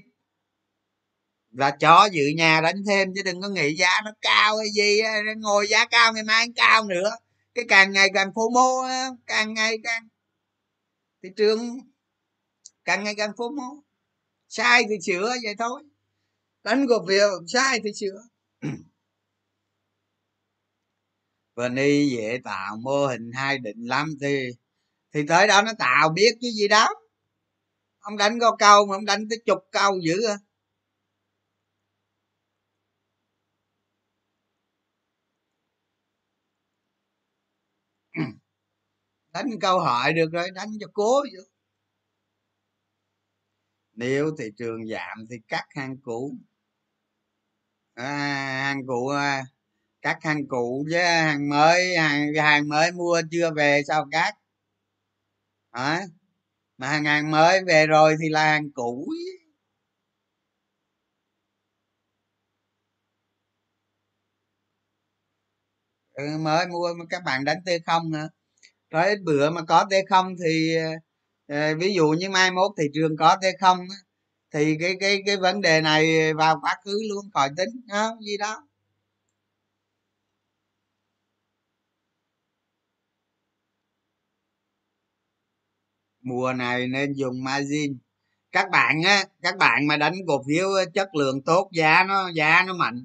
là 1.54 1.70
chó 1.70 2.08
dự 2.12 2.22
nhà 2.36 2.60
đánh 2.60 2.84
thêm 2.86 3.12
chứ 3.14 3.22
đừng 3.22 3.40
có 3.40 3.48
nghĩ 3.48 3.74
giá 3.74 4.00
nó 4.04 4.10
cao 4.20 4.56
hay 4.56 4.66
gì 4.74 5.00
ngồi 5.36 5.66
giá 5.68 5.86
cao 5.86 6.12
ngày 6.12 6.22
mai 6.22 6.46
cao 6.56 6.84
nữa. 6.84 7.10
Cái 7.54 7.64
càng 7.68 7.92
ngày 7.92 8.08
càng 8.14 8.30
phô 8.34 8.50
mô 8.50 8.82
càng 9.26 9.54
ngày 9.54 9.76
càng 9.84 10.08
thị 11.22 11.28
trường 11.36 11.78
càng 12.84 13.04
ngày 13.04 13.14
càng 13.14 13.32
phô 13.36 13.50
mô. 13.50 13.82
Sai 14.48 14.82
thì 14.88 14.96
sửa 15.06 15.28
vậy 15.44 15.54
thôi. 15.58 15.82
Đánh 16.64 16.86
cổ 16.88 17.06
phiếu 17.08 17.28
sai 17.48 17.80
thì 17.84 17.90
sửa. 17.94 18.22
Và 21.54 21.68
ni 21.68 22.08
dễ 22.16 22.40
tạo 22.44 22.76
mô 22.76 23.06
hình 23.06 23.32
hai 23.34 23.58
định 23.58 23.86
lắm 23.86 24.14
thì 24.20 24.48
thì 25.12 25.20
tới 25.28 25.46
đó 25.46 25.62
nó 25.62 25.72
tạo 25.78 26.08
biết 26.08 26.38
cái 26.40 26.50
gì 26.50 26.68
đó. 26.68 26.88
Ông 27.98 28.16
đánh 28.16 28.40
có 28.40 28.56
câu 28.58 28.86
mà 28.86 28.96
ông 28.96 29.04
đánh 29.04 29.28
tới 29.30 29.38
chục 29.46 29.58
câu 29.70 29.98
dữ 30.00 30.26
à. 30.26 30.36
Đánh 39.34 39.46
câu 39.60 39.80
hỏi 39.80 40.12
được 40.12 40.32
rồi 40.32 40.50
đánh 40.50 40.68
cho 40.80 40.86
cố 40.94 41.22
chứ. 41.32 41.44
Nếu 43.92 44.30
thị 44.38 44.44
trường 44.58 44.86
giảm 44.86 45.26
thì 45.30 45.36
cắt 45.48 45.64
hàng 45.70 45.96
cũ. 46.02 46.34
À, 47.94 48.04
hàng 48.64 48.86
cũ 48.86 49.08
à, 49.08 49.42
cắt 50.02 50.18
hàng 50.22 50.48
cũ 50.48 50.86
chứ 50.90 50.98
hàng 50.98 51.48
mới 51.48 51.96
hàng 51.96 52.34
hàng 52.42 52.68
mới 52.68 52.92
mua 52.92 53.22
chưa 53.30 53.50
về 53.56 53.82
sao 53.88 54.06
cắt? 54.12 54.34
Hả? 55.72 56.02
Mà 56.78 56.88
hàng 56.88 57.04
hàng 57.04 57.30
mới 57.30 57.64
về 57.66 57.86
rồi 57.86 58.16
thì 58.22 58.28
là 58.28 58.44
hàng 58.44 58.70
cũ 58.74 59.06
ừ, 66.12 66.24
mới 66.40 66.66
mua 66.66 66.94
các 67.10 67.22
bạn 67.24 67.44
đánh 67.44 67.58
t 67.66 67.68
không 67.86 68.10
nữa 68.10 68.28
rồi 68.94 69.06
ít 69.08 69.18
bữa 69.24 69.50
mà 69.50 69.62
có 69.68 69.84
t 69.90 69.94
không 70.10 70.34
thì 70.44 70.76
ờ, 71.48 71.76
ví 71.80 71.94
dụ 71.94 72.08
như 72.10 72.30
mai 72.30 72.50
mốt 72.52 72.72
thị 72.78 72.84
trường 72.94 73.16
có 73.16 73.36
t 73.42 73.44
không 73.60 73.78
thì 74.54 74.76
cái 74.80 74.96
cái 75.00 75.22
cái 75.26 75.38
vấn 75.38 75.60
đề 75.62 75.80
này 75.80 76.34
vào 76.34 76.60
quá 76.62 76.76
khứ 76.84 76.92
luôn 77.10 77.26
khỏi 77.34 77.50
tính 77.58 77.70
không? 77.92 78.18
Gì 78.24 78.38
đó. 78.38 78.68
Mùa 86.22 86.52
này 86.52 86.88
nên 86.88 87.12
dùng 87.12 87.44
margin. 87.44 87.98
Các 88.52 88.70
bạn 88.70 89.02
á, 89.04 89.24
các 89.42 89.56
bạn 89.58 89.86
mà 89.86 89.96
đánh 89.96 90.14
cổ 90.28 90.42
phiếu 90.48 90.68
chất 90.94 91.14
lượng 91.14 91.42
tốt, 91.42 91.68
giá 91.72 92.04
nó 92.08 92.28
giá 92.34 92.64
nó 92.66 92.74
mạnh, 92.74 93.04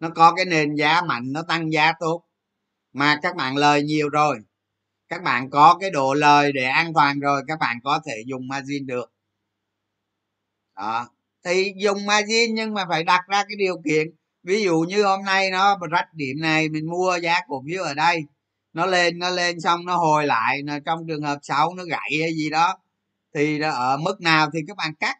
nó 0.00 0.10
có 0.16 0.34
cái 0.36 0.44
nền 0.46 0.74
giá 0.76 1.02
mạnh, 1.02 1.32
nó 1.32 1.42
tăng 1.48 1.72
giá 1.72 1.92
tốt. 2.00 2.22
Mà 2.94 3.20
các 3.22 3.36
bạn 3.36 3.56
lời 3.56 3.82
nhiều 3.82 4.08
rồi 4.10 4.38
các 5.08 5.22
bạn 5.22 5.50
có 5.50 5.78
cái 5.80 5.90
độ 5.90 6.14
lời 6.14 6.52
để 6.52 6.64
an 6.64 6.92
toàn 6.94 7.20
rồi, 7.20 7.42
các 7.48 7.58
bạn 7.60 7.76
có 7.84 8.00
thể 8.06 8.22
dùng 8.26 8.48
margin 8.48 8.86
được. 8.86 9.12
Đó. 10.76 11.08
Thì 11.44 11.72
dùng 11.76 12.06
margin 12.06 12.54
nhưng 12.54 12.74
mà 12.74 12.84
phải 12.88 13.04
đặt 13.04 13.20
ra 13.28 13.44
cái 13.48 13.56
điều 13.58 13.76
kiện. 13.84 14.06
Ví 14.42 14.62
dụ 14.62 14.80
như 14.88 15.04
hôm 15.04 15.24
nay 15.24 15.50
nó 15.50 15.78
rách 15.90 16.14
điểm 16.14 16.36
này, 16.40 16.68
mình 16.68 16.90
mua 16.90 17.18
giá 17.22 17.40
cổ 17.48 17.62
phiếu 17.66 17.82
ở 17.82 17.94
đây, 17.94 18.20
nó 18.72 18.86
lên 18.86 19.18
nó 19.18 19.30
lên 19.30 19.60
xong 19.60 19.86
nó 19.86 19.96
hồi 19.96 20.26
lại 20.26 20.60
trong 20.86 21.06
trường 21.08 21.22
hợp 21.22 21.38
xấu 21.42 21.74
nó 21.74 21.84
gãy 21.84 22.10
hay 22.20 22.34
gì 22.34 22.50
đó, 22.50 22.78
thì 23.34 23.60
ở 23.60 23.96
mức 23.96 24.20
nào 24.20 24.50
thì 24.52 24.60
các 24.68 24.76
bạn 24.76 24.94
cắt. 24.94 25.16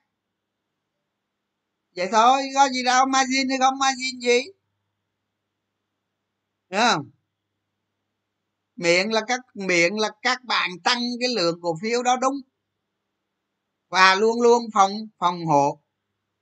Vậy 1.96 2.08
thôi, 2.12 2.42
có 2.54 2.68
gì 2.68 2.84
đâu, 2.84 3.06
margin 3.06 3.48
hay 3.48 3.58
không 3.58 3.78
margin 3.78 4.20
gì? 4.20 4.42
Đúng 6.70 6.80
không? 6.80 7.10
Miệng 8.76 9.12
là 9.12 9.20
các, 9.28 9.40
miệng 9.54 9.98
là 9.98 10.10
các 10.22 10.44
bạn 10.44 10.70
tăng 10.84 11.02
cái 11.20 11.28
lượng 11.36 11.58
cổ 11.62 11.76
phiếu 11.82 12.02
đó 12.02 12.16
đúng. 12.20 12.34
Và 13.88 14.14
luôn 14.14 14.40
luôn 14.40 14.62
phòng 14.74 14.92
phòng 15.18 15.46
hộ. 15.46 15.82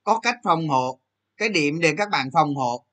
Có 0.05 0.21
cách 0.21 0.37
phòng 0.45 0.69
hộ. 0.69 1.01
Cái 1.37 1.49
điểm 1.49 1.81
để 1.81 1.95
các 1.99 2.09
bạn 2.11 2.31
phòng 2.33 2.55
hộ 2.55 2.87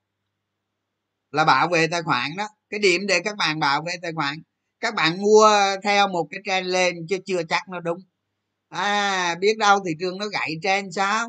là 1.30 1.44
bảo 1.44 1.68
vệ 1.68 1.86
tài 1.86 2.02
khoản 2.02 2.36
đó. 2.36 2.48
Cái 2.70 2.80
điểm 2.80 3.06
để 3.06 3.20
các 3.24 3.36
bạn 3.36 3.58
bảo 3.58 3.82
vệ 3.86 3.92
tài 4.02 4.12
khoản, 4.14 4.34
các 4.80 4.94
bạn 4.94 5.22
mua 5.22 5.48
theo 5.82 6.08
một 6.08 6.26
cái 6.30 6.40
trend 6.44 6.66
lên 6.66 6.96
chứ 7.08 7.18
chưa 7.26 7.42
chắc 7.48 7.68
nó 7.68 7.80
đúng. 7.80 7.98
À 8.68 9.34
biết 9.40 9.58
đâu 9.58 9.80
thị 9.86 9.92
trường 10.00 10.18
nó 10.18 10.26
gãy 10.28 10.54
trend 10.62 10.96
sao? 10.96 11.28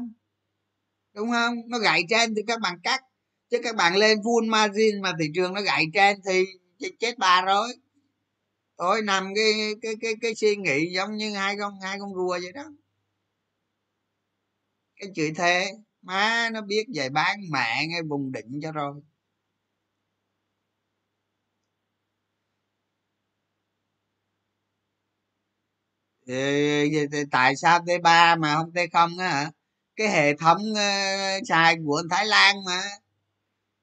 Đúng 1.16 1.32
không? 1.32 1.56
Nó 1.68 1.80
gãy 1.80 2.04
trend 2.10 2.38
thì 2.38 2.42
các 2.48 2.60
bạn 2.60 2.80
cắt. 2.84 3.02
Chứ 3.50 3.58
các 3.64 3.76
bạn 3.76 3.96
lên 3.96 4.18
full 4.20 4.50
margin 4.50 5.02
mà 5.02 5.14
thị 5.20 5.26
trường 5.36 5.54
nó 5.54 5.62
gãy 5.62 5.86
trend 5.94 6.20
thì 6.28 6.46
chết 7.00 7.18
bà 7.18 7.42
rồi 7.42 7.74
tôi 8.78 9.02
nằm 9.02 9.34
cái 9.36 9.54
cái 9.82 9.94
cái 10.02 10.14
cái 10.22 10.36
suy 10.36 10.56
nghĩ 10.56 10.92
giống 10.96 11.18
như 11.18 11.36
hai 11.36 11.56
con 11.60 11.74
hai 11.82 12.00
con 12.00 12.14
rùa 12.16 12.40
vậy 12.44 12.52
đó. 12.54 12.64
Cái 15.00 15.10
chữ 15.16 15.30
thế 15.36 15.72
má 16.02 16.50
nó 16.54 16.62
biết 16.62 16.86
về 16.96 17.10
bán 17.10 17.40
mẹ 17.52 17.88
ngay 17.88 18.02
vùng 18.10 18.32
định 18.32 18.60
cho 18.64 18.72
rồi. 18.72 19.02
Thì, 26.28 26.90
tại 27.32 27.56
sao 27.56 27.80
t 27.80 27.84
3 28.04 28.36
mà 28.36 28.56
không 28.56 28.72
t 28.74 28.78
không 28.94 29.18
á 29.18 29.28
hả? 29.30 29.52
Cái 29.96 30.08
hệ 30.10 30.34
thống 30.36 30.62
uh, 30.72 31.48
xài 31.48 31.76
của 31.86 32.04
thái 32.12 32.26
lan 32.26 32.56
mà. 32.66 32.82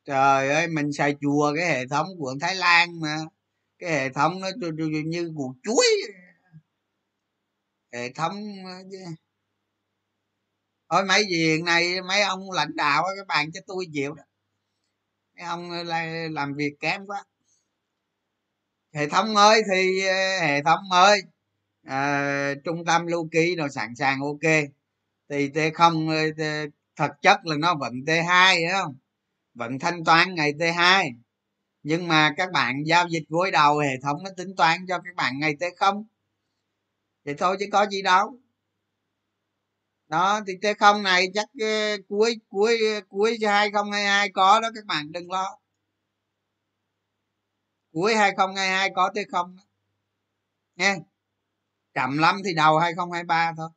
Trời 0.04 0.50
ơi 0.50 0.68
mình 0.68 0.92
xài 0.92 1.16
chùa 1.20 1.52
cái 1.56 1.66
hệ 1.68 1.86
thống 1.86 2.06
của 2.18 2.34
thái 2.40 2.54
lan 2.54 3.00
mà 3.00 3.18
cái 3.80 3.90
hệ 3.90 4.10
thống 4.10 4.40
nó 4.40 4.48
như 5.06 5.32
củ 5.36 5.54
chuối. 5.62 5.86
Hệ 7.92 8.12
thống 8.12 8.34
ờ, 8.64 8.72
thôi 10.90 11.04
mấy 11.04 11.24
gì 11.30 11.36
hiện 11.46 11.64
nay 11.64 12.02
mấy 12.08 12.22
ông 12.22 12.50
lãnh 12.50 12.76
đạo 12.76 13.04
các 13.16 13.26
bạn 13.26 13.52
cho 13.52 13.60
tôi 13.66 13.86
chịu 13.92 14.14
đó. 14.14 14.22
Mấy 15.36 15.46
ông 15.46 15.70
ờ, 15.70 15.82
làm 16.30 16.54
việc 16.54 16.72
kém 16.80 17.06
quá. 17.06 17.24
Hệ 18.94 19.08
thống 19.08 19.34
mới 19.34 19.62
thì 19.72 20.06
ờ, 20.06 20.40
hệ 20.46 20.62
thống 20.62 20.80
mới 20.90 21.22
à, 21.86 22.54
trung 22.64 22.84
tâm 22.86 23.06
lưu 23.06 23.28
ký 23.32 23.56
rồi 23.56 23.70
sẵn 23.70 23.94
sàng 23.96 24.20
ok. 24.20 24.52
Thì 25.30 25.48
t 25.48 25.58
không 25.74 26.08
thật 26.96 27.10
chất 27.22 27.38
là 27.46 27.56
nó 27.60 27.74
vận 27.74 27.92
t 28.06 28.10
2 28.28 28.62
không? 28.72 28.96
Vận 29.54 29.78
thanh 29.78 30.04
toán 30.04 30.34
ngày 30.34 30.52
t 30.60 30.62
2 30.76 31.10
nhưng 31.82 32.08
mà 32.08 32.34
các 32.36 32.52
bạn 32.52 32.82
giao 32.86 33.08
dịch 33.08 33.22
gối 33.28 33.50
đầu 33.50 33.78
hệ 33.78 33.90
thống 34.02 34.22
nó 34.24 34.30
tính 34.36 34.56
toán 34.56 34.86
cho 34.88 34.98
các 34.98 35.14
bạn 35.16 35.38
ngày 35.38 35.56
tới 35.60 35.70
không? 35.76 36.04
Thì 37.24 37.34
thôi 37.38 37.56
chứ 37.60 37.66
có 37.72 37.86
gì 37.86 38.02
đâu. 38.02 38.38
Đó 40.08 40.40
thì 40.46 40.52
t 40.62 40.78
không 40.78 41.02
này 41.02 41.26
chắc 41.34 41.46
uh, 41.64 42.00
cuối 42.08 42.36
cuối 42.48 42.78
ờ, 42.94 43.00
cuối 43.08 43.38
hai 43.46 43.70
không 43.70 43.92
hai 43.92 44.04
hai 44.04 44.30
có 44.34 44.60
đó 44.60 44.68
các 44.74 44.84
bạn 44.86 45.12
đừng 45.12 45.30
lo. 45.30 45.58
Cuối 47.92 48.14
hai 48.16 48.32
không 48.36 48.56
hai 48.56 48.68
hai 48.68 48.90
có 48.94 49.10
t 49.14 49.18
không 49.32 49.56
nha 50.76 50.96
chậm 51.94 52.18
lắm 52.18 52.36
thì 52.44 52.54
đầu 52.54 52.78
2023 52.78 53.52
thôi. 53.56 53.68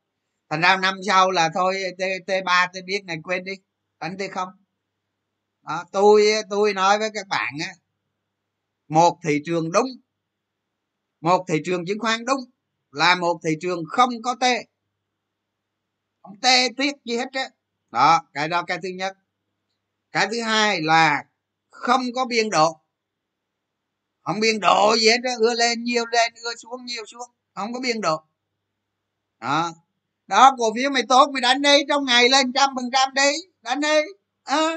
Thành 0.50 0.60
ra 0.60 0.76
năm 0.76 0.94
sau 1.08 1.30
là 1.30 1.50
thôi 1.54 1.76
t 1.98 2.02
t 2.26 2.30
ba 2.44 2.66
tôi 2.72 2.82
biết 2.86 3.04
này 3.06 3.16
quên 3.24 3.44
đi. 3.44 3.52
Đánh 4.00 4.16
t 4.18 4.22
không. 4.32 4.48
Đó, 5.62 5.84
tôi 5.92 6.24
tôi 6.50 6.74
nói 6.74 6.98
với 6.98 7.10
các 7.14 7.26
bạn 7.28 7.54
á 7.60 7.74
một 8.88 9.18
thị 9.24 9.42
trường 9.44 9.72
đúng. 9.72 9.88
Một 11.20 11.44
thị 11.48 11.62
trường 11.64 11.86
chứng 11.86 11.98
khoán 11.98 12.24
đúng 12.24 12.40
là 12.90 13.14
một 13.14 13.40
thị 13.44 13.50
trường 13.60 13.84
không 13.88 14.22
có 14.22 14.34
tê. 14.40 14.64
Không 16.22 16.40
tê 16.40 16.68
tuyết 16.76 16.94
gì 17.04 17.16
hết 17.16 17.28
á 17.32 17.50
đó 17.90 18.20
cái 18.32 18.48
đó 18.48 18.62
cái 18.62 18.78
thứ 18.82 18.88
nhất. 18.88 19.16
Cái 20.12 20.26
thứ 20.30 20.42
hai 20.42 20.82
là 20.82 21.24
không 21.70 22.02
có 22.14 22.24
biên 22.24 22.50
độ. 22.50 22.80
Không 24.22 24.40
biên 24.40 24.60
độ 24.60 24.96
gì 24.96 25.08
hết 25.08 25.18
á 25.24 25.32
ưa 25.38 25.54
lên 25.54 25.84
nhiều 25.84 26.04
lên 26.06 26.32
ưa 26.34 26.54
xuống 26.54 26.84
nhiều 26.84 27.06
xuống. 27.06 27.30
Không 27.54 27.72
có 27.72 27.80
biên 27.80 28.00
độ. 28.00 28.22
Đó. 29.40 29.72
Đó 30.26 30.56
cổ 30.58 30.74
phiếu 30.74 30.90
mày 30.90 31.02
tốt 31.08 31.30
mày 31.32 31.40
đánh 31.40 31.62
đi 31.62 31.78
trong 31.88 32.04
ngày 32.04 32.28
lên 32.28 32.52
trăm 32.52 32.70
phần 32.76 32.90
trăm 32.92 33.14
đi. 33.14 33.32
Đánh 33.62 33.80
đi. 33.80 34.00
À, 34.44 34.76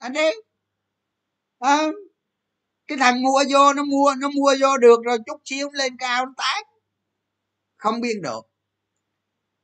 đánh 0.00 0.12
đi. 0.12 0.30
À, 1.58 1.86
cái 2.86 2.98
thằng 2.98 3.22
mua 3.22 3.42
vô, 3.50 3.72
nó 3.72 3.84
mua 3.84 4.14
nó 4.18 4.28
mua 4.28 4.54
vô 4.60 4.76
được 4.78 5.00
rồi 5.04 5.18
chút 5.26 5.40
xíu 5.44 5.70
lên 5.72 5.96
cao 5.98 6.26
nó 6.26 6.32
tán. 6.36 6.62
Không 7.76 8.00
biên 8.00 8.22
độ 8.22 8.46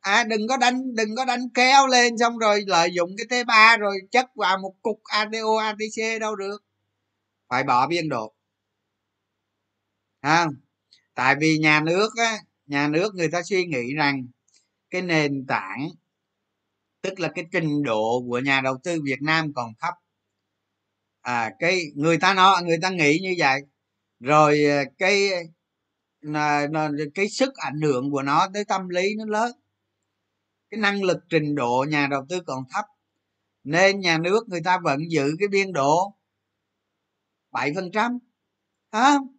à 0.02 0.24
đừng 0.24 0.48
có 0.48 0.56
đánh, 0.56 0.94
đừng 0.94 1.16
có 1.16 1.24
đánh 1.24 1.40
kéo 1.54 1.86
lên 1.86 2.18
xong 2.18 2.38
rồi 2.38 2.64
lợi 2.66 2.90
dụng 2.94 3.10
cái 3.18 3.44
t 3.44 3.46
3 3.46 3.76
rồi 3.76 3.98
chất 4.10 4.26
vào 4.34 4.58
một 4.58 4.74
cục 4.82 5.00
ato 5.04 5.58
atc 5.60 6.20
đâu 6.20 6.36
được. 6.36 6.58
Phải 7.48 7.64
bỏ 7.64 7.86
biên 7.86 8.08
độ. 8.08 8.34
Không? 10.22 10.48
Tại 11.14 11.36
vì 11.40 11.58
nhà 11.58 11.80
nước 11.80 12.08
á, 12.16 12.38
nhà 12.66 12.88
nước 12.88 13.14
người 13.14 13.28
ta 13.28 13.42
suy 13.42 13.64
nghĩ 13.64 13.94
rằng 13.96 14.26
cái 14.90 15.02
nền 15.02 15.46
tảng, 15.48 15.88
tức 17.02 17.20
là 17.20 17.28
cái 17.34 17.44
trình 17.52 17.82
độ 17.82 18.22
của 18.28 18.38
nhà 18.38 18.60
đầu 18.60 18.78
tư 18.84 19.00
việt 19.04 19.22
nam 19.22 19.52
còn 19.54 19.72
thấp 19.80 19.94
à 21.22 21.50
cái 21.58 21.80
người 21.94 22.18
ta 22.18 22.34
nó 22.34 22.60
người 22.64 22.78
ta 22.82 22.90
nghĩ 22.90 23.18
như 23.22 23.34
vậy. 23.38 23.60
Rồi 24.20 24.64
ờ, 24.64 24.84
cái 24.98 25.32
ờ, 25.32 25.38
là, 26.20 26.68
là 26.72 26.88
cái 27.14 27.28
sức 27.28 27.54
ảnh 27.56 27.80
hưởng 27.80 28.10
của 28.10 28.22
nó 28.22 28.48
tới 28.54 28.64
tâm 28.64 28.88
lý 28.88 29.14
nó 29.18 29.24
lớn. 29.24 29.52
Cái 30.70 30.80
năng 30.80 31.02
lực 31.04 31.18
trình 31.30 31.54
độ 31.54 31.86
nhà 31.88 32.06
đầu 32.10 32.26
tư 32.28 32.40
còn 32.46 32.64
thấp 32.70 32.84
nên 33.64 34.00
nhà 34.00 34.18
nước 34.18 34.48
người 34.48 34.60
ta 34.64 34.78
vẫn 34.84 35.00
giữ 35.10 35.30
cái 35.38 35.48
biên 35.48 35.72
độ 35.72 36.16
bảy 37.52 37.72
phần 37.74 37.90
trăm. 37.92 38.18
Không 38.92 39.36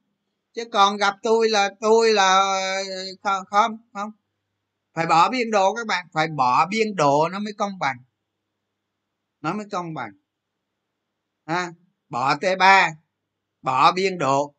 chứ 0.53 0.63
còn 0.71 0.97
gặp 0.97 1.15
tôi 1.23 1.49
là 1.49 1.69
tôi 1.81 2.13
là 2.13 2.39
ờ, 2.39 2.83
không 3.23 3.43
không 3.45 3.77
không? 3.93 4.11
Phải 4.93 5.05
bỏ 5.05 5.29
biên 5.29 5.51
độ 5.51 5.75
các 5.75 5.87
bạn 5.87 6.05
phải 6.13 6.27
bỏ 6.27 6.67
biên 6.67 6.95
độ 6.95 7.29
nó 7.31 7.39
mới 7.39 7.53
công 7.57 7.79
bằng. 7.79 7.97
Nó 9.41 9.53
mới 9.53 9.65
công 9.71 9.93
bằng 9.93 10.11
ha? 11.45 11.71
Bỏ 12.09 12.35
t 12.35 12.43
3 12.59 12.91
bỏ 13.61 13.91
biên 13.91 14.17
độ. 14.17 14.55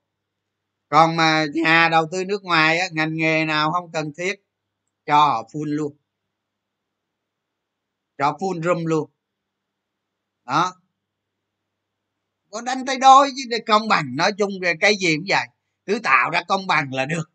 Còn 0.89 1.16
mà 1.16 1.47
nhà 1.55 1.89
đầu 1.89 2.07
tư 2.12 2.24
nước 2.24 2.43
ngoài 2.43 2.78
á, 2.78 2.87
ngành 2.93 3.14
nghề 3.14 3.45
nào 3.45 3.72
không 3.72 3.93
cần 3.93 4.12
thiết 4.16 4.35
cho 5.07 5.16
họ 5.16 5.43
full 5.53 5.76
luôn. 5.76 5.97
Cho 8.18 8.37
full 8.41 8.62
room 8.62 8.87
luôn. 8.87 9.11
Đó. 10.45 10.74
Có 12.51 12.61
đánh 12.61 12.87
tay 12.87 12.99
đôi 12.99 13.30
chứ 13.37 13.43
để 13.49 13.59
công 13.66 13.89
bằng 13.89 14.16
nói 14.16 14.32
chung 14.39 14.51
về 14.62 14.74
cái 14.80 14.97
gì 14.97 15.16
cũng 15.16 15.24
vậy. 15.28 15.47
Cứ 15.87 15.99
tạo 16.03 16.30
ra 16.30 16.43
công 16.49 16.66
bằng 16.66 16.95
là 16.95 17.05
được. 17.07 17.30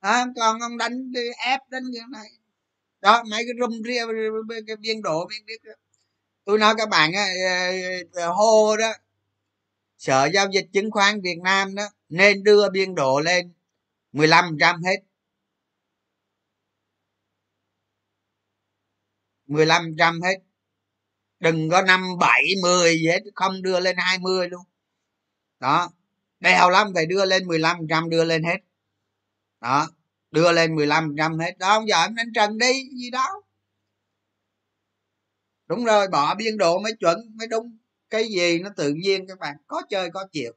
À, 0.00 0.26
còn 0.36 0.60
ông 0.60 0.78
đánh 0.78 1.12
đi 1.12 1.20
ép 1.46 1.60
đánh 1.68 1.84
như 1.90 2.00
này. 2.10 2.28
Đó 3.00 3.22
mấy 3.30 3.44
cái 3.44 3.54
room 3.60 3.82
ria 3.84 4.04
cái 4.66 4.76
biên 4.76 5.02
độ 5.02 5.26
biên 5.30 5.46
biết 5.46 5.62
tôi 6.44 6.58
nói 6.58 6.74
các 6.78 6.88
bạn 6.88 7.12
á 7.12 7.26
ờ, 7.46 7.70
ờ, 8.12 8.22
ờ, 8.26 8.32
hô 8.32 8.76
đó, 8.76 8.92
sở 9.98 10.28
giao 10.34 10.46
dịch 10.52 10.66
chứng 10.72 10.90
khoán 10.90 11.20
việt 11.20 11.38
nam 11.44 11.74
đó, 11.74 11.88
nên 12.08 12.42
đưa 12.42 12.70
biên 12.70 12.94
độ 12.94 13.20
lên 13.20 13.52
15% 14.12 14.82
hết. 14.82 14.96
15% 19.46 20.22
hết. 20.22 20.36
Đừng 21.40 21.70
có 21.70 21.82
năm 21.82 22.02
bảy 22.20 22.42
mười 22.62 22.94
gì 22.98 23.06
hết, 23.08 23.20
không 23.34 23.62
đưa 23.62 23.80
lên 23.80 23.96
20 23.98 24.48
luôn. 24.48 24.62
Đó, 25.60 25.90
đèo 26.40 26.70
lắm, 26.70 26.92
phải 26.94 27.06
đưa 27.06 27.24
lên 27.24 27.46
15% 27.46 28.10
đưa 28.10 28.24
lên 28.24 28.44
hết. 28.44 28.58
Đó, 29.60 29.88
đưa 30.30 30.52
lên 30.52 30.74
15% 30.76 31.38
hết. 31.38 31.58
Đó 31.58 31.82
giờ 31.88 32.02
em 32.02 32.14
đánh 32.14 32.32
trần 32.34 32.58
đi, 32.58 32.72
gì 32.98 33.10
đó 33.10 33.42
đúng 35.72 35.84
rồi 35.84 36.08
bỏ 36.08 36.34
biên 36.34 36.58
độ 36.58 36.78
mới 36.80 36.92
chuẩn 37.00 37.18
mới 37.38 37.46
đúng. 37.48 37.78
Cái 38.10 38.24
gì 38.28 38.58
nó 38.60 38.70
tự 38.76 38.90
nhiên 38.94 39.26
các 39.28 39.38
bạn 39.38 39.56
có 39.66 39.82
chơi 39.90 40.10
có 40.10 40.24
chịu. 40.32 40.52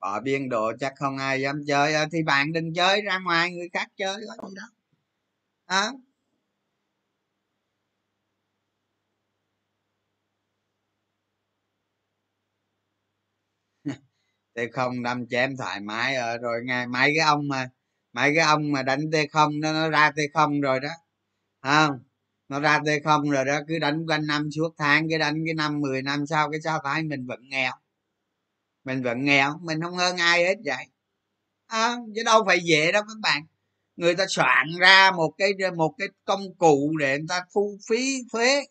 Bỏ 0.00 0.20
biên 0.20 0.48
độ 0.48 0.72
chắc 0.80 0.92
không 0.96 1.16
ai 1.18 1.40
dám 1.40 1.60
chơi. 1.66 1.94
À, 1.94 2.06
thì 2.12 2.22
bạn 2.22 2.52
đừng 2.52 2.74
chơi 2.74 3.02
ra 3.02 3.18
ngoài 3.18 3.50
người 3.52 3.68
khác 3.72 3.88
chơi 3.96 4.16
có 4.38 4.48
gì 4.48 4.54
đó 4.56 4.62
à. 5.66 5.92
t 14.54 14.60
không 14.72 15.02
đâm 15.02 15.26
chém 15.28 15.56
thoải 15.58 15.80
mái 15.80 16.16
ờ, 16.16 16.38
rồi 16.38 16.62
ngày 16.66 16.86
mấy 16.86 17.12
cái 17.16 17.26
ông 17.26 17.48
mà 17.48 17.68
mấy 18.12 18.32
cái 18.36 18.44
ông 18.46 18.72
mà 18.72 18.82
đánh 18.82 19.00
t 19.12 19.16
không 19.32 19.60
nó, 19.60 19.72
nó 19.72 19.90
ra 19.90 20.10
t 20.12 20.18
không 20.34 20.60
rồi 20.62 20.80
đó 20.80 20.88
không 21.64 21.98
nó 22.48 22.60
ra 22.60 22.78
t 22.78 22.88
không 23.04 23.30
rồi 23.30 23.44
đó 23.44 23.60
cứ 23.68 23.78
đánh 23.78 24.06
quanh 24.08 24.26
năm 24.26 24.48
suốt 24.56 24.74
tháng 24.78 25.08
cái 25.10 25.18
đánh 25.18 25.42
cái 25.46 25.54
năm 25.54 25.80
mười 25.80 26.02
năm 26.02 26.26
sau 26.26 26.50
cái 26.50 26.60
sao 26.64 26.80
phải 26.84 27.02
mình 27.02 27.26
vẫn 27.26 27.40
nghèo. 27.48 27.72
Mình 28.84 29.02
vẫn 29.02 29.24
nghèo 29.24 29.58
mình 29.62 29.80
không 29.82 29.96
hơn 29.96 30.16
ai 30.16 30.44
hết 30.44 30.56
vậy. 30.64 30.86
À, 31.66 31.96
chứ 32.14 32.22
đâu 32.24 32.42
phải 32.46 32.60
dễ 32.64 32.92
đâu 32.92 33.02
các 33.02 33.18
bạn. 33.22 33.42
Người 33.96 34.14
ta 34.14 34.26
soạn 34.28 34.66
ra 34.80 35.10
một 35.10 35.34
cái 35.38 35.52
một 35.76 35.94
cái 35.98 36.08
công 36.24 36.54
cụ 36.54 36.96
để 37.00 37.18
người 37.18 37.26
ta 37.28 37.40
thu 37.54 37.78
phí 37.88 38.22
thuế. 38.32 38.64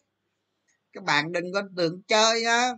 Các 0.93 1.03
bạn 1.03 1.31
đừng 1.31 1.53
có 1.53 1.61
tưởng 1.77 2.01
chơi 2.07 2.43
á. 2.43 2.71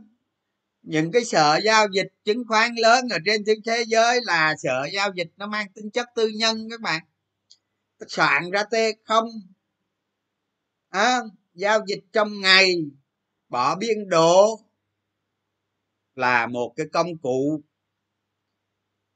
Những 0.82 1.11
cái 1.11 1.26
sở 1.26 1.59
giao 1.66 1.88
dịch 1.93 2.07
chứng 2.26 2.43
khoán 2.47 2.76
lớn 2.76 3.05
ở 3.09 3.18
trên 3.26 3.43
thế 3.66 3.84
giới 3.88 4.20
là 4.24 4.55
sở 4.63 4.88
giao 4.93 5.09
dịch 5.16 5.28
nó 5.38 5.47
mang 5.47 5.68
tính 5.74 5.91
chất 5.91 6.07
tư 6.16 6.28
nhân 6.28 6.68
các 6.70 6.82
bạn. 6.82 7.01
Soạn 8.07 8.51
ra 8.51 8.63
t 8.63 8.76
không 9.03 9.30
à, 10.96 11.22
giao 11.54 11.80
dịch 11.88 12.04
trong 12.14 12.41
ngày 12.41 12.76
bỏ 13.50 13.76
biên 13.76 14.10
độ 14.10 14.60
là 16.16 16.48
một 16.48 16.74
cái 16.76 16.86
công 16.93 17.18
cụ 17.18 17.62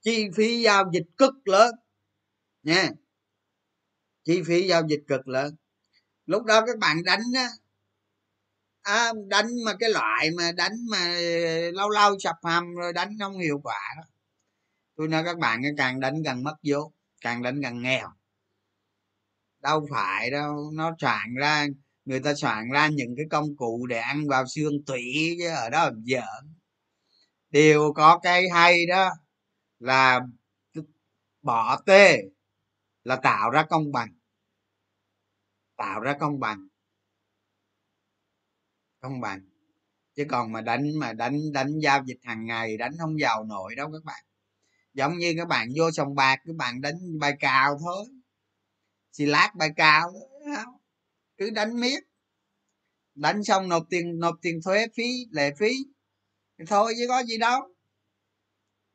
chi 0.00 0.28
phí 0.36 0.62
giao 0.62 0.90
dịch 0.92 1.06
cực 1.16 1.34
lớn 1.44 1.74
nha. 2.62 2.90
Chi 4.24 4.42
phí 4.46 4.68
giao 4.68 4.82
dịch 4.88 5.00
cực 5.08 5.28
lớn. 5.28 5.56
Lúc 6.26 6.44
đó 6.44 6.66
các 6.66 6.78
bạn 6.78 7.04
đánh 7.04 7.22
á 7.34 7.48
à, 8.82 9.12
đánh 9.26 9.46
mà 9.64 9.76
cái 9.80 9.90
loại 9.90 10.30
mà 10.36 10.52
đánh 10.52 10.72
mà 10.90 11.16
lâu 11.74 11.88
lâu 11.88 12.18
sập 12.18 12.36
hầm 12.42 12.74
rồi 12.74 12.92
đánh 12.92 13.16
không 13.20 13.38
hiệu 13.38 13.60
quả 13.64 13.80
đó. 13.96 14.02
Tôi 14.96 15.08
nói 15.08 15.22
các 15.24 15.38
bạn 15.38 15.62
càng 15.76 16.00
đánh 16.00 16.22
càng 16.24 16.44
mất 16.44 16.54
vốn 16.62 16.92
càng 17.20 17.42
đánh 17.42 17.60
càng 17.62 17.82
nghèo 17.82 18.19
đâu 19.60 19.86
phải 19.90 20.30
đâu, 20.30 20.70
nó 20.74 20.96
soạn 21.00 21.34
ra, 21.34 21.66
người 22.04 22.20
ta 22.20 22.34
soạn 22.34 22.70
ra 22.70 22.88
những 22.88 23.14
cái 23.16 23.26
công 23.30 23.56
cụ 23.56 23.86
để 23.86 23.98
ăn 23.98 24.28
vào 24.28 24.46
xương 24.46 24.84
tủy 24.86 25.36
chứ 25.38 25.48
ở 25.48 25.70
đó 25.70 25.84
làm 25.84 26.02
giỡn. 26.04 26.54
Đều 27.50 27.92
có 27.92 28.18
cái 28.18 28.48
hay 28.48 28.86
đó 28.86 29.10
là 29.78 30.20
bỏ 31.42 31.80
tê 31.86 32.22
là 33.04 33.16
tạo 33.16 33.50
ra 33.50 33.66
công 33.70 33.92
bằng. 33.92 34.08
Tạo 35.76 36.00
ra 36.00 36.16
công 36.20 36.40
bằng. 36.40 36.68
Công 39.00 39.20
bằng. 39.20 39.40
Chứ 40.16 40.24
còn 40.28 40.52
mà 40.52 40.60
đánh 40.60 40.98
mà 40.98 41.12
đánh 41.12 41.52
đánh 41.52 41.78
giao 41.82 42.04
dịch 42.04 42.18
hàng 42.22 42.44
ngày, 42.46 42.76
đánh 42.76 42.92
không 43.00 43.20
giàu 43.20 43.44
nổi 43.44 43.74
đâu 43.74 43.90
các 43.92 44.04
bạn. 44.04 44.24
Giống 44.94 45.18
như 45.18 45.34
các 45.36 45.48
bạn 45.48 45.68
vô 45.76 45.90
sòng 45.90 46.14
bạc, 46.14 46.36
các 46.46 46.56
bạn 46.56 46.80
đánh 46.80 47.18
bài 47.20 47.36
cào 47.40 47.78
thôi 47.78 48.06
xì 49.12 49.26
lát 49.26 49.50
bài 49.54 49.70
cào 49.76 50.12
cứ 51.38 51.50
đánh 51.50 51.80
miết. 51.80 52.00
Đánh 53.14 53.44
xong 53.44 53.68
nộp 53.68 53.86
tiền 53.90 54.18
nộp 54.18 54.34
tiền 54.42 54.60
thuế 54.64 54.86
phí, 54.96 55.26
lệ 55.30 55.50
phí. 55.58 55.72
Thì 56.58 56.64
thôi 56.68 56.94
chứ 56.98 57.04
có 57.08 57.22
gì 57.22 57.38
đâu. 57.38 57.60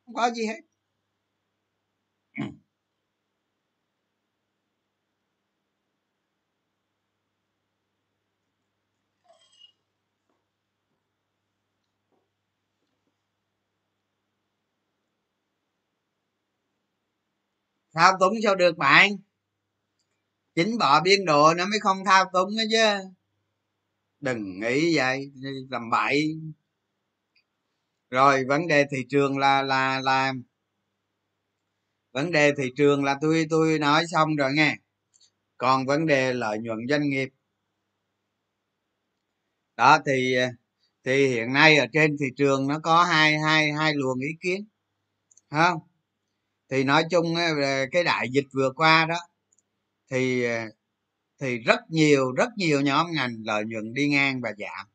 Không 0.05 0.15
có 0.15 0.31
gì 0.31 0.45
hết. 0.45 0.61
Thao 17.93 18.13
túng 18.19 18.33
sao 18.43 18.55
được 18.55 18.77
bạn? 18.77 19.24
Chính 20.55 20.77
bỏ 20.77 21.01
biên 21.01 21.25
độ 21.25 21.53
nó 21.53 21.65
mới 21.65 21.79
không 21.79 22.05
thao 22.05 22.25
túng 22.33 22.49
đó 22.57 22.63
chứ. 22.71 23.09
Đừng 24.19 24.59
nghĩ 24.59 24.97
vậy 24.97 25.31
làm 25.69 25.89
bậy. 25.89 26.37
Rồi, 28.09 28.45
vấn 28.47 28.67
đề 28.67 28.85
thị 28.91 28.97
trường 29.09 29.37
là 29.37 29.61
là 29.61 30.01
là 30.01 30.33
vấn 32.11 32.31
đề 32.31 32.51
thị 32.57 32.71
trường 32.75 33.03
là 33.03 33.17
tôi 33.21 33.45
tôi 33.49 33.79
nói 33.79 34.03
xong 34.11 34.35
rồi 34.35 34.51
nghe. 34.53 34.75
Còn 35.57 35.85
vấn 35.85 36.05
đề 36.05 36.33
lợi 36.33 36.57
nhuận 36.59 36.79
doanh 36.89 37.09
nghiệp. 37.09 37.29
Đó, 39.77 39.99
thì 40.05 40.35
thì 41.03 41.27
hiện 41.27 41.53
nay 41.53 41.77
ở 41.77 41.85
trên 41.93 42.17
thị 42.19 42.25
trường 42.37 42.67
nó 42.67 42.79
có 42.83 43.03
hai 43.03 43.39
hai 43.39 43.71
hai 43.71 43.93
luồng 43.95 44.19
ý 44.19 44.29
kiến. 44.41 44.65
Không 45.49 45.79
thì 46.69 46.83
nói 46.83 47.05
chung 47.11 47.35
cái 47.91 48.03
đại 48.03 48.27
dịch 48.31 48.45
vừa 48.53 48.71
qua 48.75 49.05
đó 49.05 49.19
thì 50.11 50.43
ờ, 50.43 50.65
thì 51.41 51.57
rất 51.59 51.79
nhiều 51.89 52.31
rất 52.33 52.49
nhiều 52.57 52.81
nhóm 52.81 53.07
ngành 53.11 53.35
lợi 53.45 53.65
nhuận 53.65 53.93
đi 53.93 54.09
ngang 54.09 54.41
và 54.41 54.53
giảm. 54.57 54.87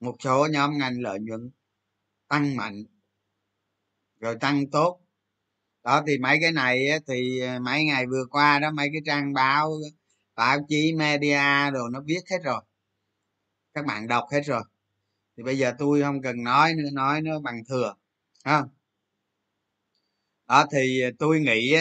Một 0.00 0.16
số 0.20 0.46
nhóm 0.50 0.78
ngành 0.78 1.00
lợi 1.00 1.18
nhuận 1.20 1.50
tăng 2.28 2.56
mạnh, 2.56 2.84
rồi 4.20 4.36
tăng 4.40 4.70
tốt. 4.70 5.00
Đó, 5.84 6.02
thì 6.06 6.18
mấy 6.18 6.38
cái 6.42 6.52
này 6.52 6.86
thì 7.08 7.40
ờ, 7.40 7.58
mấy 7.60 7.84
ngày 7.84 8.06
vừa 8.06 8.24
qua 8.30 8.58
đó, 8.58 8.70
mấy 8.70 8.88
cái 8.92 9.02
trang 9.06 9.32
báo 9.32 9.72
báo 10.36 10.58
chí, 10.68 10.92
media 10.96 11.70
rồi 11.72 11.90
nó 11.92 12.00
viết 12.06 12.20
hết 12.30 12.38
rồi. 12.44 12.62
Các 13.74 13.86
bạn 13.86 14.08
đọc 14.08 14.24
hết 14.32 14.40
rồi. 14.46 14.62
Thì 15.36 15.42
bây 15.42 15.58
giờ 15.58 15.72
tôi 15.78 16.02
không 16.02 16.22
cần 16.22 16.44
nói 16.44 16.74
nữa, 16.74 16.90
nói 16.92 17.20
nó 17.22 17.40
bằng 17.40 17.62
thừa 17.68 17.94
không? 18.44 18.68
Đó, 20.48 20.66
thì 20.72 21.00
ờ, 21.00 21.10
tôi 21.18 21.40
nghĩ 21.40 21.76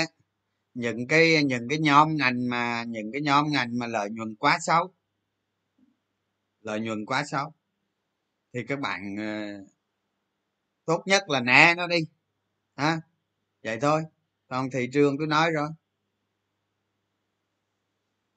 những 0.77 1.07
cái 1.07 1.43
những 1.43 1.67
cái 1.69 1.79
nhóm 1.79 2.15
ngành 2.15 2.49
mà, 2.49 2.83
những 2.87 3.11
cái 3.11 3.21
nhóm 3.21 3.51
ngành 3.51 3.79
mà 3.79 3.87
lợi 3.87 4.09
nhuận 4.09 4.35
quá 4.35 4.57
xấu. 4.61 4.93
Lợi 6.61 6.79
nhuận 6.79 7.05
quá 7.05 7.23
xấu. 7.31 7.53
Thì 8.53 8.63
các 8.67 8.79
bạn 8.79 9.15
ờ, 9.17 9.25
tốt 10.85 11.03
nhất 11.05 11.29
là 11.29 11.41
né 11.41 11.73
nó 11.77 11.87
đi. 11.87 11.97
Ha, 12.75 13.01
vậy 13.63 13.77
thôi. 13.81 14.03
Còn 14.47 14.69
thị 14.71 14.89
trường 14.93 15.17
tôi 15.17 15.27
nói 15.27 15.51
rồi. 15.51 15.69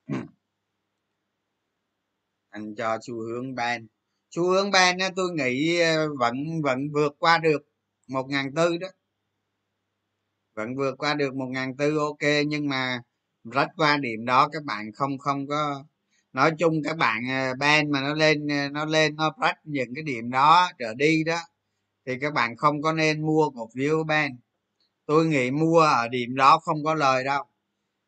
Anh 2.51 2.75
cho 2.77 2.99
xu 3.07 3.15
hướng 3.15 3.55
ban. 3.55 3.87
Xu 4.31 4.43
hướng 4.51 4.71
ban 4.71 4.99
tôi 5.17 5.31
nghĩ 5.33 5.81
ờ, 5.81 6.09
vẫn 6.19 6.35
vẫn 6.63 6.79
vượt 6.95 7.13
qua 7.19 7.39
được 7.39 7.63
một 8.09 8.27
ngàn 8.29 8.55
tư 8.55 8.79
đó 8.79 8.89
vẫn 10.55 10.77
vượt 10.77 10.95
qua 10.99 11.15
được 11.15 11.35
một 11.35 11.47
ngàn 11.47 11.77
tư 11.77 11.99
ok 11.99 12.47
nhưng 12.47 12.69
mà 12.69 13.03
rách 13.45 13.69
qua 13.77 13.97
điểm 13.97 14.25
đó 14.25 14.49
các 14.53 14.65
bạn 14.65 14.93
không 14.93 15.19
không 15.19 15.47
có 15.47 15.85
nói 16.33 16.53
chung 16.59 16.83
các 16.85 16.97
bạn 16.97 17.23
ờ, 17.29 17.55
ban 17.55 17.91
mà 17.91 18.01
nó 18.01 18.15
lên 18.15 18.49
ờ, 18.49 18.69
nó 18.69 18.85
lên 18.85 19.17
nó 19.17 19.35
rách 19.41 19.59
những 19.65 19.95
cái 19.95 20.05
điểm 20.05 20.31
đó 20.31 20.71
trở 20.79 20.95
đi 20.95 21.25
đó 21.25 21.39
thì 22.07 22.19
các 22.21 22.35
bạn 22.35 22.57
không 22.57 22.83
có 22.83 22.93
nên 22.93 23.23
mua 23.27 23.51
cổ 23.51 23.71
phiếu 23.75 24.05
ban. 24.05 24.37
Tôi 25.07 25.27
nghĩ 25.27 25.51
mua 25.51 25.81
ở 25.81 26.09
điểm 26.09 26.35
đó 26.37 26.59
không 26.59 26.85
có 26.85 26.95
lời 26.95 27.25
đâu. 27.25 27.45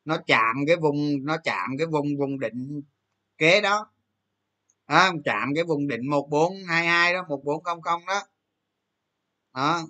Nó 0.04 0.18
chạm 0.26 0.56
cái 0.66 0.76
vùng 0.76 1.24
nó 1.26 1.36
chạm 1.44 1.70
cái 1.78 1.86
vùng 1.86 2.16
vùng 2.18 2.40
định 2.40 2.82
kế 3.38 3.60
đó. 3.60 3.90
À, 4.86 5.12
chạm 5.24 5.54
cái 5.54 5.64
vùng 5.64 5.88
định 5.88 6.10
một 6.10 6.28
bốn 6.30 6.54
hai 6.68 6.86
hai 6.86 7.14
đó 7.14 7.24
một 7.28 7.44
bốn 7.44 7.62
không 7.64 7.82
không 7.82 8.06
đó. 8.06 8.22
Đó. 9.54 9.82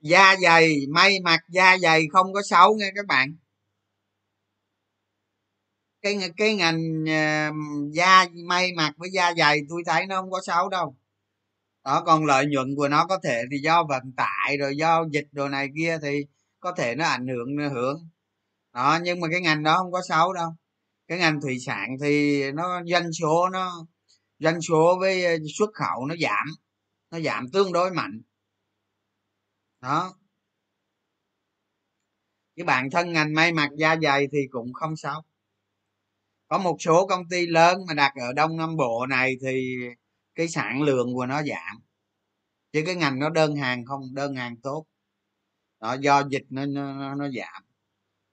Da 0.00 0.36
dày 0.42 0.86
may 0.90 1.20
mặc 1.20 1.40
da 1.48 1.78
dày 1.78 2.06
không 2.12 2.32
có 2.32 2.42
xấu 2.42 2.74
nghe 2.74 2.90
các 2.94 3.06
bạn. 3.06 3.36
Cái 6.02 6.18
cái 6.36 6.54
ngành 6.54 7.02
uh, 7.02 7.92
da 7.94 8.26
may 8.44 8.72
mặc 8.72 8.92
với 8.96 9.10
da 9.12 9.32
dày 9.38 9.60
tôi 9.68 9.82
thấy 9.86 10.06
nó 10.06 10.20
không 10.20 10.30
có 10.30 10.40
xấu 10.46 10.68
đâu. 10.68 10.96
Đó 11.84 12.02
còn 12.06 12.26
lợi 12.26 12.46
nhuận 12.46 12.74
của 12.76 12.88
nó 12.88 13.06
có 13.06 13.18
thể 13.24 13.42
thì 13.50 13.58
do 13.58 13.84
vận 13.88 14.12
tải 14.16 14.56
rồi 14.58 14.76
do 14.76 15.04
dịch 15.12 15.26
đồ 15.32 15.48
này 15.48 15.68
kia 15.76 15.98
thì 16.02 16.24
có 16.60 16.72
thể 16.72 16.94
nó 16.94 17.04
ảnh 17.04 17.26
hưởng 17.28 17.70
hưởng. 17.70 18.08
Đó 18.72 18.98
nhưng 19.02 19.20
mà 19.20 19.28
cái 19.32 19.40
ngành 19.40 19.62
đó 19.62 19.78
không 19.78 19.92
có 19.92 20.02
xấu 20.08 20.32
đâu. 20.32 20.50
Cái 21.08 21.18
ngành 21.18 21.40
thủy 21.40 21.58
sản 21.66 21.88
thì 22.02 22.42
nó 22.52 22.82
doanh 22.86 23.12
số 23.12 23.48
nó 23.48 23.86
doanh 24.38 24.60
số 24.62 24.96
với 25.00 25.24
ờ, 25.24 25.36
xuất 25.58 25.70
khẩu 25.74 26.06
nó 26.06 26.14
giảm 26.20 26.46
nó 27.10 27.20
giảm 27.20 27.48
tương 27.52 27.72
đối 27.72 27.90
mạnh 27.90 28.20
đó. 29.80 30.14
Cái 32.56 32.64
bản 32.64 32.90
thân 32.90 33.12
ngành 33.12 33.34
may 33.34 33.52
mặc 33.52 33.70
da 33.78 33.96
dày 34.02 34.26
thì 34.32 34.38
cũng 34.50 34.72
không 34.72 34.96
xấu 34.96 35.22
có 36.50 36.58
một 36.58 36.76
số 36.80 37.06
công 37.06 37.28
ty 37.28 37.46
lớn 37.46 37.78
mà 37.88 37.94
đặt 37.94 38.12
ở 38.20 38.32
đông 38.32 38.56
nam 38.56 38.76
bộ 38.76 39.06
này 39.06 39.36
thì 39.42 39.76
cái 40.34 40.48
sản 40.48 40.82
lượng 40.82 41.14
của 41.14 41.26
nó 41.26 41.42
giảm. 41.42 41.76
Chứ 42.72 42.82
cái 42.86 42.94
ngành 42.94 43.18
nó 43.18 43.30
đơn 43.30 43.56
hàng 43.56 43.84
không 43.84 44.14
đơn 44.14 44.36
hàng 44.36 44.56
tốt. 44.62 44.86
Đó 45.80 45.94
do 45.94 46.22
dịch 46.30 46.44
nó 46.50 46.66
nó, 46.66 47.14
nó 47.14 47.28
giảm. 47.30 47.62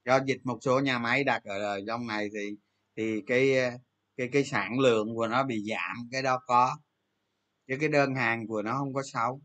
Do 0.05 0.19
dịch 0.27 0.39
một 0.43 0.59
số 0.61 0.79
nhà 0.79 0.99
máy 0.99 1.23
đặt 1.23 1.43
ở 1.43 1.81
trong 1.87 2.07
này 2.07 2.29
thì 2.33 2.55
thì 2.97 3.21
cái 3.27 3.55
cái 4.17 4.29
cái 4.31 4.43
sản 4.43 4.79
lượng 4.79 5.15
của 5.15 5.27
nó 5.27 5.43
bị 5.43 5.63
giảm 5.69 6.09
cái 6.11 6.21
đó 6.23 6.39
có. 6.47 6.77
Chứ 7.67 7.77
cái 7.79 7.89
đơn 7.89 8.15
hàng 8.15 8.47
của 8.47 8.61
nó 8.61 8.77
không 8.77 8.93
có 8.93 9.03
xấu. 9.03 9.41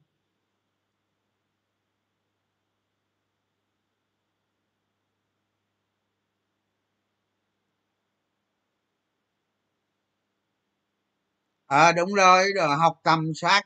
À, 11.72 11.92
đúng 11.92 12.14
rồi 12.14 12.52
rồi 12.52 12.76
học 12.76 13.00
tầm 13.04 13.32
soát. 13.34 13.62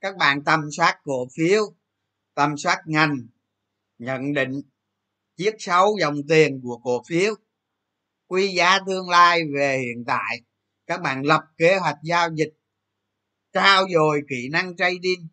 Các 0.00 0.16
bạn 0.16 0.44
tầm 0.44 0.60
soát 0.76 1.00
cổ 1.04 1.26
phiếu 1.36 1.62
tầm 2.34 2.56
soát 2.56 2.78
ngành 2.86 3.16
nhận 3.98 4.32
định 4.34 4.62
chiết 5.36 5.54
xấu 5.58 5.96
dòng 6.00 6.16
tiền 6.28 6.60
của 6.62 6.78
cổ 6.84 7.02
phiếu 7.08 7.34
quy 8.26 8.54
giá 8.54 8.78
tương 8.86 9.08
lai 9.08 9.40
về 9.54 9.78
hiện 9.78 10.04
tại. 10.06 10.40
Các 10.86 11.00
bạn 11.00 11.22
lập 11.22 11.40
kế 11.56 11.78
hoạch 11.78 11.98
giao 12.02 12.28
dịch 12.34 12.52
trao 13.52 13.86
dồi 13.94 14.20
kỹ 14.28 14.48
năng 14.52 14.76
trading 14.76 15.28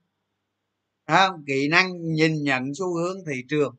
không? 1.07 1.43
kỹ 1.47 1.67
năng 1.67 2.13
nhìn 2.13 2.43
nhận 2.43 2.75
xu 2.75 2.95
hướng 2.95 3.17
thị 3.27 3.43
trường. 3.49 3.75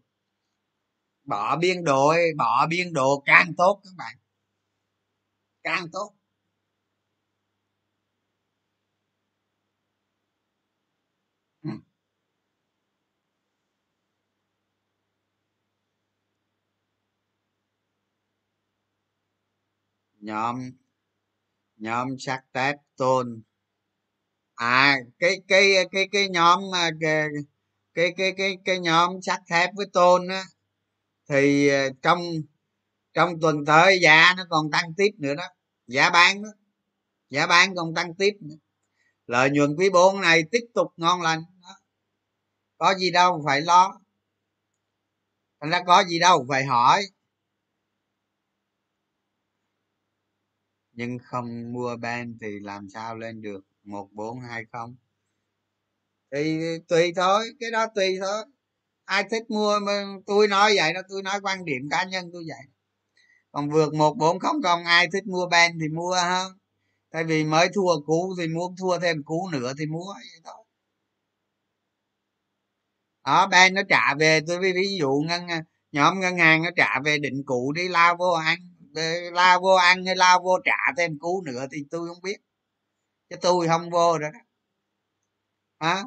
Bỏ 1.25 1.57
biên 1.57 1.85
độ 1.85 2.15
bỏ 2.37 2.67
biên 2.67 2.93
độ 2.93 3.23
càng 3.27 3.55
tốt 3.57 3.81
các 3.85 3.93
bạn. 3.97 4.17
Càng 5.63 5.87
tốt. 5.93 6.18
Nhóm. 20.29 20.71
Nhóm 21.77 22.09
sắt 22.19 22.41
tép 22.53 22.77
tôn. 22.97 23.43
À 24.55 24.97
cái 25.19 25.37
cái 25.49 25.73
cái 25.93 26.09
cái 26.13 26.29
nhóm 26.29 26.61
cái 27.01 27.29
cái 27.95 28.13
cái 28.17 28.33
cái, 28.37 28.57
cái 28.65 28.79
nhóm 28.81 29.23
sắt 29.23 29.41
thép 29.51 29.71
với 29.77 29.87
tôn 29.93 30.29
á 30.29 30.45
thì 31.29 31.69
ờ, 31.69 31.91
trong 32.03 32.21
trong 33.15 33.41
tuần 33.41 33.65
tới 33.67 33.99
giá 34.03 34.35
nó 34.37 34.45
còn 34.51 34.71
tăng 34.71 34.95
tiếp 34.97 35.11
nữa 35.19 35.35
đó. 35.35 35.45
Giá 35.87 36.11
bán 36.11 36.43
đó. 36.43 36.49
Giá 37.31 37.47
bán 37.47 37.75
còn 37.77 37.95
tăng 37.95 38.15
tiếp 38.15 38.33
nữa. 38.41 38.55
Lợi 39.27 39.51
nhuận 39.51 39.77
quý 39.77 39.91
4 39.91 40.21
này 40.21 40.43
tiếp 40.53 40.65
tục 40.75 40.93
ngon 40.97 41.23
lành 41.23 41.43
đó. 41.63 41.77
có 42.79 42.95
gì 42.95 43.11
đâu 43.11 43.43
phải 43.47 43.61
lo. 43.61 44.01
Thành 45.61 45.71
ra 45.71 45.83
có 45.87 46.05
gì 46.09 46.19
đâu 46.19 46.47
phải 46.49 46.65
hỏi. 46.65 47.03
Nhưng 50.99 51.19
không 51.19 51.73
mua 51.73 51.97
ben 51.97 52.39
thì 52.41 52.61
làm 52.61 52.89
sao 52.89 53.17
lên 53.17 53.43
được? 53.43 53.61
Một, 53.85 54.09
bốn, 54.13 54.41
hai, 54.41 54.65
không? 54.73 54.97
Thì 56.33 56.61
tùy 56.89 57.13
thôi, 57.17 57.45
cái 57.61 57.71
đó 57.71 57.87
tùy 57.95 58.19
thôi. 58.21 58.45
Ai 59.05 59.25
thích 59.31 59.43
mua 59.51 59.79
mà 59.87 60.05
tôi 60.27 60.49
nói 60.49 60.73
vậy 60.77 60.93
đó, 60.95 61.01
tôi 61.09 61.23
nói 61.23 61.41
quan 61.43 61.65
điểm 61.65 61.89
cá 61.91 62.05
nhân 62.05 62.31
tôi 62.33 62.45
vậy. 62.49 62.67
Còn 63.53 63.71
vượt 63.71 63.95
một, 63.95 64.15
bốn, 64.19 64.39
không 64.39 64.63
còn 64.63 64.85
ai 64.85 65.09
thích 65.13 65.27
mua 65.27 65.47
ben 65.51 65.79
thì 65.81 65.89
mua 65.89 66.17
không 66.23 66.53
tại 67.13 67.25
vì 67.25 67.45
mới 67.45 67.69
thua 67.75 68.01
cũ 68.07 68.35
thì 68.39 68.49
muốn 68.49 68.77
thua 68.81 68.99
thêm 68.99 69.23
cũ 69.25 69.49
nữa 69.53 69.73
thì 69.79 69.87
mua 69.87 70.15
vậy 70.15 70.41
thôi 70.45 70.65
đó 73.25 73.47
ben 73.47 73.75
nó 73.75 73.83
trả 73.89 74.15
về, 74.15 74.41
tôi 74.47 74.59
ví 74.61 74.97
dụ 74.99 75.25
ngân, 75.29 75.43
nhóm 75.93 76.21
ngân 76.21 76.39
hàng 76.39 76.63
nó 76.63 76.71
trả 76.77 77.01
về 77.05 77.19
định 77.19 77.43
cũ 77.47 77.73
đi, 77.73 77.89
lao 77.89 78.17
vô 78.17 78.33
ăn 78.33 78.68
lao 79.33 79.61
vô 79.61 79.75
ăn 79.75 80.07
hay 80.07 80.17
lao 80.17 80.41
vô 80.43 80.59
trả 80.65 80.93
thêm 80.97 81.19
cú 81.19 81.43
nữa 81.47 81.67
thì 81.73 81.85
tôi 81.91 82.09
không 82.09 82.21
biết. 82.23 82.37
Chứ 83.31 83.37
tôi 83.43 83.69
không 83.69 83.91
vô 83.91 84.19
rồi 84.19 84.31
đó. 84.33 84.39
Hả? 85.81 86.03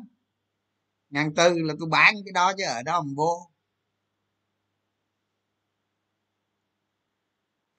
Ngàn 1.09 1.35
tư 1.35 1.59
là 1.59 1.73
tôi 1.79 1.89
bán 1.91 2.15
cái 2.25 2.31
đó 2.33 2.53
chứ 2.57 2.63
ở 2.65 2.83
đó 2.83 2.99
không 2.99 3.15
vô. 3.15 3.51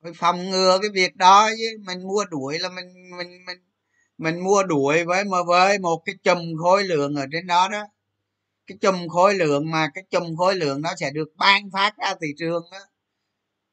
Phải 0.02 0.12
phòng 0.16 0.50
ngừa 0.50 0.78
cái 0.82 0.90
việc 0.94 1.16
đó 1.16 1.50
chứ. 1.58 1.78
Mình 1.86 2.02
mua 2.02 2.24
đuổi 2.24 2.58
là 2.58 2.68
mình 2.68 3.10
mình 3.18 3.44
mình 3.46 3.58
mình 4.18 4.44
mua 4.44 4.62
đuổi 4.62 5.04
với 5.04 5.24
mà 5.24 5.38
với 5.46 5.78
một 5.78 6.02
cái 6.04 6.14
chùm 6.24 6.38
khối 6.62 6.84
lượng 6.84 7.14
ở 7.16 7.26
trên 7.32 7.46
đó 7.46 7.68
đó. 7.68 7.86
Cái 8.66 8.78
chùm 8.80 9.08
khối 9.08 9.34
lượng 9.34 9.70
mà 9.70 9.90
cái 9.94 10.04
chùm 10.10 10.36
khối 10.36 10.56
lượng 10.56 10.82
đó 10.82 10.94
sẽ 11.00 11.10
được 11.10 11.28
ban 11.36 11.70
phát 11.72 11.94
ra 11.98 12.14
thị 12.20 12.28
trường 12.38 12.62
đó 12.72 12.78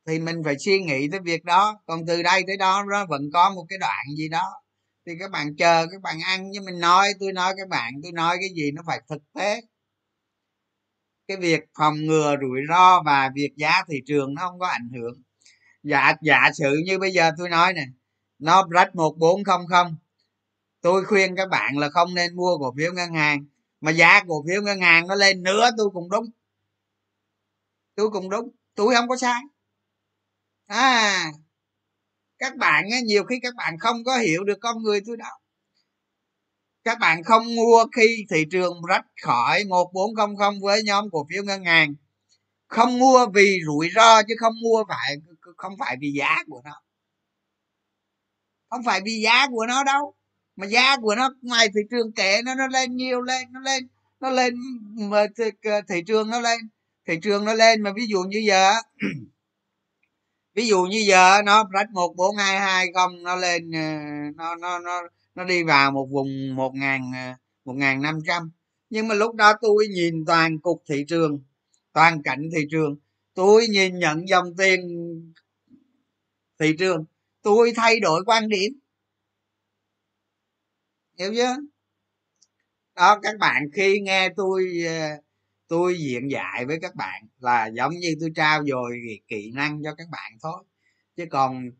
thì 0.07 0.19
mình 0.19 0.41
phải 0.45 0.55
suy 0.59 0.79
nghĩ 0.79 1.07
tới 1.11 1.19
việc 1.19 1.45
đó. 1.45 1.79
Còn 1.85 2.05
từ 2.07 2.23
đây 2.23 2.43
tới 2.47 2.57
đó 2.57 2.83
nó 2.89 3.05
vẫn 3.05 3.21
có 3.33 3.49
một 3.49 3.65
cái 3.69 3.77
đoạn 3.79 4.05
gì 4.17 4.29
đó. 4.29 4.43
Thì 5.05 5.13
các 5.19 5.31
bạn 5.31 5.55
chờ, 5.55 5.87
các 5.91 6.01
bạn 6.01 6.19
ăn 6.25 6.51
với 6.51 6.59
mình 6.65 6.79
nói, 6.79 7.07
tôi 7.19 7.33
nói 7.33 7.53
các 7.57 7.67
bạn, 7.67 7.93
tôi 8.03 8.11
nói 8.11 8.37
cái 8.39 8.49
gì 8.55 8.71
nó 8.71 8.81
phải 8.85 9.01
thực 9.09 9.21
tế. 9.33 9.61
Cái 11.27 11.37
việc 11.37 11.59
phòng 11.77 11.95
ngừa, 12.05 12.35
rủi 12.41 12.59
ro 12.69 13.01
và 13.05 13.31
việc 13.35 13.49
giá 13.57 13.83
thị 13.89 13.97
trường 14.05 14.33
nó 14.33 14.41
không 14.49 14.59
có 14.59 14.67
ảnh 14.67 14.89
hưởng. 14.93 15.21
Giả 15.83 16.13
giả 16.21 16.51
sử 16.53 16.77
như 16.85 16.99
bây 16.99 17.11
giờ 17.11 17.31
tôi 17.37 17.49
nói 17.49 17.73
nè, 17.73 17.85
nó 18.39 18.67
rách 18.71 18.95
một 18.95 19.15
bốn 19.17 19.43
không 19.43 19.67
không, 19.67 19.95
tôi 20.81 21.05
khuyên 21.05 21.35
các 21.35 21.49
bạn 21.49 21.77
là 21.77 21.89
không 21.89 22.13
nên 22.15 22.35
mua 22.35 22.57
cổ 22.57 22.73
phiếu 22.77 22.93
ngân 22.93 23.13
hàng. 23.13 23.45
Mà 23.81 23.91
giá 23.91 24.23
cổ 24.27 24.43
phiếu 24.47 24.61
ngân 24.61 24.81
hàng 24.81 25.07
nó 25.07 25.15
lên 25.15 25.43
nữa, 25.43 25.69
tôi 25.77 25.89
cũng 25.93 26.09
đúng. 26.09 26.25
Tôi 27.95 28.09
cũng 28.09 28.29
đúng, 28.29 28.49
tôi 28.75 28.95
không 28.95 29.07
có 29.07 29.17
sai 29.17 29.41
à 30.69 31.31
các 32.39 32.57
bạn 32.57 32.85
á, 32.91 32.97
nhiều 33.05 33.23
khi 33.23 33.39
các 33.43 33.55
bạn 33.55 33.77
không 33.79 34.03
có 34.03 34.17
hiểu 34.17 34.43
được 34.43 34.57
con 34.61 34.83
người 34.83 35.01
tôi 35.05 35.17
đâu. 35.17 35.37
Các 36.83 36.99
bạn 36.99 37.23
không 37.23 37.55
mua 37.55 37.85
khi 37.95 38.25
thị 38.29 38.45
trường 38.51 38.81
rách 38.89 39.05
khỏi 39.21 39.63
một 39.65 39.91
bốn 39.93 40.15
không 40.15 40.37
không 40.37 40.61
với 40.61 40.83
nhóm 40.83 41.09
cổ 41.11 41.27
phiếu 41.29 41.43
ngân 41.43 41.65
hàng. 41.65 41.95
Không 42.67 42.99
mua 42.99 43.27
vì 43.33 43.59
rủi 43.65 43.89
ro 43.95 44.23
chứ 44.23 44.33
không 44.39 44.53
mua 44.63 44.83
phải 44.89 45.15
không 45.57 45.73
phải 45.79 45.97
vì 46.01 46.11
giá 46.11 46.35
của 46.47 46.61
nó. 46.65 46.81
Không 48.69 48.83
phải 48.85 49.01
vì 49.05 49.21
giá 49.23 49.47
của 49.47 49.65
nó 49.65 49.83
đâu 49.83 50.13
mà 50.55 50.67
giá 50.67 50.97
của 50.97 51.15
nó 51.15 51.33
ngoài 51.41 51.67
thị 51.67 51.81
trường 51.91 52.11
kể 52.11 52.41
nó 52.45 52.55
nó 52.55 52.67
lên 52.67 52.95
nhiều 52.95 53.21
lên 53.21 53.51
nó 53.51 53.59
lên 53.59 53.87
nó 54.19 54.29
lên 54.29 54.55
mà 54.95 55.25
thị, 55.37 55.51
thị 55.89 56.03
trường 56.07 56.29
nó 56.29 56.39
lên 56.39 56.59
thị 57.07 57.19
trường 57.23 57.45
nó 57.45 57.53
lên. 57.53 57.83
Mà 57.83 57.91
ví 57.95 58.07
dụ 58.07 58.19
như 58.23 58.43
giờ 58.47 58.73
ví 60.59 60.67
dụ 60.67 60.83
như 60.83 60.97
giờ 61.07 61.41
nó 61.45 61.63
rách 61.71 61.91
một 61.91 62.13
bốn 62.15 62.35
hai 62.35 62.59
hai 62.59 62.87
không 62.93 63.23
nó 63.23 63.35
lên 63.35 63.71
ờ, 63.71 63.79
nó 64.35 64.55
nó 64.55 64.79
nó 64.79 65.01
nó 65.35 65.43
đi 65.43 65.63
vào 65.63 65.91
một 65.91 66.07
vùng 66.11 66.55
một 66.55 66.75
ngàn 66.75 67.11
ờ, 67.13 67.33
một 67.65 67.73
ngàn 67.73 68.01
năm 68.01 68.19
trăm. 68.27 68.51
Nhưng 68.89 69.07
mà 69.07 69.15
lúc 69.15 69.35
đó 69.35 69.53
tôi 69.61 69.87
nhìn 69.87 70.25
toàn 70.25 70.59
cục 70.59 70.83
thị 70.89 71.05
trường 71.07 71.43
toàn 71.93 72.23
cảnh 72.23 72.49
thị 72.55 72.65
trường. 72.71 72.97
Tôi 73.33 73.67
nhìn 73.67 73.99
nhận 73.99 74.29
dòng 74.29 74.55
tiền 74.57 74.79
thị 76.59 76.75
trường 76.79 77.05
tôi 77.41 77.73
thay 77.75 77.99
đổi 77.99 78.23
quan 78.25 78.49
điểm. 78.49 78.79
Hiểu 81.19 81.33
chưa? 81.35 81.55
Đó 82.95 83.19
các 83.21 83.37
bạn 83.39 83.63
khi 83.73 83.99
nghe 83.99 84.29
tôi 84.35 84.83
uh, 84.85 85.28
tôi 85.69 85.97
diện 85.99 86.31
dạy 86.31 86.65
với 86.65 86.79
các 86.81 86.95
bạn 86.95 87.27
là 87.39 87.67
giống 87.67 87.93
như 87.93 88.15
tôi 88.21 88.29
trao 88.35 88.65
dồi 88.65 88.99
kỹ 89.27 89.51
năng 89.55 89.83
cho 89.83 89.95
các 89.95 90.07
bạn 90.11 90.31
thôi. 90.41 90.63
Chứ 91.15 91.25
còn 91.31 91.71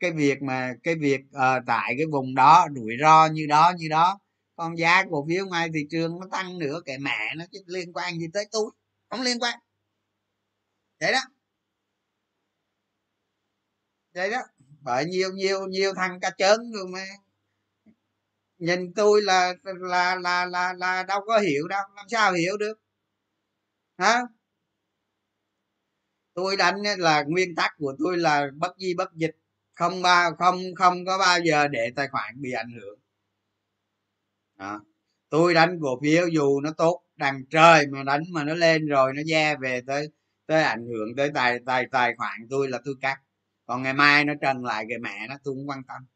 cái 0.00 0.12
việc 0.12 0.42
mà 0.42 0.74
cái 0.82 0.94
việc 0.94 1.20
uh, 1.20 1.64
tại 1.66 1.94
cái 1.98 2.06
vùng 2.12 2.34
đó 2.34 2.66
rủi 2.76 2.96
ro 3.00 3.26
như 3.32 3.46
đó 3.48 3.72
như 3.78 3.88
đó 3.90 4.18
con 4.56 4.78
giá 4.78 5.04
cổ 5.10 5.26
phiếu 5.28 5.46
ngoài 5.46 5.68
thị 5.74 5.80
trường 5.90 6.20
nó 6.20 6.26
tăng 6.32 6.58
nữa 6.58 6.80
kệ 6.86 6.98
mẹ 6.98 7.34
nó 7.36 7.44
chứ 7.52 7.58
liên 7.66 7.92
quan 7.92 8.18
gì 8.18 8.26
tới 8.32 8.46
tôi 8.52 8.70
không 9.10 9.22
liên 9.22 9.38
quan. 9.40 9.58
Vậy 11.00 11.12
đó. 11.12 11.20
Vậy 14.14 14.30
đó. 14.30 14.42
Bởi 14.80 15.04
nhiều 15.04 15.30
nhiều 15.32 15.66
nhiều 15.66 15.94
thằng 15.94 16.20
cá 16.20 16.30
chớn 16.30 16.72
rồi 16.72 16.86
mà. 16.88 17.06
Nhìn 18.58 18.94
tôi 18.94 19.22
là 19.22 19.54
là 19.64 20.16
là 20.16 20.46
là 20.46 20.72
là 20.72 21.02
đâu 21.02 21.20
có 21.26 21.38
hiểu 21.38 21.68
đâu 21.68 21.82
làm 21.96 22.06
sao 22.08 22.32
hiểu 22.32 22.56
được 22.56 22.85
hả? 23.98 24.22
Tôi 26.34 26.56
đánh 26.56 26.76
là 26.98 27.24
nguyên 27.28 27.54
tắc 27.54 27.70
của 27.78 27.94
tôi 27.98 28.18
là 28.18 28.46
bất 28.56 28.76
di 28.78 28.94
bất 28.94 29.12
dịch. 29.14 29.36
Không 29.74 30.02
bao 30.02 30.36
không 30.38 30.60
không 30.76 31.04
có 31.06 31.18
bao 31.18 31.38
giờ 31.40 31.68
để 31.68 31.92
tài 31.96 32.08
khoản 32.08 32.40
bị 32.42 32.52
ảnh 32.52 32.70
hưởng. 32.80 32.98
Đó. 34.58 34.80
tôi 35.28 35.54
đánh 35.54 35.78
cổ 35.82 36.00
phiếu 36.02 36.28
dù 36.28 36.60
nó 36.60 36.70
tốt 36.78 37.02
đằng 37.16 37.44
trời 37.50 37.86
mà 37.86 38.02
đánh 38.02 38.22
mà 38.32 38.44
nó 38.44 38.54
lên 38.54 38.86
rồi 38.86 39.12
nó 39.16 39.22
ra 39.26 39.56
về 39.60 39.80
tới 39.86 40.08
tới 40.46 40.62
ảnh 40.62 40.86
hưởng 40.86 41.16
tới 41.16 41.30
tài 41.34 41.58
tài 41.66 41.86
tài 41.92 42.14
khoản 42.18 42.46
tôi 42.50 42.68
là 42.68 42.80
tôi 42.84 42.94
cắt. 43.00 43.20
Còn 43.66 43.82
ngày 43.82 43.94
mai 43.94 44.24
nó 44.24 44.34
trần 44.40 44.64
lại 44.64 44.84
cái 44.88 44.98
mẹ 44.98 45.26
nó, 45.28 45.36
tôi 45.44 45.54
không 45.54 45.68
quan 45.68 45.82
tâm. 45.88 46.06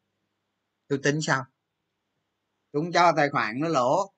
Tôi 0.89 1.01
tính 1.03 1.21
sao? 1.23 1.45
Tôi 2.73 2.91
cho 2.95 3.13
tài 3.17 3.31
khoản 3.31 3.61
nó 3.61 3.69
lỗ. 3.69 4.13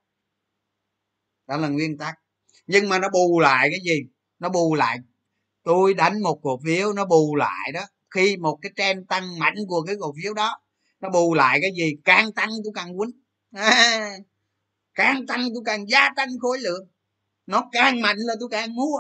Đó 1.47 1.57
là 1.57 1.69
nguyên 1.69 1.99
tắc 1.99 2.22
nhưng 2.67 2.89
mà 2.89 2.99
nó 2.99 3.09
bù 3.09 3.41
lại 3.41 3.69
cái 3.71 3.81
gì? 3.85 4.01
Nó 4.39 4.49
bù 4.49 4.75
lại. 4.75 4.99
Tôi 5.65 5.95
đánh 5.95 6.23
một 6.23 6.41
cổ 6.43 6.61
phiếu 6.65 6.93
nó 6.93 7.05
bù 7.05 7.37
lại 7.37 7.73
đó. 7.75 7.81
Khi 8.11 8.37
một 8.37 8.59
cái 8.63 8.73
trend 8.77 9.09
tăng 9.09 9.39
mạnh 9.39 9.55
của 9.69 9.83
cái 9.83 9.97
cổ 10.01 10.15
phiếu 10.23 10.35
đó 10.35 10.61
nó 11.01 11.11
bù 11.11 11.35
lại 11.35 11.59
cái 11.63 11.71
gì? 11.77 11.97
Càng 12.05 12.33
tăng 12.33 12.51
tôi 12.65 12.73
càng 12.75 12.99
quýnh. 12.99 13.11
À, 13.53 14.11
càng 14.95 15.27
tăng 15.27 15.49
tôi 15.55 15.63
càng 15.67 15.89
gia 15.89 16.11
tăng 16.17 16.29
khối 16.41 16.59
lượng. 16.59 16.89
Nó 17.47 17.69
càng 17.73 18.03
mạnh 18.03 18.17
là 18.19 18.35
tôi 18.41 18.49
càng 18.53 18.75
mua. 18.75 18.99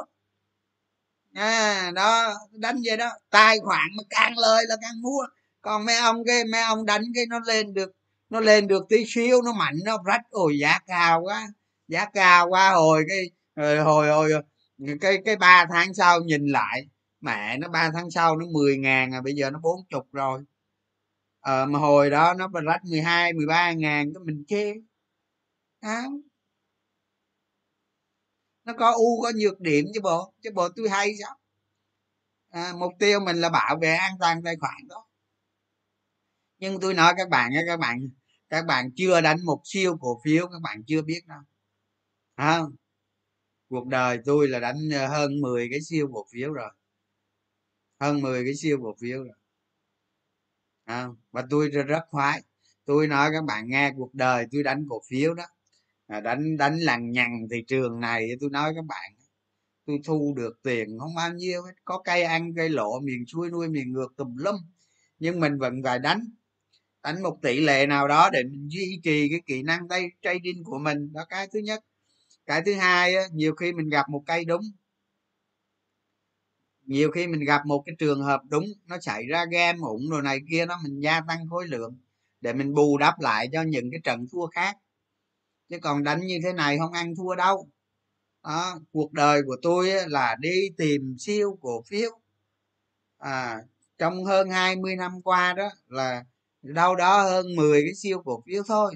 À 1.34 1.90
đó 1.94 2.34
đánh 2.52 2.76
vậy 2.84 2.96
đó. 2.96 3.10
Tài 3.30 3.58
khoản 3.58 3.88
mà 3.96 4.02
càng 4.10 4.38
lời 4.38 4.64
là 4.68 4.76
càng 4.82 5.02
mua. 5.02 5.26
Còn 5.62 5.86
mấy 5.86 5.96
ông 5.96 6.24
cái 6.26 6.44
mấy 6.44 6.62
ông 6.62 6.86
đánh 6.86 7.02
cái 7.14 7.26
nó 7.26 7.40
lên 7.46 7.74
được 7.74 7.92
nó 8.30 8.40
lên 8.40 8.68
được 8.68 8.84
tí 8.88 9.04
xíu 9.08 9.42
nó 9.42 9.52
mạnh 9.52 9.74
nó 9.84 9.98
rách. 10.06 10.20
Ôi 10.30 10.58
giá 10.58 10.78
cao 10.86 11.20
quá. 11.22 11.48
Giá 11.88 12.06
cao 12.14 12.48
quá 12.48 12.70
hồi 12.70 13.04
cái 13.08 13.30
Ờ, 13.54 13.84
hồi 13.84 14.08
hồi, 14.08 14.30
hồi 14.32 14.42
cái 15.00 15.18
cái 15.24 15.36
ba 15.36 15.66
tháng 15.70 15.94
sau 15.94 16.20
nhìn 16.20 16.46
lại 16.46 16.82
mẹ 17.20 17.56
nó 17.58 17.68
ba 17.68 17.90
tháng 17.94 18.10
sau 18.10 18.36
nó 18.36 18.46
10 18.52 18.78
ngàn 18.78 19.12
à 19.14 19.20
bây 19.20 19.34
giờ 19.34 19.50
nó 19.50 19.58
bốn 19.62 19.80
chục 19.90 20.06
rồi. 20.12 20.44
Ờ, 21.40 21.66
mà 21.66 21.78
hồi 21.78 22.10
đó 22.10 22.34
nó 22.34 22.48
rách 22.66 22.84
12 22.84 23.32
13 23.32 23.72
ngàn 23.72 24.12
cái 24.14 24.24
mình 24.24 24.44
chê. 24.48 24.72
À. 25.80 26.02
nó 28.64 28.72
có 28.78 28.92
u 28.96 29.22
có 29.22 29.32
nhược 29.36 29.60
điểm 29.60 29.84
chứ 29.94 30.00
bộ 30.00 30.32
chứ 30.42 30.50
bộ 30.54 30.68
tôi 30.76 30.88
hay 30.88 31.12
sao? 31.22 31.36
À, 32.50 32.72
mục 32.78 32.92
tiêu 32.98 33.20
mình 33.20 33.36
là 33.36 33.48
bảo 33.50 33.78
vệ 33.82 33.94
an 33.94 34.12
toàn 34.20 34.42
tài 34.44 34.56
khoản 34.56 34.88
đó. 34.88 35.06
Nhưng 36.58 36.80
tôi 36.80 36.94
nói 36.94 37.14
các 37.16 37.28
bạn 37.28 37.50
các 37.66 37.80
bạn 37.80 38.08
các 38.50 38.66
bạn 38.66 38.90
chưa 38.96 39.20
đánh 39.20 39.44
một 39.44 39.60
siêu 39.64 39.96
cổ 40.00 40.20
phiếu 40.24 40.46
các 40.46 40.58
bạn 40.62 40.82
chưa 40.86 41.02
biết 41.02 41.20
đâu. 41.26 41.40
À, 42.34 42.60
cuộc 43.72 43.86
đời 43.86 44.18
tôi 44.24 44.48
là 44.48 44.60
đánh 44.60 44.76
ờ, 44.94 45.06
hơn 45.08 45.40
10 45.40 45.68
cái 45.70 45.80
siêu 45.80 46.08
cổ 46.12 46.26
phiếu 46.32 46.52
rồi. 46.52 46.70
Hơn 48.00 48.20
10 48.20 48.44
cái 48.44 48.54
siêu 48.54 48.78
cổ 48.82 48.94
phiếu 49.00 49.18
rồi. 49.24 49.34
À, 50.84 51.08
và 51.32 51.44
tôi 51.50 51.68
rất, 51.68 51.82
rất 51.82 52.02
khoái. 52.08 52.42
Tôi 52.84 53.08
nói 53.08 53.30
các 53.32 53.44
bạn 53.44 53.68
nghe 53.68 53.92
cuộc 53.96 54.14
đời 54.14 54.46
tôi 54.52 54.62
đánh 54.62 54.86
cổ 54.88 55.02
phiếu 55.08 55.34
đó. 55.34 55.44
À, 56.06 56.20
đánh 56.20 56.56
đánh 56.56 56.78
lằng 56.80 57.10
nhằng 57.10 57.48
thị 57.50 57.64
trường 57.68 58.00
này 58.00 58.28
tôi 58.40 58.50
nói 58.50 58.72
các 58.76 58.84
bạn 58.84 59.12
tôi 59.86 60.00
thu 60.04 60.34
được 60.36 60.62
tiền 60.62 60.98
không 60.98 61.14
bao 61.14 61.32
nhiêu 61.32 61.62
hết. 61.62 61.72
Có 61.84 62.02
cây 62.04 62.22
ăn 62.22 62.54
cây 62.56 62.68
lộ 62.68 63.00
miền 63.00 63.26
xuôi 63.26 63.50
nuôi 63.50 63.68
miền 63.68 63.92
ngược 63.92 64.16
tùm 64.16 64.36
lum. 64.36 64.56
Nhưng 65.18 65.40
mình 65.40 65.58
vẫn 65.58 65.82
phải 65.84 65.98
đánh. 65.98 66.20
Đánh 67.02 67.22
một 67.22 67.38
tỷ 67.42 67.60
lệ 67.60 67.86
nào 67.86 68.08
đó 68.08 68.30
để 68.32 68.42
mình 68.44 68.68
duy 68.68 69.00
trì 69.04 69.28
cái 69.30 69.40
kỹ 69.46 69.62
năng 69.62 69.88
tay 69.88 70.10
trading 70.22 70.64
của 70.64 70.78
mình. 70.78 71.12
Đó 71.12 71.24
cái 71.28 71.48
thứ 71.52 71.58
nhất 71.58 71.84
cái 72.46 72.62
thứ 72.66 72.74
hai 72.74 73.14
nhiều 73.32 73.54
khi 73.54 73.72
mình 73.72 73.88
gặp 73.88 74.08
một 74.08 74.22
cây 74.26 74.44
đúng. 74.44 74.62
Nhiều 76.86 77.10
khi 77.10 77.26
mình 77.26 77.44
gặp 77.44 77.66
một 77.66 77.82
cái 77.86 77.94
trường 77.98 78.22
hợp 78.22 78.40
đúng 78.48 78.64
nó 78.86 79.00
xảy 79.00 79.26
ra 79.26 79.44
game 79.52 79.78
ủng 79.82 80.10
rồi 80.10 80.22
này 80.22 80.38
kia 80.50 80.66
nó 80.66 80.78
mình 80.84 81.00
gia 81.00 81.20
tăng 81.28 81.48
khối 81.48 81.68
lượng 81.68 81.98
để 82.40 82.52
mình 82.52 82.74
bù 82.74 82.98
đắp 82.98 83.20
lại 83.20 83.48
cho 83.52 83.62
những 83.62 83.90
cái 83.90 84.00
trận 84.04 84.26
thua 84.32 84.46
khác. 84.46 84.76
Chứ 85.68 85.78
còn 85.82 86.02
đánh 86.02 86.20
như 86.20 86.38
thế 86.44 86.52
này 86.52 86.78
không 86.78 86.92
ăn 86.92 87.14
thua 87.16 87.34
đâu. 87.34 87.68
Đó, 88.44 88.80
cuộc 88.92 89.12
đời 89.12 89.42
của 89.46 89.56
tôi 89.62 89.90
là 90.08 90.36
đi 90.40 90.68
tìm 90.76 91.16
siêu 91.18 91.58
cổ 91.60 91.82
phiếu. 91.86 92.10
À, 93.18 93.58
trong 93.98 94.24
hơn 94.24 94.50
20 94.50 94.96
năm 94.96 95.22
qua 95.22 95.52
đó 95.52 95.68
là 95.88 96.24
đâu 96.62 96.94
đó 96.96 97.22
hơn 97.22 97.46
10 97.56 97.82
cái 97.82 97.94
siêu 97.94 98.22
cổ 98.24 98.42
phiếu 98.46 98.62
thôi 98.68 98.94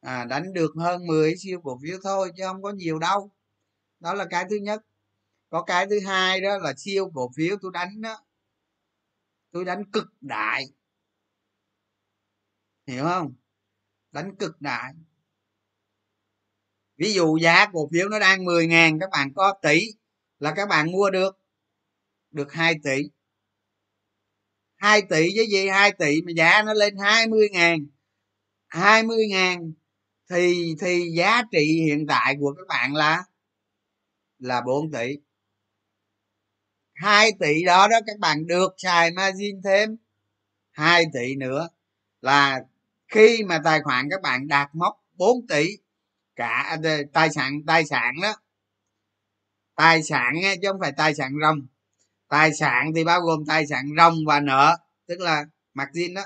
à, 0.00 0.24
đánh 0.24 0.52
được 0.52 0.72
hơn 0.76 1.06
10 1.06 1.34
siêu 1.36 1.60
cổ 1.64 1.78
phiếu 1.82 1.98
thôi 2.02 2.32
chứ 2.36 2.42
không 2.46 2.62
có 2.62 2.70
nhiều 2.70 2.98
đâu. 2.98 3.30
Đó 4.00 4.14
là 4.14 4.26
cái 4.30 4.44
thứ 4.50 4.56
nhất. 4.56 4.82
Có 5.50 5.62
cái 5.62 5.86
thứ 5.90 6.00
hai 6.06 6.40
đó 6.40 6.58
là 6.58 6.74
siêu 6.76 7.10
cổ 7.14 7.30
phiếu 7.36 7.56
tôi 7.62 7.70
đánh 7.74 8.00
đó. 8.00 8.24
Tôi 9.50 9.64
đánh 9.64 9.84
cực 9.92 10.06
đại. 10.20 10.64
Hiểu 12.86 13.04
không? 13.04 13.34
Đánh 14.12 14.36
cực 14.36 14.60
đại. 14.60 14.94
Ví 16.96 17.12
dụ 17.12 17.38
giá 17.38 17.66
cổ 17.72 17.88
phiếu 17.92 18.08
nó 18.08 18.18
đang 18.18 18.44
10 18.44 18.66
ngàn 18.66 18.98
các 19.00 19.10
bạn 19.10 19.32
có 19.34 19.54
tỷ 19.62 19.80
là 20.38 20.52
các 20.56 20.68
bạn 20.68 20.92
mua 20.92 21.10
được. 21.10 21.38
Được 22.30 22.52
2 22.52 22.74
tỷ. 22.84 23.02
2 24.76 25.02
tỷ 25.02 25.36
với 25.36 25.46
gì? 25.50 25.68
2 25.68 25.92
tỷ 25.92 26.22
mà 26.22 26.32
giá 26.36 26.62
nó 26.62 26.74
lên 26.74 26.96
20 26.96 27.48
ngàn. 27.52 27.86
20 28.68 29.26
ngàn 29.30 29.72
thì 30.30 30.74
thì 30.80 31.10
giá 31.16 31.42
trị 31.52 31.82
hiện 31.86 32.06
tại 32.06 32.36
của 32.40 32.54
các 32.56 32.66
bạn 32.68 32.94
là 32.94 33.24
là 34.38 34.60
4 34.66 34.92
tỷ. 34.92 35.16
2 36.94 37.32
tỷ 37.40 37.64
đó 37.64 37.88
đó 37.88 37.96
các 38.06 38.18
bạn 38.18 38.46
được 38.46 38.74
xài 38.78 39.10
margin 39.10 39.62
thêm 39.64 39.96
2 40.70 41.04
tỷ 41.12 41.36
nữa. 41.36 41.68
Là 42.20 42.60
khi 43.08 43.42
mà 43.44 43.60
tài 43.64 43.80
khoản 43.82 44.08
các 44.10 44.22
bạn 44.22 44.48
đạt 44.48 44.70
mốc 44.74 45.04
4 45.12 45.46
tỷ, 45.46 45.66
cả 46.36 46.78
à, 46.84 46.98
tài 47.12 47.30
sản 47.30 47.60
tài 47.66 47.84
sản 47.84 48.14
đó, 48.22 48.34
tài 49.74 50.02
sản 50.02 50.34
chứ 50.62 50.68
không 50.72 50.80
phải 50.80 50.92
tài 50.96 51.14
sản 51.14 51.32
rồng 51.42 51.66
tài 52.28 52.54
sản 52.54 52.92
thì 52.94 53.04
bao 53.04 53.20
gồm 53.20 53.44
tài 53.46 53.66
sản 53.66 53.84
rồng 53.96 54.14
và 54.26 54.40
nợ, 54.40 54.76
tức 55.06 55.20
là 55.20 55.44
margin 55.74 56.14
đó 56.14 56.22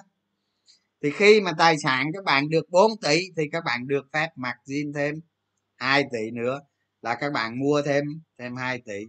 thì 1.04 1.10
khi 1.10 1.40
mà 1.40 1.52
tài 1.58 1.78
sản 1.78 2.10
các 2.14 2.24
bạn 2.24 2.48
được 2.48 2.70
4 2.70 2.90
tỷ 3.02 3.20
thì 3.36 3.42
các 3.52 3.64
bạn 3.64 3.86
được 3.88 4.06
phép 4.12 4.28
mặc 4.36 4.56
zin 4.66 4.92
thêm 4.94 5.14
2 5.76 6.04
tỷ 6.12 6.30
nữa 6.30 6.60
là 7.02 7.14
các 7.20 7.32
bạn 7.32 7.58
mua 7.58 7.82
thêm 7.82 8.04
thêm 8.38 8.56
2 8.56 8.82
tỷ. 8.86 9.06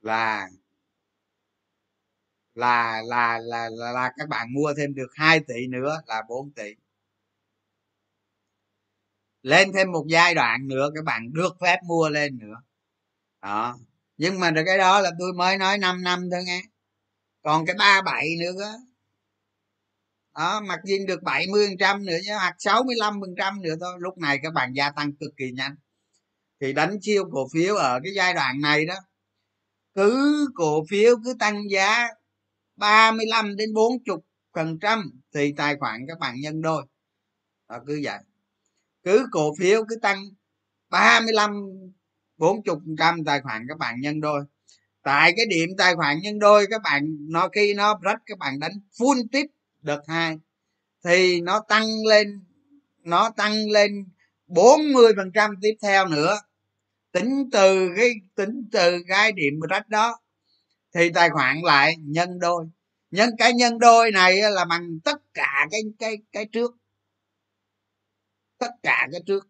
Là 0.00 0.48
là 2.54 3.02
là 3.02 3.38
là 3.38 3.68
là, 3.70 3.92
là 3.92 4.10
các 4.18 4.28
bạn 4.28 4.52
mua 4.54 4.74
thêm 4.76 4.94
được 4.94 5.08
2 5.14 5.40
tỷ 5.40 5.66
nữa 5.68 6.00
là 6.06 6.22
4 6.28 6.52
tỷ. 6.52 6.74
Lên 9.42 9.72
thêm 9.74 9.92
một 9.92 10.04
giai 10.08 10.34
đoạn 10.34 10.68
nữa 10.68 10.90
các 10.94 11.04
bạn 11.04 11.32
được 11.32 11.56
phép 11.60 11.78
mua 11.86 12.08
lên 12.08 12.38
nữa. 12.38 12.54
Đó. 13.42 13.78
Nhưng 14.16 14.40
mà 14.40 14.52
cái 14.66 14.78
đó 14.78 15.00
là 15.00 15.10
tôi 15.18 15.32
mới 15.32 15.58
nói 15.58 15.78
5 15.78 16.02
năm 16.02 16.28
thôi 16.32 16.40
nghe. 16.46 16.62
Còn 17.42 17.66
cái 17.66 17.76
ba 17.78 18.02
bảy 18.02 18.28
nữa 18.40 18.52
đó, 18.60 18.87
đó 20.38 20.60
mặc 20.60 20.80
nhiên 20.84 21.06
được 21.06 21.22
70 21.22 21.66
phần 21.66 21.76
trăm 21.78 22.04
nữa 22.04 22.18
chứ 22.26 22.32
hoặc 22.34 22.54
65 22.58 23.20
phần 23.20 23.34
trăm 23.38 23.62
nữa 23.62 23.74
thôi. 23.80 23.96
Lúc 23.98 24.18
này 24.18 24.38
các 24.42 24.52
bạn 24.52 24.72
gia 24.72 24.90
tăng 24.90 25.16
cực 25.16 25.30
kỳ 25.36 25.50
nhanh. 25.50 25.76
Thì 26.60 26.72
đánh 26.72 26.98
chiêu 27.00 27.24
cổ 27.32 27.48
phiếu 27.52 27.76
ở 27.76 28.00
cái 28.04 28.12
giai 28.14 28.34
đoạn 28.34 28.60
này 28.60 28.86
đó 28.86 28.94
cứ 29.94 30.46
cổ 30.54 30.84
phiếu 30.90 31.16
cứ 31.24 31.34
tăng 31.38 31.70
giá 31.70 32.08
35 32.76 33.56
đến 33.56 33.74
40 33.74 34.18
phần 34.54 34.78
trăm 34.78 35.20
thì 35.34 35.54
tài 35.56 35.76
khoản 35.76 36.00
các 36.08 36.18
bạn 36.18 36.34
nhân 36.40 36.62
đôi. 36.62 36.86
Đó, 37.68 37.78
cứ 37.86 38.00
vậy. 38.04 38.18
Cứ 39.02 39.26
cổ 39.30 39.54
phiếu 39.58 39.84
cứ 39.88 39.96
tăng 40.02 40.24
35 40.90 41.50
40 42.36 42.62
phần 42.66 42.96
trăm 42.98 43.24
tài 43.24 43.40
khoản 43.40 43.66
các 43.68 43.78
bạn 43.78 44.00
nhân 44.00 44.20
đôi. 44.20 44.44
Tại 45.02 45.32
cái 45.36 45.46
điểm 45.46 45.68
tài 45.78 45.94
khoản 45.94 46.20
nhân 46.20 46.38
đôi 46.38 46.66
các 46.70 46.82
bạn 46.82 47.16
nó 47.30 47.48
khi 47.48 47.74
nó 47.74 47.98
rách 48.02 48.18
các 48.26 48.38
bạn 48.38 48.60
đánh 48.60 48.72
full 48.98 49.22
tip 49.32 49.46
đợt 49.82 50.00
hai, 50.08 50.38
thì 51.04 51.40
nó 51.40 51.60
tăng 51.68 51.86
lên, 52.08 52.44
nó 53.02 53.30
tăng 53.30 53.70
lên 53.70 53.92
40 54.46 55.12
phần 55.16 55.30
trăm 55.34 55.50
tiếp 55.62 55.74
theo 55.82 56.08
nữa. 56.08 56.40
Tính 57.12 57.48
từ 57.52 57.88
cái, 57.96 58.10
tính 58.34 58.68
từ 58.72 58.98
cái 59.08 59.32
điểm 59.32 59.60
rách 59.70 59.88
đó, 59.88 60.20
thì 60.94 61.10
tài 61.10 61.30
khoản 61.30 61.60
lại 61.64 61.94
nhân 61.98 62.38
đôi. 62.38 62.64
Nhân, 63.10 63.30
cái 63.38 63.52
nhân 63.52 63.78
đôi 63.78 64.10
này 64.10 64.36
là 64.36 64.64
bằng 64.64 64.98
tất 65.04 65.16
cả 65.34 65.66
cái 65.70 65.80
cái 65.98 66.18
cái 66.32 66.46
trước. 66.52 66.76
Tất 68.58 68.70
cả 68.82 69.08
cái 69.12 69.20
trước. 69.26 69.48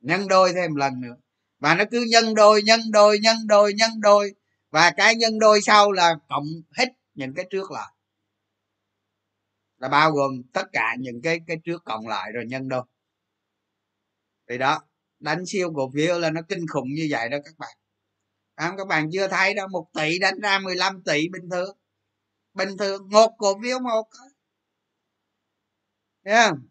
Nhân 0.00 0.28
đôi 0.28 0.52
thêm 0.52 0.74
lần 0.74 1.00
nữa. 1.00 1.16
Và 1.58 1.74
nó 1.74 1.84
cứ 1.90 2.04
nhân 2.10 2.34
đôi 2.34 2.62
nhân 2.62 2.80
đôi 2.92 3.18
nhân 3.18 3.36
đôi 3.46 3.72
nhân 3.74 3.90
đôi. 4.00 4.34
Và 4.70 4.90
cái 4.96 5.14
nhân 5.16 5.38
đôi 5.38 5.60
sau 5.62 5.92
là 5.92 6.14
cộng 6.28 6.46
hết 6.76 6.88
những 7.14 7.34
cái 7.34 7.46
trước 7.50 7.70
lại 7.70 7.95
là 9.78 9.88
bao 9.88 10.12
gồm 10.12 10.42
tất 10.52 10.66
cả 10.72 10.96
những 10.98 11.22
cái 11.22 11.40
cái 11.46 11.56
trước 11.64 11.82
còn 11.84 12.08
lại 12.08 12.32
rồi 12.32 12.44
nhân 12.46 12.68
đôi 12.68 12.82
thì 14.48 14.58
đó, 14.58 14.82
đánh 15.18 15.46
siêu 15.46 15.72
cổ 15.74 15.90
phiếu 15.94 16.18
là 16.18 16.30
nó 16.30 16.40
kinh 16.48 16.66
khủng 16.72 16.88
như 16.94 17.06
vậy 17.10 17.28
đó 17.28 17.38
các 17.44 17.54
bạn. 17.58 17.76
Không? 18.56 18.76
Các 18.76 18.86
bạn 18.88 19.10
chưa 19.12 19.28
thấy 19.28 19.54
đâu, 19.54 19.68
một 19.68 19.88
tỷ 19.94 20.18
đánh 20.18 20.40
ra 20.40 20.58
15 20.58 21.02
tỷ 21.02 21.28
bình 21.28 21.50
thường. 21.50 21.76
Bình 22.54 22.76
thường, 22.78 23.10
một 23.10 23.34
cổ 23.38 23.60
phiếu 23.62 23.78
một 23.80 24.08
thấy 26.24 26.34
không? 26.34 26.68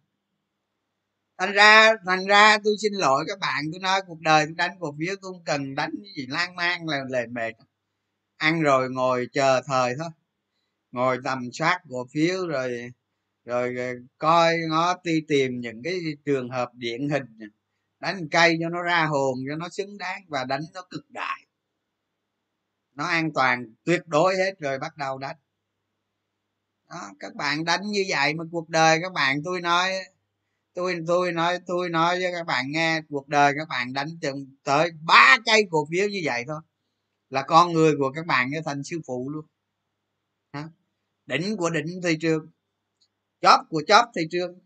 Thành 1.38 1.54
ra 1.54 1.94
thành 2.06 2.26
ra 2.28 2.58
tôi 2.64 2.76
xin 2.82 2.94
lỗi 2.94 3.26
các 3.28 3.40
bạn, 3.40 3.66
tôi 3.72 3.80
nói 3.80 4.02
cuộc 4.08 4.22
đời 4.22 4.46
tôi 4.46 4.54
đánh 4.56 4.78
cổ 4.80 4.96
phiếu 5.00 5.16
tôi 5.22 5.34
không 5.34 5.44
cần 5.46 5.76
đánh 5.76 5.92
cái 6.04 6.12
gì 6.18 6.28
lan 6.28 6.56
man 6.56 6.86
là 6.88 7.04
lề 7.10 7.28
mệt 7.28 7.54
ăn 8.38 8.62
rồi 8.62 8.90
ngồi 8.90 9.28
chờ 9.34 9.62
thời 9.66 9.96
thôi 10.00 10.10
ngồi 10.96 11.18
tầm 11.24 11.50
soát 11.54 11.82
cổ 11.90 12.08
phiếu 12.12 12.48
rồi 12.48 12.92
rồi 13.46 13.76
coi 14.18 14.56
ngó 14.70 14.96
đi 15.04 15.22
tìm 15.28 15.60
những 15.60 15.84
cái 15.84 16.00
trường 16.26 16.50
hợp 16.50 16.72
điển 16.74 17.10
hình 17.10 17.24
đánh 18.00 18.30
cây 18.32 18.58
cho 18.62 18.70
nó 18.70 18.82
ra 18.82 19.06
hồn 19.06 19.38
cho 19.50 19.56
nó 19.56 19.70
xứng 19.70 19.98
đáng 19.98 20.22
và 20.28 20.44
đánh 20.44 20.62
nó 20.74 20.82
cực 20.90 21.12
đại. 21.12 21.48
Nó 22.94 23.06
an 23.06 23.34
toàn 23.34 23.74
tuyệt 23.84 24.02
đối 24.06 24.36
hết 24.36 24.60
rồi 24.60 24.80
bắt 24.80 24.98
đầu 24.98 25.18
đánh. 25.18 25.36
Đó, 26.90 27.12
các 27.20 27.36
bạn 27.36 27.66
đánh 27.66 27.82
như 27.86 28.06
vậy 28.10 28.34
mà 28.34 28.44
cuộc 28.52 28.70
đời 28.70 29.00
các 29.02 29.14
bạn 29.14 29.44
tôi 29.44 29.62
nói 29.62 29.92
tôi 30.74 31.00
tôi 31.08 31.32
nói 31.32 31.60
tôi 31.68 31.90
nói 31.90 32.20
với 32.22 32.32
các 32.32 32.46
bạn 32.46 32.72
nghe 32.72 33.02
cuộc 33.10 33.28
đời 33.28 33.54
các 33.58 33.68
bạn 33.70 33.94
đánh 33.94 34.08
chừng 34.22 34.56
tới 34.64 34.92
ba 35.02 35.38
cây 35.46 35.68
cổ 35.72 35.88
phiếu 35.92 36.08
như 36.10 36.22
vậy 36.26 36.44
thôi 36.48 36.62
là 37.30 37.42
con 37.42 37.74
người 37.74 37.94
của 38.00 38.12
các 38.16 38.26
bạn 38.26 38.50
trở 38.54 38.62
thành 38.66 38.84
sư 38.84 39.02
phụ 39.08 39.30
luôn 39.30 39.46
đỉnh 41.26 41.58
của 41.58 41.70
đỉnh 41.70 42.02
thị 42.04 42.18
trường. 42.22 42.52
Chóp 43.42 43.60
của 43.70 43.84
chóp 43.88 44.06
thị 44.16 44.22
trường. 44.32 44.60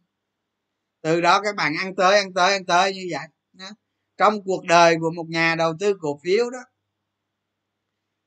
Từ 1.02 1.22
đó 1.22 1.42
các 1.42 1.56
bạn 1.56 1.74
ăn 1.80 1.96
tới 1.96 2.16
ăn 2.16 2.34
tới 2.34 2.54
ăn 2.54 2.66
tới 2.66 2.94
như 2.94 3.08
vậy. 3.12 3.28
Trong 4.18 4.44
cuộc 4.44 4.66
đời 4.66 4.96
của 5.00 5.12
một 5.16 5.26
nhà 5.30 5.56
đầu 5.56 5.74
tư 5.80 5.94
cổ 6.00 6.20
phiếu 6.24 6.50
đó 6.50 6.60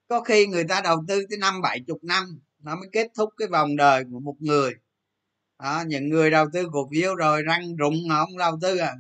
có 0.09 0.20
khi 0.20 0.47
người 0.47 0.64
ta 0.68 0.80
đầu 0.80 1.05
tư 1.09 1.26
tới 1.30 1.39
năm 1.39 1.61
bảy 1.62 1.80
chục 1.87 2.05
năm 2.05 2.41
nó 2.59 2.76
mới 2.76 2.89
kết 2.93 3.09
thúc 3.16 3.30
cái 3.37 3.49
vòng 3.49 3.76
đời 3.76 4.05
của 4.12 4.20
một 4.20 4.37
người. 4.39 4.72
Đó, 5.59 5.85
những 5.87 6.09
người 6.09 6.30
đầu 6.30 6.47
tư 6.53 6.68
cổ 6.72 6.89
phiếu 6.93 7.14
rồi 7.14 7.43
răng 7.43 7.76
rụng 7.76 7.95
mà 8.09 8.24
không 8.24 8.39
đầu 8.39 8.59
tư 8.62 8.76
à 8.76 8.95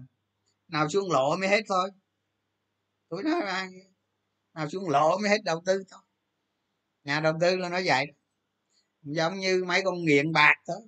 nào 0.68 0.88
xuống 0.88 1.10
lỗ 1.10 1.36
mới 1.36 1.48
hết 1.48 1.62
thôi. 1.68 1.90
Tôi 3.08 3.22
nói 3.22 3.40
là 3.44 3.68
nào 4.54 4.68
xuống 4.68 4.88
lỗ 4.88 5.18
mới 5.18 5.30
hết 5.30 5.44
đầu 5.44 5.62
tư 5.66 5.84
thôi. 5.90 6.00
Nhà 7.04 7.20
đầu 7.20 7.34
tư 7.40 7.56
là 7.56 7.68
nó 7.68 7.80
vậy 7.84 8.06
giống 9.02 9.38
như 9.38 9.64
mấy 9.64 9.82
con 9.84 10.04
nghiện 10.04 10.32
bạc 10.32 10.54
thôi 10.66 10.80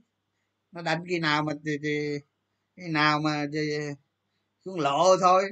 nó 0.73 0.83
đánh 0.83 1.05
khi 1.09 1.19
nào 1.19 1.43
mà 1.43 1.53
thì, 1.67 1.73
thì 1.83 2.19
khi 2.77 2.83
nào 2.93 3.21
mà 3.21 3.47
thì, 3.53 3.79
xuống 4.65 4.81
lộ 4.81 5.17
thôi. 5.21 5.45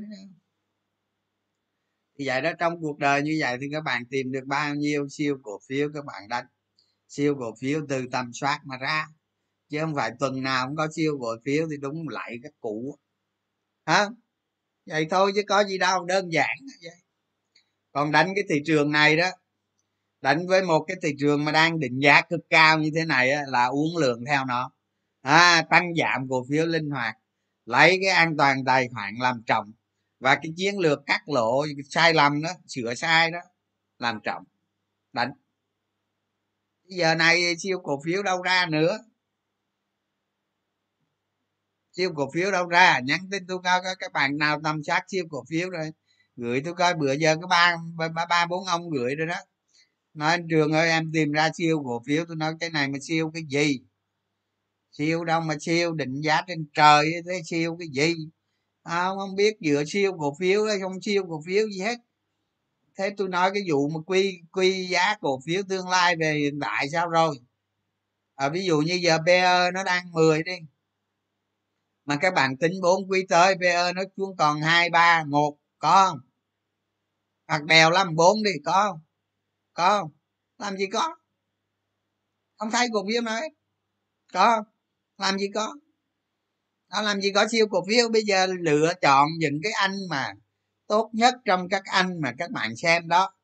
Thì 2.18 2.26
vậy 2.26 2.42
đó 2.42 2.52
trong 2.58 2.80
cuộc 2.80 2.98
đời 2.98 3.22
như 3.22 3.36
vậy 3.40 3.58
thì 3.60 3.66
các 3.72 3.80
bạn 3.84 4.04
tìm 4.10 4.32
được 4.32 4.44
bao 4.46 4.74
nhiêu 4.74 5.08
siêu 5.08 5.38
cổ 5.42 5.60
phiếu 5.68 5.90
các 5.94 6.04
bạn 6.04 6.28
đánh. 6.28 6.46
Siêu 7.08 7.36
cổ 7.40 7.54
phiếu 7.60 7.86
từ 7.88 8.06
tầm 8.12 8.30
soát 8.32 8.60
mà 8.64 8.76
ra. 8.78 9.06
Chứ 9.68 9.78
không 9.80 9.94
phải 9.94 10.10
tuần 10.18 10.42
nào 10.42 10.66
cũng 10.66 10.76
có 10.76 10.88
siêu 10.96 11.18
cổ 11.20 11.36
phiếu 11.44 11.66
thì 11.70 11.76
đúng 11.76 12.08
lại 12.08 12.36
các 12.42 12.52
cụ 12.60 12.98
hả? 13.86 14.08
Vậy 14.86 15.06
thôi 15.10 15.32
chứ 15.34 15.42
có 15.48 15.64
gì 15.64 15.78
đâu 15.78 16.04
đơn 16.04 16.32
giản 16.32 16.56
vậy. 16.82 16.96
Còn 17.92 18.12
đánh 18.12 18.32
cái 18.34 18.44
thị 18.50 18.62
trường 18.66 18.92
này 18.92 19.16
đó 19.16 19.30
đánh 20.22 20.46
với 20.46 20.62
một 20.62 20.84
cái 20.88 20.96
thị 21.02 21.14
trường 21.18 21.44
mà 21.44 21.52
đang 21.52 21.80
định 21.80 21.98
giá 21.98 22.22
cực 22.22 22.40
cao 22.50 22.78
như 22.78 22.90
thế 22.94 23.04
này 23.04 23.30
á, 23.30 23.42
là 23.48 23.66
uống 23.66 23.96
lượng 23.96 24.24
theo 24.26 24.44
nó. 24.44 24.70
À, 25.22 25.62
tăng 25.70 25.94
giảm 25.94 26.28
cổ 26.28 26.46
phiếu 26.50 26.66
linh 26.66 26.90
hoạt 26.90 27.16
lấy 27.66 27.98
cái 28.02 28.10
an 28.10 28.36
toàn 28.36 28.64
tài 28.64 28.88
khoản 28.88 29.14
làm 29.20 29.42
trọng. 29.46 29.72
Và 30.20 30.34
cái 30.34 30.52
chiến 30.56 30.78
lược 30.78 31.00
cắt 31.06 31.28
lộ 31.28 31.66
sai 31.90 32.14
lầm 32.14 32.42
đó 32.42 32.50
sửa 32.66 32.94
sai 32.94 33.30
đó 33.30 33.38
làm 33.98 34.20
trọng. 34.24 34.44
Đánh. 35.12 35.32
Giờ 36.84 37.14
này 37.14 37.56
siêu 37.58 37.80
cổ 37.84 38.00
phiếu 38.04 38.22
đâu 38.22 38.42
ra 38.42 38.66
nữa? 38.66 38.98
Siêu 41.92 42.12
cổ 42.16 42.30
phiếu 42.34 42.50
đâu 42.50 42.66
ra? 42.68 43.00
Nhắn 43.04 43.20
tin 43.30 43.46
tôi 43.46 43.58
coi 43.64 43.80
các 43.98 44.12
bạn 44.12 44.38
nào 44.38 44.60
tầm 44.64 44.84
sát 44.84 45.04
siêu 45.08 45.24
cổ 45.30 45.44
phiếu 45.48 45.70
rồi. 45.70 45.90
Gửi 46.36 46.62
tôi 46.64 46.74
coi 46.74 46.94
bữa 46.94 47.12
giờ 47.12 47.36
có 47.40 47.46
ba 47.46 47.76
ba 48.14 48.26
ba 48.26 48.46
bốn 48.46 48.64
ông 48.64 48.90
gửi 48.90 49.14
rồi 49.14 49.26
đó 49.26 49.36
nói 50.14 50.38
trường 50.50 50.72
ơi 50.72 50.88
em 50.90 51.10
tìm 51.12 51.32
ra 51.32 51.50
siêu 51.54 51.82
cổ 51.84 52.02
phiếu. 52.06 52.24
Tôi 52.28 52.36
nói 52.36 52.54
cái 52.60 52.70
này 52.70 52.88
mà 52.88 52.98
siêu 53.02 53.30
cái 53.34 53.42
gì? 53.48 53.80
Siêu 54.92 55.24
đâu 55.24 55.40
mà 55.40 55.54
siêu 55.60 55.92
định 55.94 56.20
giá 56.20 56.42
trên 56.46 56.66
trời 56.74 57.12
thế 57.26 57.40
siêu 57.44 57.76
cái 57.78 57.88
gì? 57.88 58.14
À, 58.82 59.08
không 59.18 59.34
biết 59.36 59.56
dựa 59.60 59.84
siêu 59.86 60.12
cổ 60.18 60.36
phiếu 60.40 60.64
hay 60.64 60.80
không 60.80 61.02
siêu 61.02 61.24
cổ 61.28 61.42
phiếu 61.46 61.68
gì 61.68 61.80
hết. 61.80 61.98
Thế 62.98 63.10
tôi 63.16 63.28
nói 63.28 63.50
cái 63.54 63.62
vụ 63.70 63.88
mà 63.88 64.00
quy 64.06 64.40
quy 64.52 64.86
giá 64.88 65.14
cổ 65.20 65.40
phiếu 65.46 65.62
tương 65.68 65.88
lai 65.88 66.16
về 66.16 66.34
hiện 66.34 66.60
tại 66.60 66.88
sao 66.90 67.08
rồi? 67.08 67.36
À, 68.34 68.48
ví 68.48 68.64
dụ 68.64 68.80
như 68.80 68.94
giờ 68.94 69.18
PE 69.26 69.70
nó 69.70 69.84
đang 69.84 70.12
10 70.12 70.42
đi. 70.42 70.52
Mà 72.04 72.16
các 72.16 72.34
bạn 72.34 72.56
tính 72.56 72.72
4 72.82 73.10
quý 73.10 73.26
tới 73.28 73.54
PE 73.60 73.92
nó 73.92 74.02
xuống 74.16 74.36
còn 74.36 74.60
hai 74.60 74.90
ba 74.90 75.24
một 75.24 75.56
có 75.78 76.08
không? 76.08 76.18
Hoặc 77.48 77.62
bèo 77.64 77.90
lắm 77.90 78.16
bốn 78.16 78.42
đi 78.42 78.50
có 78.64 78.72
không? 78.72 79.00
Có 79.74 80.00
không? 80.00 80.10
Làm 80.58 80.76
gì 80.76 80.86
có. 80.86 81.16
Không 82.58 82.70
thấy 82.70 82.88
cổ 82.92 83.04
phiếu 83.08 83.22
nói 83.22 83.40
có 84.32 84.56
không? 84.56 84.64
Làm 85.18 85.38
gì 85.38 85.46
có. 85.54 85.74
Nó 86.90 87.02
làm 87.02 87.20
gì 87.20 87.32
có 87.34 87.48
siêu 87.48 87.66
cổ 87.70 87.84
phiếu. 87.88 88.08
Bây 88.08 88.22
giờ 88.22 88.46
lựa 88.46 88.92
chọn 89.00 89.28
những 89.38 89.60
cái 89.62 89.72
anh 89.72 89.96
mà 90.10 90.32
tốt 90.86 91.10
nhất 91.12 91.34
trong 91.44 91.68
các 91.68 91.82
anh 91.84 92.20
mà 92.20 92.32
các 92.38 92.50
bạn 92.50 92.76
xem 92.76 93.08
đó. 93.08 93.34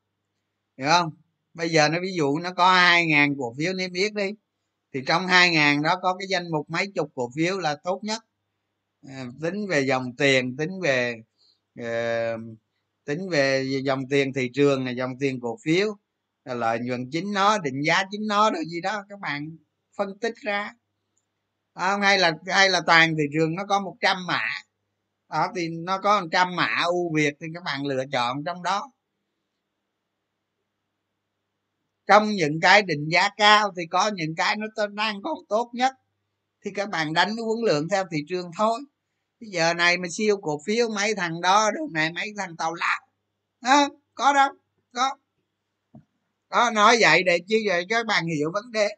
Hiểu 0.77 0.87
không? 0.87 1.09
Bây 1.53 1.69
giờ 1.69 1.89
nó 1.89 1.99
ví 2.01 2.13
dụ 2.17 2.39
nó 2.39 2.53
có 2.53 2.73
hai 2.73 3.05
ngàn 3.05 3.35
cổ 3.39 3.53
phiếu 3.57 3.73
niêm 3.73 3.93
yết 3.93 4.13
đi 4.13 4.31
thì 4.93 5.01
trong 5.07 5.27
hai 5.27 5.51
ngàn 5.51 5.81
đó 5.81 5.95
có 6.01 6.15
cái 6.19 6.27
danh 6.27 6.51
mục 6.51 6.69
mấy 6.69 6.91
chục 6.95 7.11
cổ 7.15 7.29
phiếu 7.35 7.59
là 7.59 7.75
tốt 7.83 7.99
nhất. 8.03 8.23
À, 9.07 9.25
tính 9.41 9.67
về 9.67 9.81
dòng 9.81 10.15
tiền 10.17 10.57
tính 10.57 10.69
về 10.83 11.15
uh, 11.81 12.41
tính 13.05 13.29
về 13.29 13.63
dòng 13.83 14.09
tiền 14.09 14.33
thị 14.33 14.49
trường 14.53 14.85
này 14.85 14.95
dòng 14.95 15.11
tiền 15.19 15.39
cổ 15.41 15.57
phiếu 15.63 15.97
lợi 16.53 16.79
nhuận 16.79 17.09
chính 17.11 17.33
nó 17.33 17.57
định 17.57 17.81
giá 17.85 18.03
chính 18.11 18.27
nó 18.27 18.51
rồi 18.51 18.63
gì 18.67 18.81
đó 18.81 19.05
các 19.09 19.19
bạn 19.19 19.57
phân 19.97 20.19
tích 20.19 20.35
ra. 20.35 20.73
À, 21.73 21.91
Không 21.91 22.01
hay 22.01 22.19
là 22.19 22.33
hay 22.47 22.69
là 22.69 22.81
toàn 22.85 23.15
thị 23.17 23.23
trường 23.33 23.55
nó 23.55 23.65
có 23.65 23.79
100 23.79 24.17
mã. 24.27 24.41
Đó 25.29 25.47
thì 25.55 25.67
nó 25.69 25.97
có 25.97 26.21
100 26.21 26.55
mã 26.55 26.83
ưu 26.85 27.13
việt 27.15 27.33
thì 27.41 27.47
các 27.53 27.63
bạn 27.63 27.85
lựa 27.85 28.03
chọn 28.11 28.43
trong 28.45 28.63
đó. 28.63 28.91
Trong 32.07 32.29
những 32.29 32.59
cái 32.61 32.81
định 32.81 33.09
giá 33.11 33.29
cao 33.37 33.73
thì 33.77 33.83
có 33.91 34.11
những 34.15 34.35
cái 34.35 34.55
nó 34.57 34.67
đang 34.87 35.21
còn 35.21 35.37
tốt 35.49 35.69
nhất. 35.73 35.93
Thì 36.65 36.71
các 36.75 36.89
bạn 36.89 37.13
đánh 37.13 37.35
uống 37.39 37.63
lượng 37.63 37.89
theo 37.89 38.03
thị 38.11 38.17
trường 38.29 38.51
thôi. 38.57 38.79
Bây 39.41 39.49
giờ 39.49 39.73
này 39.73 39.97
mà 39.97 40.07
siêu 40.11 40.37
cổ 40.41 40.61
phiếu 40.65 40.89
mấy 40.89 41.15
thằng 41.15 41.41
đó 41.41 41.71
đường 41.71 41.93
này 41.93 42.11
mấy 42.13 42.33
thằng 42.37 42.57
tàu 42.57 42.73
lao 42.73 42.99
à, 43.61 43.89
có 44.13 44.33
đâu 44.33 44.49
có 44.93 45.17
đó, 46.49 46.71
nói 46.71 46.97
vậy 47.01 47.23
để 47.23 47.39
chứ 47.47 47.57
vậy 47.67 47.85
các 47.89 48.05
bạn 48.05 48.25
hiểu 48.27 48.51
vấn 48.53 48.71
đề. 48.71 48.89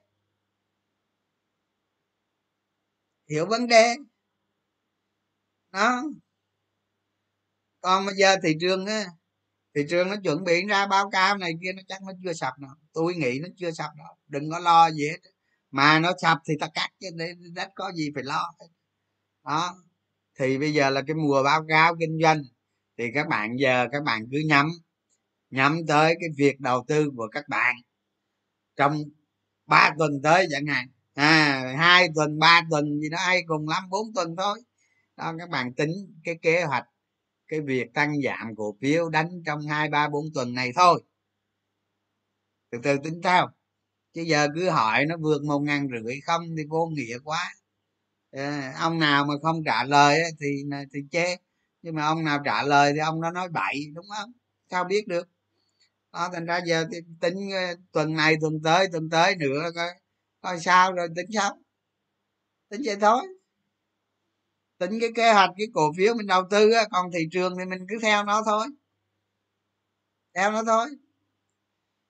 Hiểu 3.30 3.45
vấn 3.45 3.68
đề. 3.68 3.95
Đó. 5.72 6.04
Còn 7.82 8.06
bây 8.06 8.16
giờ 8.16 8.36
thị 8.43 8.56
trường 8.62 8.86
á, 8.86 9.06
thị 9.76 9.82
trường 9.89 10.10
nó 10.10 10.16
chuẩn 10.24 10.43
bị 10.43 10.66
ra 10.70 10.88
báo 10.88 11.10
cáo 11.12 11.38
này 11.38 11.52
kia, 11.64 11.74
nó 11.76 11.82
chắc 11.88 12.02
nó 12.04 12.14
chưa 12.24 12.34
sập 12.34 12.54
đâu. 12.60 12.72
Tôi 12.93 13.16
nghĩ 13.16 13.39
nó 13.43 13.49
chưa 13.58 13.72
sập 13.72 13.91
đâu. 13.97 14.18
Đừng 14.28 14.52
có 14.52 14.60
lo 14.60 14.91
gì 14.91 15.10
hết. 15.10 15.18
Mà 15.72 15.99
nó 15.99 16.14
sập 16.22 16.38
thì 16.47 16.54
ta 16.60 16.68
cắt 16.74 16.89
chứ 16.99 17.08
đất 17.56 17.70
có 17.76 17.91
gì 17.95 18.12
phải 18.16 18.24
lo 18.24 18.52
đó. 19.45 19.76
Thì 20.39 20.58
bây 20.58 20.74
giờ 20.74 20.89
là 20.89 21.02
cái 21.08 21.16
mùa 21.16 21.43
báo 21.43 21.66
cáo 21.70 21.95
kinh 21.99 22.20
doanh. 22.24 22.43
Thì 22.97 23.06
các 23.16 23.28
bạn 23.28 23.56
giờ 23.60 23.88
các 23.91 24.04
bạn 24.04 24.26
cứ 24.32 24.38
nhắm 24.47 24.70
nhắm 25.52 25.82
tới 25.88 26.16
cái 26.20 26.30
việc 26.38 26.60
đầu 26.60 26.86
tư 26.88 27.12
của 27.18 27.28
các 27.32 27.49
bạn. 27.49 27.76
Trong 28.76 29.04
3 29.66 29.91
tuần 29.97 30.22
tới 30.24 30.47
chẳng 30.52 30.66
hạn 30.66 30.88
à 31.14 31.76
hai 31.78 32.10
tuần 32.16 32.39
ba 32.39 32.62
tuần 32.72 32.99
gì 33.02 33.10
đó 33.10 33.18
hay 33.18 33.43
cùng 33.47 33.70
lắm 33.70 33.84
bốn 33.89 34.14
tuần 34.14 34.36
thôi. 34.38 34.62
Đó 35.18 35.34
các 35.39 35.49
bạn 35.49 35.74
tính 35.74 35.91
cái 36.24 36.39
kế 36.41 36.64
hoạch 36.64 36.86
cái 37.47 37.62
việc 37.62 37.93
tăng 37.93 38.22
giảm 38.22 38.56
cổ 38.56 38.76
phiếu 38.82 39.10
đánh 39.10 39.43
trong 39.45 39.62
hai 39.68 39.89
ba 39.89 40.10
bốn 40.10 40.26
tuần 40.34 40.54
này 40.54 40.72
thôi. 40.76 41.04
Từ 42.72 42.78
từ 42.84 42.97
tính 43.04 43.22
sao 43.24 43.52
chứ 44.14 44.22
giờ 44.22 44.47
cứ 44.56 44.70
hỏi 44.70 45.06
nó 45.06 45.18
vượt 45.18 45.43
một 45.43 45.60
ngàn 45.60 45.88
rưỡi 45.91 46.20
không 46.22 46.41
thì 46.58 46.64
vô 46.70 46.86
nghĩa 46.88 47.20
quá. 47.24 47.54
À, 48.32 48.74
ông 48.80 48.99
nào 48.99 49.26
mà 49.26 49.34
không 49.41 49.64
trả 49.66 49.84
lời 49.84 50.22
thì 50.39 50.64
thì 50.93 50.99
chê 51.12 51.36
nhưng 51.82 51.95
mà 51.95 52.06
ông 52.06 52.24
nào 52.24 52.39
trả 52.45 52.64
lời 52.64 52.93
thì 52.93 52.99
ông 52.99 53.22
đó 53.22 53.32
nói 53.32 53.49
bậy 53.49 53.91
đúng 53.95 54.06
không? 54.18 54.32
Sao 54.72 54.84
biết 54.84 55.08
được? 55.08 55.30
Đó, 56.14 56.30
thành 56.34 56.45
ra 56.45 56.62
giờ 56.66 56.86
tính 57.22 57.51
ờ, 57.53 57.76
tuần 57.91 58.14
này, 58.16 58.36
tuần 58.41 58.53
tới 58.64 58.88
tuần 58.91 59.09
tới 59.09 59.36
nữa 59.36 59.70
coi 59.76 59.89
coi 60.41 60.59
sao 60.59 60.93
rồi 60.93 61.07
tính 61.16 61.28
sao? 61.34 61.57
Tính 62.70 62.82
vậy 62.86 62.95
thôi. 63.01 63.22
Tính 64.78 64.99
cái 65.01 65.09
kế 65.16 65.34
hoạch, 65.34 65.49
cái 65.57 65.68
cổ 65.74 65.91
phiếu 65.97 66.14
mình 66.14 66.28
đầu 66.28 66.43
tư 66.49 66.72
á, 66.72 66.84
còn 66.91 67.12
thị 67.14 67.20
trường 67.32 67.57
thì 67.57 67.66
mình 67.66 67.86
cứ 67.89 67.95
theo 68.01 68.24
nó 68.24 68.43
thôi. 68.45 68.68
Theo 70.36 70.51
nó 70.51 70.64
thôi. 70.64 70.88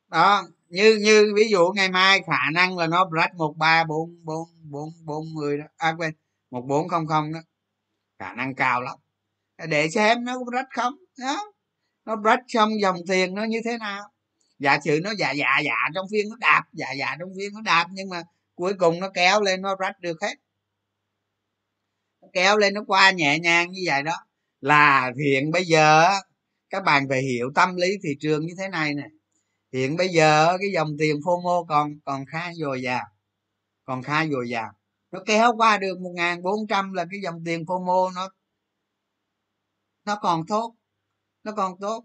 Đó, 0.08 0.44
như 0.70 0.98
như 1.02 1.34
ví 1.36 1.50
dụ 1.52 1.72
ngày 1.76 1.90
mai 1.90 2.22
khả 2.28 2.52
năng 2.54 2.78
là 2.78 2.88
nó 2.88 3.06
break 3.06 3.36
một 3.36 3.54
ba 3.58 3.84
bốn 3.84 4.26
bốn 4.26 4.50
bốn 4.70 4.90
bốn 5.06 5.34
mươi 5.34 5.58
đó. 5.58 5.66
À 5.78 5.96
quên, 5.98 6.14
một 6.52 6.62
bốn 6.68 6.88
không 6.88 7.08
không 7.08 7.34
đó. 7.34 7.40
Khả 8.20 8.34
năng 8.34 8.56
cao 8.56 8.82
lắm. 8.82 8.96
Để 9.70 9.90
xem 9.90 10.26
nó 10.26 10.40
break 10.44 10.68
không 10.76 10.94
đó 11.20 11.52
nó 12.06 12.16
break 12.16 12.40
xong 12.48 12.82
dòng 12.82 12.98
tiền 13.08 13.36
nó 13.36 13.44
như 13.44 13.62
thế 13.66 13.78
nào? 13.78 14.04
Giả 14.60 14.80
sử 14.84 15.00
nó 15.04 15.12
dạ 15.20 15.32
dạ 15.32 15.60
dạ 15.66 15.76
trong 15.96 16.06
phiên 16.12 16.30
nó 16.30 16.36
đạp 16.40 16.64
dạ 16.74 16.92
dạ 17.00 17.16
trong 17.20 17.30
phiên 17.38 17.54
nó 17.54 17.62
đạp, 17.62 17.88
nhưng 17.92 18.10
mà 18.10 18.24
cuối 18.56 18.74
cùng 18.80 19.00
nó 19.00 19.10
kéo 19.10 19.42
lên 19.42 19.62
nó 19.62 19.76
break 19.76 20.00
được 20.00 20.22
hết. 20.22 20.36
Nó 22.22 22.28
kéo 22.34 22.58
lên 22.58 22.74
nó 22.74 22.82
qua 22.88 23.12
nhẹ 23.12 23.40
nhàng 23.40 23.72
như 23.72 23.82
vậy 23.86 24.04
đó. 24.04 24.16
Là 24.62 25.12
hiện 25.24 25.52
bây 25.52 25.66
giờ 25.66 26.10
các 26.70 26.84
bạn 26.84 27.10
phải 27.10 27.22
hiểu 27.22 27.52
tâm 27.56 27.76
lý 27.76 27.88
thị 28.04 28.10
trường 28.20 28.46
như 28.46 28.54
thế 28.58 28.68
này 28.68 28.94
nè. 28.94 29.08
Hiện 29.74 29.98
bây 29.98 30.10
giờ 30.10 30.58
cái 30.60 30.70
dòng 30.74 30.90
tiền 31.00 31.16
fomo 31.16 31.66
còn 31.66 32.00
còn 32.06 32.26
khá 32.26 32.52
dồi 32.54 32.82
dào, 32.82 33.06
còn 33.84 34.04
khá 34.04 34.26
dồi 34.26 34.50
dào. 34.50 34.72
Nó 35.12 35.20
kéo 35.26 35.54
qua 35.58 35.78
được 35.78 36.00
một 36.00 36.12
ngàn 36.16 36.44
bốn 36.44 36.68
trăm 36.68 36.94
là 36.94 37.06
cái 37.12 37.20
dòng 37.24 37.44
tiền 37.46 37.64
fomo 37.64 38.14
nó 38.14 38.30
nó 40.06 40.16
còn 40.16 40.46
tốt 40.48 40.76
nó 41.44 41.52
còn 41.52 41.80
tốt. 41.80 42.04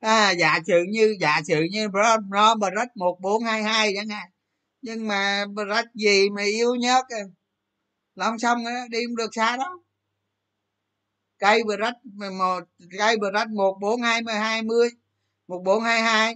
À, 0.00 0.30
dạ 0.30 0.56
giả 0.56 0.60
sử 0.66 0.84
như 0.88 1.16
dạ 1.20 1.38
giả 1.38 1.42
sử 1.46 1.62
như 1.70 1.88
nó 2.30 2.54
brad 2.54 2.88
một 2.94 3.18
bốn 3.20 3.44
hai 3.44 3.62
hai 3.62 3.92
chẳng 3.96 4.08
hạn. 4.08 4.30
Nhưng 4.82 5.08
mà 5.08 5.46
brad 5.54 5.86
gì 5.94 6.30
mà 6.30 6.42
yếu 6.42 6.74
nhất 6.74 7.06
làm 8.14 8.38
xong 8.38 8.64
đi 8.90 8.98
không 9.06 9.16
được 9.16 9.34
xa 9.34 9.56
đó. 9.56 9.80
Cây 11.38 11.62
brad 11.64 11.94
một 12.38 12.64
cây 12.98 13.16
brad 13.16 13.48
một 13.48 13.78
bốn 13.80 14.02
hai 14.02 14.22
mươi 14.22 14.34
hai 14.34 14.62
mươi 14.62 14.90
một 15.48 15.62
bốn 15.64 15.82
hai 15.82 16.02
hai. 16.02 16.34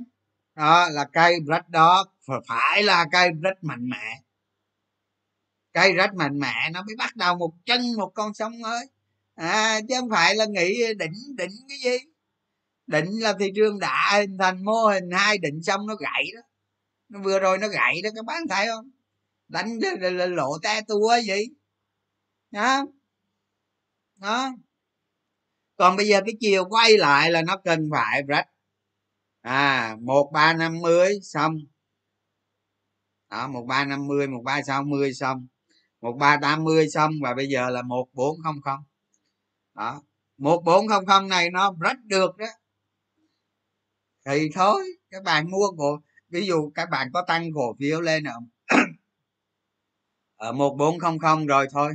Đó 0.55 0.89
là 0.89 1.05
cây 1.13 1.41
brad 1.47 1.63
đó 1.69 2.07
phải 2.47 2.83
là 2.83 3.07
cây 3.13 3.31
brad 3.31 3.57
mạnh 3.61 3.89
mẽ. 3.91 4.21
Cây 5.73 5.93
rất 5.93 6.15
mạnh 6.15 6.39
mẽ 6.39 6.71
nó 6.73 6.83
mới 6.83 6.97
bắt 6.99 7.17
đầu 7.17 7.37
một 7.37 7.53
chân 7.67 7.93
một 7.97 8.13
con 8.15 8.35
sông 8.35 8.61
mới. 8.61 8.87
À 9.35 9.81
chứ 9.89 9.95
không 10.01 10.11
phải 10.11 10.35
là 10.35 10.45
nghĩ 10.45 10.95
đỉnh 10.99 11.37
đỉnh 11.37 11.51
cái 11.69 11.79
gì 11.79 12.10
định 12.91 13.11
là 13.11 13.35
thị 13.41 13.53
trường 13.57 13.79
đã 13.79 14.11
hình 14.15 14.39
thành 14.39 14.65
mô 14.65 14.87
hình 14.87 15.11
hai 15.13 15.39
định 15.39 15.63
xong 15.63 15.87
nó 15.87 15.95
gãy 15.95 16.25
đó. 16.35 16.41
Nó 17.09 17.21
vừa 17.23 17.41
rồi 17.41 17.59
nó 17.59 17.69
gãy 17.69 18.01
đó 18.05 18.11
các 18.15 18.25
bạn 18.25 18.43
thấy 18.51 18.67
không? 18.67 18.91
Đánh 19.49 19.79
là, 20.01 20.11
là 20.11 20.27
lộ 20.27 20.59
te 20.63 20.81
tua 20.89 21.17
gì 21.27 21.45
đó 22.51 22.87
đó 24.17 24.53
còn 25.77 25.97
bây 25.97 26.09
giờ 26.09 26.21
cái 26.27 26.35
chiều 26.41 26.65
quay 26.65 26.99
lại 26.99 27.31
là 27.31 27.43
nó 27.43 27.57
cần 27.65 27.89
phải 27.93 28.23
break 28.23 28.47
à 29.41 29.97
một 30.01 30.31
ba 30.33 30.55
năm 30.55 30.79
mươi 30.81 31.21
xong. 31.23 31.55
Đó 33.31 33.49
một 33.49 33.65
ba 33.69 33.85
năm 33.85 34.07
mươi 34.07 34.29
một 34.29 34.43
ba 34.45 34.63
sáu 34.63 34.83
mươi 34.83 35.15
xong. 35.15 35.47
một 36.01 36.13
ba 36.21 36.39
tám 36.43 36.65
mươi 36.65 36.89
xong 36.89 37.13
và 37.23 37.35
bây 37.35 37.49
giờ 37.49 37.71
là 37.71 37.83
một 37.83 38.09
bốn 38.13 38.37
không 38.45 38.61
không. 38.63 38.81
Đó 39.75 40.03
một 40.39 40.63
bốn 40.65 40.89
không 40.89 41.07
không 41.07 41.29
này 41.29 41.51
nó 41.51 41.75
rách 41.81 41.99
được 42.05 42.37
đó 42.37 42.47
thì 44.25 44.51
thôi, 44.55 44.83
các 45.11 45.23
bạn 45.23 45.51
mua 45.51 45.71
cổ, 45.79 46.01
ví 46.29 46.47
dụ 46.47 46.71
các 46.75 46.91
bạn 46.91 47.11
có 47.13 47.25
tăng 47.29 47.53
cổ 47.55 47.77
phiếu 47.79 48.01
lên 48.01 48.25
ở 48.25 48.35
ở 50.37 50.53
một 50.53 50.77
bốn 50.79 50.99
không 50.99 51.19
không 51.19 51.47
rồi 51.47 51.67
thôi. 51.73 51.95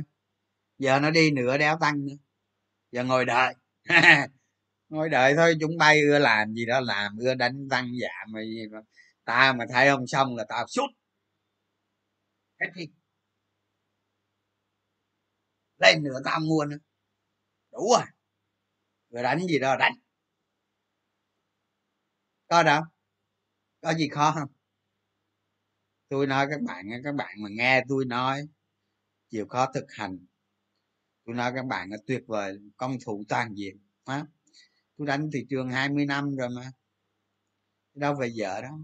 Giờ 0.78 1.00
nó 1.00 1.10
đi 1.10 1.30
nửa 1.30 1.58
đéo 1.58 1.78
tăng 1.80 2.06
nữa. 2.06 2.14
Giờ 2.92 3.04
ngồi 3.04 3.24
đợi. 3.24 3.54
Ngồi 4.88 5.08
đợi 5.08 5.34
thôi, 5.36 5.54
chúng 5.60 5.78
bay 5.78 6.00
ưa 6.00 6.18
làm 6.18 6.54
gì 6.54 6.66
đó, 6.66 6.80
làm 6.80 7.16
ưa 7.18 7.34
đánh 7.34 7.68
tăng 7.70 7.92
giảm 8.02 8.32
mà 8.32 8.40
gì 8.42 8.66
đó. 8.72 8.78
ta 9.24 9.52
mà 9.58 9.64
thấy 9.72 9.88
không 9.88 10.06
xong 10.06 10.36
là 10.36 10.44
tao 10.48 10.66
sút. 10.68 10.90
Hết 12.60 12.66
đi. 12.76 12.86
Lên 15.78 16.02
nữa 16.02 16.20
tao 16.24 16.40
mua 16.40 16.64
nữa. 16.64 16.76
Đủ 17.72 17.88
rồi. 17.96 18.06
Rồi 19.10 19.22
đánh 19.22 19.46
gì 19.48 19.58
đó, 19.58 19.76
đánh 19.76 19.92
có 22.48 22.62
đâu. 22.62 22.82
Có 23.80 23.94
gì 23.94 24.08
khó 24.08 24.32
không? 24.32 24.48
Tôi 26.08 26.26
nói 26.26 26.46
các 26.50 26.60
bạn 26.62 26.86
các 27.04 27.14
bạn 27.14 27.42
mà 27.42 27.48
nghe 27.52 27.84
tôi 27.88 28.04
nói 28.04 28.48
chịu 29.30 29.46
khó 29.46 29.72
thực 29.74 29.86
hành. 29.92 30.26
Tôi 31.26 31.34
nói 31.34 31.52
các 31.54 31.66
bạn 31.66 31.90
là 31.90 31.96
tuyệt 32.06 32.22
vời 32.26 32.58
công 32.76 32.96
thủ 33.04 33.24
toàn 33.28 33.54
diện 33.54 33.78
á 34.04 34.24
tôi 34.98 35.06
đánh 35.06 35.30
thị 35.32 35.46
trường 35.50 35.70
20 35.70 36.06
năm 36.06 36.36
rồi 36.36 36.48
mà. 36.48 36.72
Đâu 37.94 38.14
về 38.14 38.32
vợ 38.36 38.62
đâu. 38.62 38.78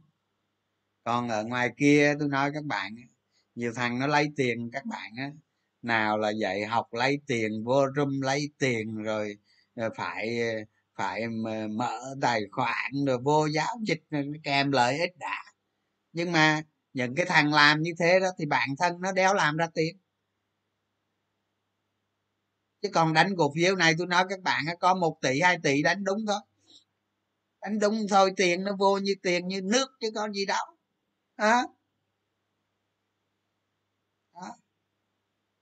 Còn 1.05 1.29
ở 1.29 1.45
ngoài 1.45 1.71
kia 1.77 2.15
tôi 2.19 2.29
nói 2.29 2.51
các 2.55 2.65
bạn 2.65 2.95
nhiều 3.55 3.73
thằng 3.77 3.99
nó 3.99 4.07
lấy 4.07 4.29
tiền 4.37 4.71
các 4.73 4.85
bạn 4.87 5.13
á 5.17 5.31
nào 5.83 6.19
là 6.19 6.31
dạy 6.31 6.67
học 6.67 6.89
lấy 6.93 7.21
tiền 7.27 7.65
vô 7.65 7.87
room 7.97 8.21
lấy 8.21 8.51
tiền 8.59 8.97
rồi, 8.97 9.39
rồi 9.77 9.91
phải 9.97 10.41
ờ, 10.41 10.65
phải 10.97 11.29
mở 11.71 12.15
tài 12.23 12.43
khoản 12.53 13.05
rồi 13.07 13.19
vô 13.19 13.47
giáo 13.47 13.77
dịch 13.83 14.03
kèm 14.45 14.73
lợi 14.73 14.99
ích 14.99 15.19
đã. 15.19 15.45
Nhưng 16.13 16.33
mà 16.33 16.63
những 16.93 17.15
cái 17.15 17.27
thằng 17.27 17.55
làm 17.55 17.83
như 17.83 17.93
thế 17.99 18.21
đó 18.21 18.29
thì 18.39 18.47
bản 18.47 18.69
thân 18.79 19.01
nó 19.01 19.13
đéo 19.13 19.35
làm 19.35 19.57
ra 19.57 19.67
tiền. 19.75 19.97
Chứ 22.83 22.89
còn 22.95 23.13
đánh 23.13 23.35
cổ 23.39 23.53
phiếu 23.55 23.77
này 23.77 23.95
tôi 23.99 24.07
nói 24.07 24.25
các 24.29 24.41
bạn 24.41 24.65
có 24.81 24.95
một 24.95 25.19
tỷ, 25.23 25.41
hai 25.41 25.59
tỷ 25.63 25.83
đánh 25.83 26.05
đúng 26.05 26.27
thôi. 26.27 26.41
Đánh 27.63 27.79
đúng 27.79 28.07
thôi, 28.11 28.33
tiền 28.37 28.65
nó 28.65 28.77
vô 28.79 28.99
như 28.99 29.15
tiền 29.23 29.49
như 29.49 29.61
nước 29.63 29.87
chứ 30.01 30.11
có 30.15 30.29
gì 30.33 30.47
đâu. 30.47 30.67
Đó. 31.37 31.67
đó. 34.35 34.57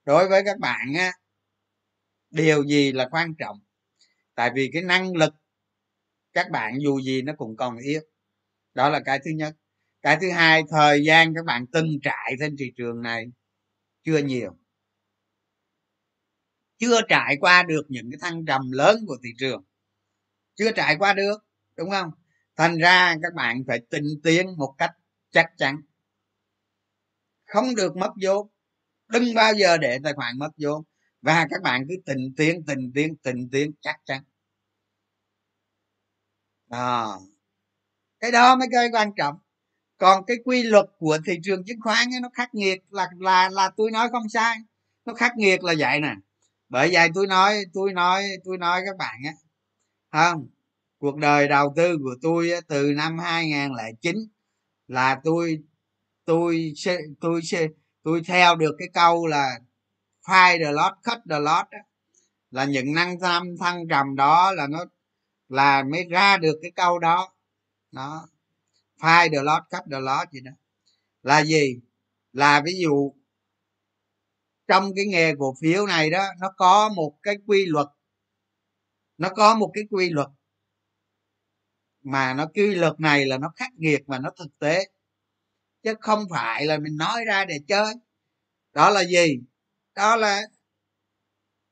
đối 0.04 0.28
với 0.28 0.42
các 0.44 0.58
bạn 0.58 0.94
á, 0.98 1.12
điều 2.30 2.64
gì 2.64 2.92
là 2.92 3.08
quan 3.10 3.34
trọng? 3.38 3.60
Tại 4.40 4.50
vì 4.54 4.70
cái 4.72 4.82
năng 4.82 5.16
lực 5.16 5.34
các 6.32 6.50
bạn 6.50 6.78
dù 6.80 7.00
gì 7.00 7.22
nó 7.22 7.32
cũng 7.36 7.56
còn 7.56 7.78
yếu. 7.78 8.00
Đó 8.74 8.88
là 8.88 9.00
cái 9.04 9.20
thứ 9.24 9.30
nhất. 9.30 9.56
Cái 10.02 10.18
thứ 10.20 10.30
hai, 10.30 10.62
thời 10.70 11.04
gian 11.04 11.34
các 11.34 11.44
bạn 11.44 11.66
từng 11.72 11.88
trải 12.02 12.34
trên 12.40 12.56
thị 12.58 12.72
trường 12.76 13.02
này 13.02 13.26
chưa 14.02 14.18
nhiều. 14.18 14.56
Chưa 16.78 17.00
trải 17.08 17.36
qua 17.40 17.62
được 17.62 17.82
những 17.88 18.10
cái 18.10 18.18
thăng 18.22 18.46
trầm 18.46 18.70
lớn 18.70 18.96
của 19.06 19.16
thị 19.24 19.30
trường. 19.38 19.64
Chưa 20.54 20.72
trải 20.72 20.96
qua 20.98 21.12
được, 21.12 21.36
đúng 21.76 21.90
không? 21.90 22.10
Thành 22.56 22.78
ra 22.78 23.16
các 23.22 23.34
bạn 23.34 23.62
phải 23.66 23.80
tinh 23.90 24.20
tiến 24.22 24.46
một 24.56 24.74
cách 24.78 24.92
chắc 25.30 25.46
chắn. 25.56 25.76
Không 27.44 27.74
được 27.74 27.96
mất 27.96 28.10
vốn. 28.22 28.48
Đừng 29.08 29.34
bao 29.34 29.54
giờ 29.54 29.76
để 29.76 29.98
tài 30.04 30.12
khoản 30.12 30.38
mất 30.38 30.50
vốn. 30.56 30.84
Và 31.22 31.46
các 31.50 31.62
bạn 31.62 31.84
cứ 31.88 31.94
tình 32.06 32.34
tiến 32.36 32.62
tình 32.66 32.92
tiến 32.94 33.16
tình 33.22 33.48
tiến 33.52 33.72
chắc 33.80 33.96
chắn 34.04 34.22
à, 36.70 37.06
cái 38.20 38.30
đó 38.32 38.56
mới 38.56 38.68
cái 38.72 38.88
quan 38.92 39.12
trọng. 39.16 39.38
Còn 39.98 40.24
cái 40.26 40.36
quy 40.44 40.62
luật 40.62 40.86
của 40.98 41.18
thị 41.26 41.38
trường 41.44 41.64
chứng 41.64 41.80
khoán 41.80 42.14
ấy, 42.14 42.20
nó 42.20 42.28
khắc 42.34 42.54
nghiệt 42.54 42.82
là 42.90 43.08
là 43.18 43.48
là 43.50 43.70
tôi 43.76 43.90
nói 43.90 44.08
không 44.10 44.28
sai. 44.28 44.56
Nó 45.04 45.14
khắc 45.14 45.36
nghiệt 45.36 45.64
là 45.64 45.74
vậy 45.78 46.00
nè. 46.00 46.14
Bởi 46.68 46.90
vậy 46.92 47.08
tôi 47.14 47.26
nói 47.26 47.64
tôi 47.74 47.92
nói 47.92 48.24
tôi 48.44 48.58
nói 48.58 48.82
các 48.86 48.96
bạn 48.96 49.20
á. 49.24 49.32
Không 50.12 50.48
cuộc 50.98 51.16
đời 51.16 51.48
đầu 51.48 51.72
tư 51.76 51.98
của 51.98 52.14
tôi 52.22 52.50
á, 52.52 52.60
từ 52.68 52.92
năm 52.96 53.18
2009 53.18 54.16
là 54.88 55.20
tôi 55.24 55.58
tôi 56.24 56.72
tôi 56.84 57.02
tôi 57.20 57.40
tôi 58.02 58.22
theo 58.26 58.56
được 58.56 58.76
cái 58.78 58.88
câu 58.94 59.26
là 59.26 59.58
find 60.26 60.64
the 60.64 60.72
lot 60.72 60.92
cut 61.04 61.18
the 61.30 61.40
lot 61.40 61.66
á, 61.70 61.78
là 62.50 62.64
những 62.64 62.94
năng 62.94 63.20
tham 63.20 63.56
thăng 63.60 63.88
trầm 63.88 64.16
đó 64.16 64.52
là 64.52 64.66
nó 64.66 64.84
là 65.50 65.82
mới 65.82 66.04
ra 66.10 66.36
được 66.36 66.58
cái 66.62 66.70
câu 66.70 66.98
đó. 66.98 67.34
Nó 67.92 68.28
phai 69.00 69.28
the 69.28 69.42
lot 69.42 69.62
cấp 69.70 69.84
the 69.90 70.00
lot 70.00 70.30
gì 70.32 70.40
đó. 70.40 70.50
Là 71.22 71.44
gì? 71.44 71.80
Là 72.32 72.62
ví 72.64 72.72
dụ, 72.82 73.14
trong 74.68 74.90
cái 74.96 75.06
nghề 75.06 75.34
cổ 75.38 75.54
phiếu 75.60 75.86
này 75.86 76.10
đó, 76.10 76.26
nó 76.40 76.52
có 76.56 76.88
một 76.88 77.18
cái 77.22 77.36
quy 77.46 77.66
luật. 77.66 77.86
Nó 79.18 79.28
có 79.28 79.54
một 79.54 79.70
cái 79.74 79.84
quy 79.90 80.10
luật. 80.10 80.28
Mà 82.02 82.34
nó 82.34 82.46
quy 82.54 82.74
luật 82.74 83.00
này 83.00 83.26
là 83.26 83.38
nó 83.38 83.52
khắc 83.56 83.72
nghiệt 83.74 84.02
và 84.06 84.18
nó 84.18 84.30
thực 84.38 84.58
tế. 84.58 84.84
Chứ 85.82 85.94
không 86.00 86.24
phải 86.30 86.66
là 86.66 86.78
mình 86.78 86.96
nói 86.96 87.24
ra 87.24 87.44
để 87.44 87.60
chơi. 87.68 87.94
Đó 88.72 88.90
là 88.90 89.04
gì? 89.04 89.40
Đó 89.94 90.16
là 90.16 90.42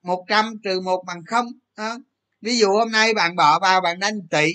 một 0.03 0.25
trăm 0.29 0.55
trừ 0.65 0.81
một 0.81 1.05
bằng 1.07 1.25
không 1.27 1.47
đó 1.77 1.99
ví 2.41 2.59
dụ 2.59 2.69
hôm 2.69 2.91
nay 2.93 3.15
bạn 3.15 3.37
bỏ 3.37 3.59
vào 3.59 3.81
bạn 3.81 3.99
đánh 3.99 4.15
tỷ, 4.31 4.53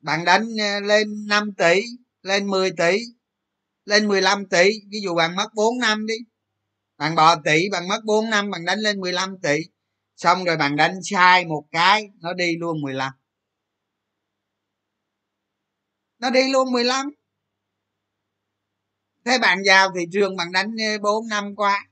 bạn 0.00 0.24
đánh 0.24 0.48
ờ, 0.60 0.80
lên 0.80 1.26
5 1.28 1.50
tỷ, 1.58 1.82
lên 2.22 2.46
10 2.46 2.70
tỷ, 2.70 2.98
lên 3.84 4.08
15 4.08 4.46
tỷ, 4.50 4.70
ví 4.90 5.00
dụ 5.02 5.14
bạn 5.14 5.36
mất 5.36 5.54
4 5.54 5.78
năm 5.78 6.06
đi. 6.06 6.14
Bạn 6.98 7.14
bỏ 7.14 7.36
tỷ, 7.44 7.70
bạn 7.72 7.88
mất 7.88 8.00
4 8.04 8.30
năm, 8.30 8.50
bạn 8.50 8.64
đánh 8.64 8.78
lên 8.78 9.00
15 9.00 9.36
tỷ, 9.42 9.58
xong 10.16 10.44
rồi 10.44 10.56
bạn 10.56 10.76
đánh 10.76 10.94
sai 11.10 11.44
một 11.46 11.64
cái, 11.72 12.04
nó 12.20 12.32
đi 12.32 12.56
luôn 12.56 12.82
15 12.82 13.12
nó 16.18 16.30
đi 16.30 16.52
luôn 16.52 16.72
15 16.72 17.06
thế 19.24 19.38
bạn 19.38 19.58
vào 19.66 19.88
thị 19.94 20.04
trường 20.12 20.36
bạn 20.36 20.52
đánh 20.52 20.70
ờ, 20.78 20.98
4 21.02 21.28
năm 21.28 21.56
qua, 21.56 21.84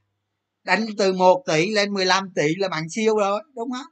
đánh 0.65 0.87
từ 0.99 1.13
1 1.13 1.45
tỷ 1.47 1.71
lên 1.71 1.95
15 1.95 2.31
tỷ 2.35 2.55
là 2.59 2.69
bạn 2.69 2.89
siêu 2.91 3.17
rồi, 3.17 3.43
đúng 3.57 3.71
không? 3.73 3.87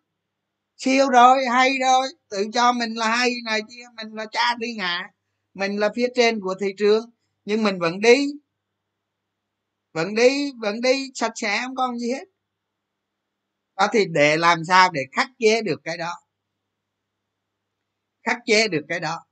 Siêu 0.77 1.09
rồi, 1.11 1.47
hay 1.53 1.70
rồi. 1.81 2.09
Tự 2.31 2.45
cho 2.55 2.72
mình 2.72 2.95
là 2.95 3.16
hay 3.16 3.31
này 3.45 3.61
kia 3.70 3.85
mình 3.97 4.12
là 4.14 4.27
cha 4.33 4.57
thiên 4.62 4.79
hạ 4.79 5.11
mình 5.55 5.77
là 5.81 5.91
phía 5.97 6.09
trên 6.14 6.41
của 6.41 6.55
thị 6.61 6.66
trường, 6.79 7.11
nhưng 7.45 7.62
mình 7.64 7.79
vẫn 7.79 8.01
đi. 8.01 8.27
Vẫn 9.93 10.14
đi 10.14 10.53
vẫn 10.61 10.81
đi, 10.81 11.11
sạch 11.14 11.33
sẽ, 11.35 11.61
không 11.64 11.74
còn 11.74 11.99
gì 11.99 12.12
hết. 12.12 12.24
Đó 13.77 13.87
thì 13.93 14.05
để 14.12 14.37
làm 14.37 14.64
sao 14.64 14.91
để 14.93 15.01
khắc 15.12 15.29
chế 15.39 15.62
được 15.62 15.81
cái 15.85 15.97
đó? 15.97 16.12
Khắc 18.22 18.39
chế 18.47 18.68
được 18.68 18.83
cái 18.89 19.01
đó. 19.01 19.27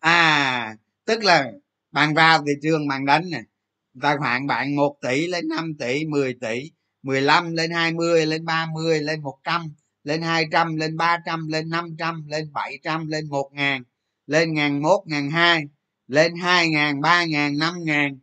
À 0.00 0.76
tức 1.04 1.24
là 1.24 1.52
bạn 1.90 2.14
vào 2.14 2.38
thị 2.46 2.52
trường 2.62 2.88
bạn 2.88 3.06
đánh 3.06 3.30
này 3.30 3.42
tài 4.02 4.16
khoản 4.18 4.46
bạn 4.46 4.76
1 4.76 4.96
tỷ 5.02 5.26
lên 5.26 5.48
5 5.48 5.72
tỷ 5.78 6.04
10 6.04 6.34
tỷ. 6.40 6.70
15 7.02 7.52
lên 7.52 7.70
20 7.70 8.26
lên 8.26 8.44
30 8.44 9.00
lên 9.00 9.22
100 9.22 9.74
lên 10.04 10.22
200 10.22 10.76
lên 10.76 10.96
300 10.96 11.48
lên 11.48 11.70
500 11.70 12.26
lên 12.26 12.52
700 12.52 13.06
lên 13.06 13.28
1000 13.28 13.82
lên 14.26 14.54
ngàn 14.54 14.82
mốt, 14.82 15.00
ngàn 15.06 15.30
hai, 15.30 15.64
lên 16.06 16.36
hai 16.36 16.68
ngàn, 16.68 17.00
ba 17.00 17.24
ngàn, 17.24 17.58
năm 17.58 17.74
ngàn 17.84 18.18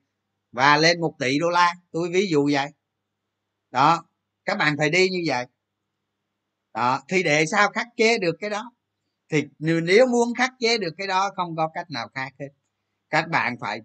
và 0.51 0.77
lên 0.77 1.01
một 1.01 1.15
tỷ 1.19 1.39
đô 1.39 1.49
la. 1.49 1.75
Tôi 1.91 2.09
ví 2.09 2.27
dụ 2.29 2.49
vậy. 2.53 2.67
Đó, 3.71 4.05
các 4.45 4.57
bạn 4.57 4.75
phải 4.77 4.89
đi 4.89 5.09
như 5.09 5.23
vậy. 5.25 5.45
Đó, 6.73 7.01
thì 7.07 7.23
để 7.23 7.45
sao 7.45 7.71
khắc 7.71 7.87
chế 7.97 8.17
được 8.17 8.35
cái 8.39 8.49
đó? 8.49 8.71
Thì 9.31 9.43
nếu 9.59 10.07
muốn 10.07 10.33
khắc 10.37 10.51
chế 10.59 10.77
được 10.77 10.93
cái 10.97 11.07
đó, 11.07 11.31
không 11.35 11.55
có 11.55 11.69
cách 11.73 11.91
nào 11.91 12.07
khác 12.15 12.33
hết. 12.39 12.49
Các 13.09 13.29
bạn 13.29 13.55
phải 13.61 13.81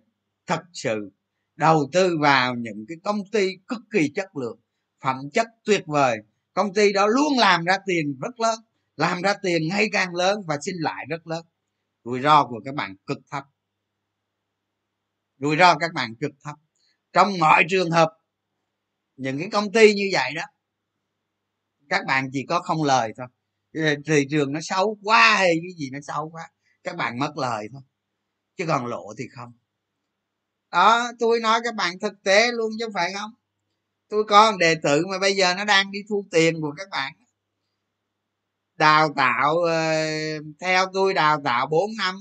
thật 0.46 0.62
sự 0.72 1.10
đầu 1.56 1.88
tư 1.92 2.18
vào 2.20 2.54
những 2.54 2.84
cái 2.88 2.96
công 3.04 3.30
ty 3.32 3.56
cực 3.68 3.80
kỳ 3.92 4.12
chất 4.14 4.36
lượng 4.36 4.60
phẩm 5.04 5.30
chất 5.34 5.46
tuyệt 5.64 5.82
vời. 5.86 6.18
Công 6.54 6.74
ty 6.74 6.92
đó 6.92 7.06
luôn 7.06 7.38
làm 7.38 7.64
ra 7.64 7.78
tiền 7.86 8.18
rất 8.20 8.40
lớn, 8.40 8.58
làm 8.96 9.22
ra 9.22 9.34
tiền 9.42 9.68
ngày 9.68 9.88
càng 9.92 10.14
lớn 10.14 10.42
và 10.46 10.58
xin 10.62 10.74
lại 10.78 11.06
rất 11.08 11.26
lớn. 11.26 11.44
Rủi 12.04 12.20
ro 12.20 12.46
của 12.46 12.60
các 12.64 12.74
bạn 12.74 12.96
cực 13.06 13.18
thấp. 13.30 13.44
Rủi 15.38 15.56
ro 15.56 15.74
các 15.78 15.92
bạn 15.94 16.14
cực 16.20 16.32
thấp. 16.44 16.56
Trong 17.12 17.38
mọi 17.38 17.64
trường 17.70 17.90
hợp, 17.90 18.12
những 19.16 19.38
cái 19.38 19.48
công 19.52 19.72
ty 19.72 19.94
như 19.94 20.08
vậy 20.12 20.32
đó, 20.34 20.42
các 21.88 22.06
bạn 22.06 22.30
chỉ 22.32 22.46
có 22.48 22.60
không 22.60 22.84
lời 22.84 23.12
thôi. 23.16 23.26
Ờ, 23.74 23.94
thị 24.06 24.26
trường 24.30 24.52
nó 24.52 24.60
xấu 24.62 24.98
quá 25.02 25.34
hay 25.36 25.54
cái 25.62 25.72
gì 25.76 25.90
nó 25.92 25.98
xấu 26.02 26.30
quá, 26.30 26.50
các 26.82 26.96
bạn 26.96 27.18
mất 27.18 27.32
lời 27.36 27.68
thôi, 27.72 27.82
chứ 28.56 28.64
còn 28.68 28.86
lộ 28.86 29.14
thì 29.18 29.24
không. 29.36 29.52
Đó, 30.70 31.12
tôi 31.18 31.40
nói 31.40 31.60
các 31.64 31.74
bạn 31.74 31.98
thực 31.98 32.22
tế 32.24 32.52
luôn 32.52 32.70
chứ 32.78 32.86
phải 32.94 33.12
không? 33.14 33.30
Tôi 34.08 34.24
có 34.24 34.50
một 34.50 34.56
đệ 34.60 34.74
tử 34.82 35.06
mà 35.06 35.18
bây 35.18 35.36
giờ 35.36 35.54
nó 35.54 35.64
đang 35.64 35.90
đi 35.90 35.98
thu 36.08 36.26
tiền 36.30 36.60
của 36.60 36.74
các 36.76 36.88
bạn. 36.90 37.12
Đào 38.76 39.08
tạo 39.16 39.56
ờ, 39.58 39.92
theo 40.60 40.86
tôi 40.92 41.14
đào 41.14 41.40
tạo 41.44 41.66
4 41.66 41.90
năm 41.98 42.14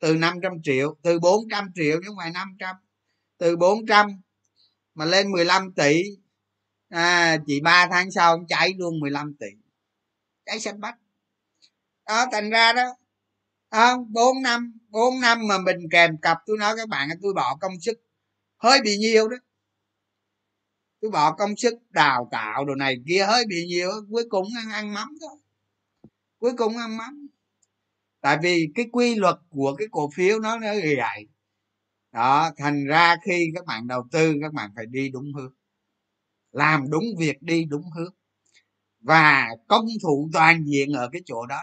từ 0.00 0.14
500 0.14 0.52
triệu 0.62 0.96
từ 1.02 1.18
400 1.18 1.70
triệu 1.74 1.96
chứ 1.96 2.02
không 2.06 2.16
phải 2.18 2.30
500 2.30 2.76
từ 3.38 3.56
400 3.56 4.20
mà 4.94 5.04
lên 5.04 5.30
15 5.32 5.72
tỷ. 5.76 6.02
À, 6.88 7.36
chỉ 7.46 7.60
3 7.60 7.88
tháng 7.90 8.10
sau 8.10 8.32
ông 8.32 8.46
cháy 8.48 8.74
luôn 8.78 9.00
15 9.00 9.34
tỷ. 9.40 9.46
Cháy 10.46 10.60
xanh 10.60 10.80
bắt. 10.80 10.94
Đó 12.06 12.26
thành 12.32 12.50
ra 12.50 12.72
đó 12.72 12.96
à, 13.70 13.96
4 14.08 14.42
năm 14.42 14.72
4 14.88 15.20
năm 15.20 15.38
mà 15.48 15.58
mình 15.58 15.76
kèm 15.90 16.18
cặp 16.22 16.38
tôi 16.46 16.58
nói 16.58 16.74
các 16.76 16.88
bạn 16.88 17.08
tôi 17.22 17.34
bỏ 17.34 17.56
công 17.60 17.80
sức. 17.80 17.98
Hơi 18.56 18.80
bị 18.84 18.96
nhiều 18.96 19.28
đó 19.28 19.36
tôi 21.00 21.10
bỏ 21.10 21.32
công 21.32 21.56
sức 21.56 21.74
đào 21.90 22.28
tạo 22.32 22.64
đồ 22.64 22.74
này 22.74 22.96
kia 23.08 23.24
hơi 23.28 23.44
bị 23.48 23.66
nhiều, 23.66 23.90
cuối 24.10 24.24
cùng 24.30 24.46
ăn 24.56 24.70
ăn 24.70 24.94
mắm 24.94 25.08
thôi. 25.20 25.38
Cuối 26.38 26.52
cùng 26.56 26.76
ăn 26.76 26.96
mắm. 26.96 27.28
Tại 28.20 28.38
vì 28.42 28.68
cái 28.74 28.86
quy 28.92 29.14
luật 29.14 29.36
của 29.50 29.74
cái 29.78 29.88
cổ 29.90 30.10
phiếu 30.14 30.40
nó 30.40 30.58
nó 30.58 30.72
như 30.72 30.94
vậy. 30.96 31.26
Đó, 32.12 32.50
thành 32.56 32.84
ra 32.84 33.16
khi 33.24 33.46
các 33.54 33.64
bạn 33.64 33.86
đầu 33.86 34.08
tư, 34.12 34.34
các 34.42 34.52
bạn 34.52 34.70
phải 34.76 34.86
đi 34.86 35.08
đúng 35.08 35.32
hướng. 35.36 35.54
Làm 36.52 36.90
đúng 36.90 37.04
việc, 37.18 37.42
đi 37.42 37.64
đúng 37.64 37.90
hướng. 37.96 38.14
Và 39.00 39.48
công 39.68 39.84
thủ 40.02 40.30
toàn 40.32 40.64
diện 40.64 40.92
ở 40.92 41.08
cái 41.12 41.22
chỗ 41.26 41.46
đó. 41.46 41.62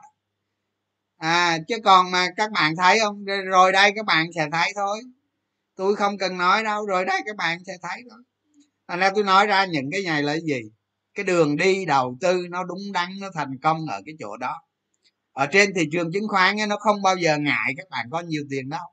À 1.17 1.57
chứ 1.67 1.75
còn 1.83 2.11
mà 2.11 2.27
các 2.37 2.51
bạn 2.51 2.75
thấy 2.75 2.99
không? 2.99 3.25
Rồi 3.25 3.71
đây 3.71 3.91
các 3.95 4.05
bạn 4.05 4.27
sẽ 4.35 4.47
thấy 4.51 4.71
thôi. 4.75 5.01
Tôi 5.75 5.95
không 5.95 6.17
cần 6.17 6.37
nói 6.37 6.63
đâu, 6.63 6.85
rồi 6.85 7.05
đây 7.05 7.21
các 7.25 7.35
bạn 7.35 7.59
sẽ 7.65 7.73
thấy 7.81 8.01
thôi 8.09 8.19
thành 8.87 8.99
ra 8.99 9.11
tôi 9.15 9.23
nói 9.23 9.47
ra 9.47 9.65
những 9.65 9.89
cái 9.91 10.01
này 10.05 10.23
là 10.23 10.33
cái 10.33 10.41
gì? 10.41 10.61
Cái 11.13 11.25
đường 11.25 11.57
đi 11.57 11.85
đầu 11.85 12.17
tư 12.21 12.47
nó 12.49 12.63
đúng 12.63 12.91
đắn 12.93 13.09
nó 13.19 13.29
thành 13.33 13.59
công 13.63 13.85
ở 13.89 14.01
cái 14.05 14.15
chỗ 14.19 14.37
đó. 14.37 14.61
Ở 15.31 15.47
trên 15.51 15.73
thị 15.75 15.81
trường 15.91 16.11
chứng 16.13 16.27
khoán 16.27 16.55
nó 16.69 16.77
không 16.77 17.01
bao 17.01 17.15
giờ 17.17 17.37
ngại 17.37 17.73
các 17.77 17.89
bạn 17.89 18.05
có 18.11 18.21
nhiều 18.21 18.43
tiền 18.49 18.69
đâu. 18.69 18.85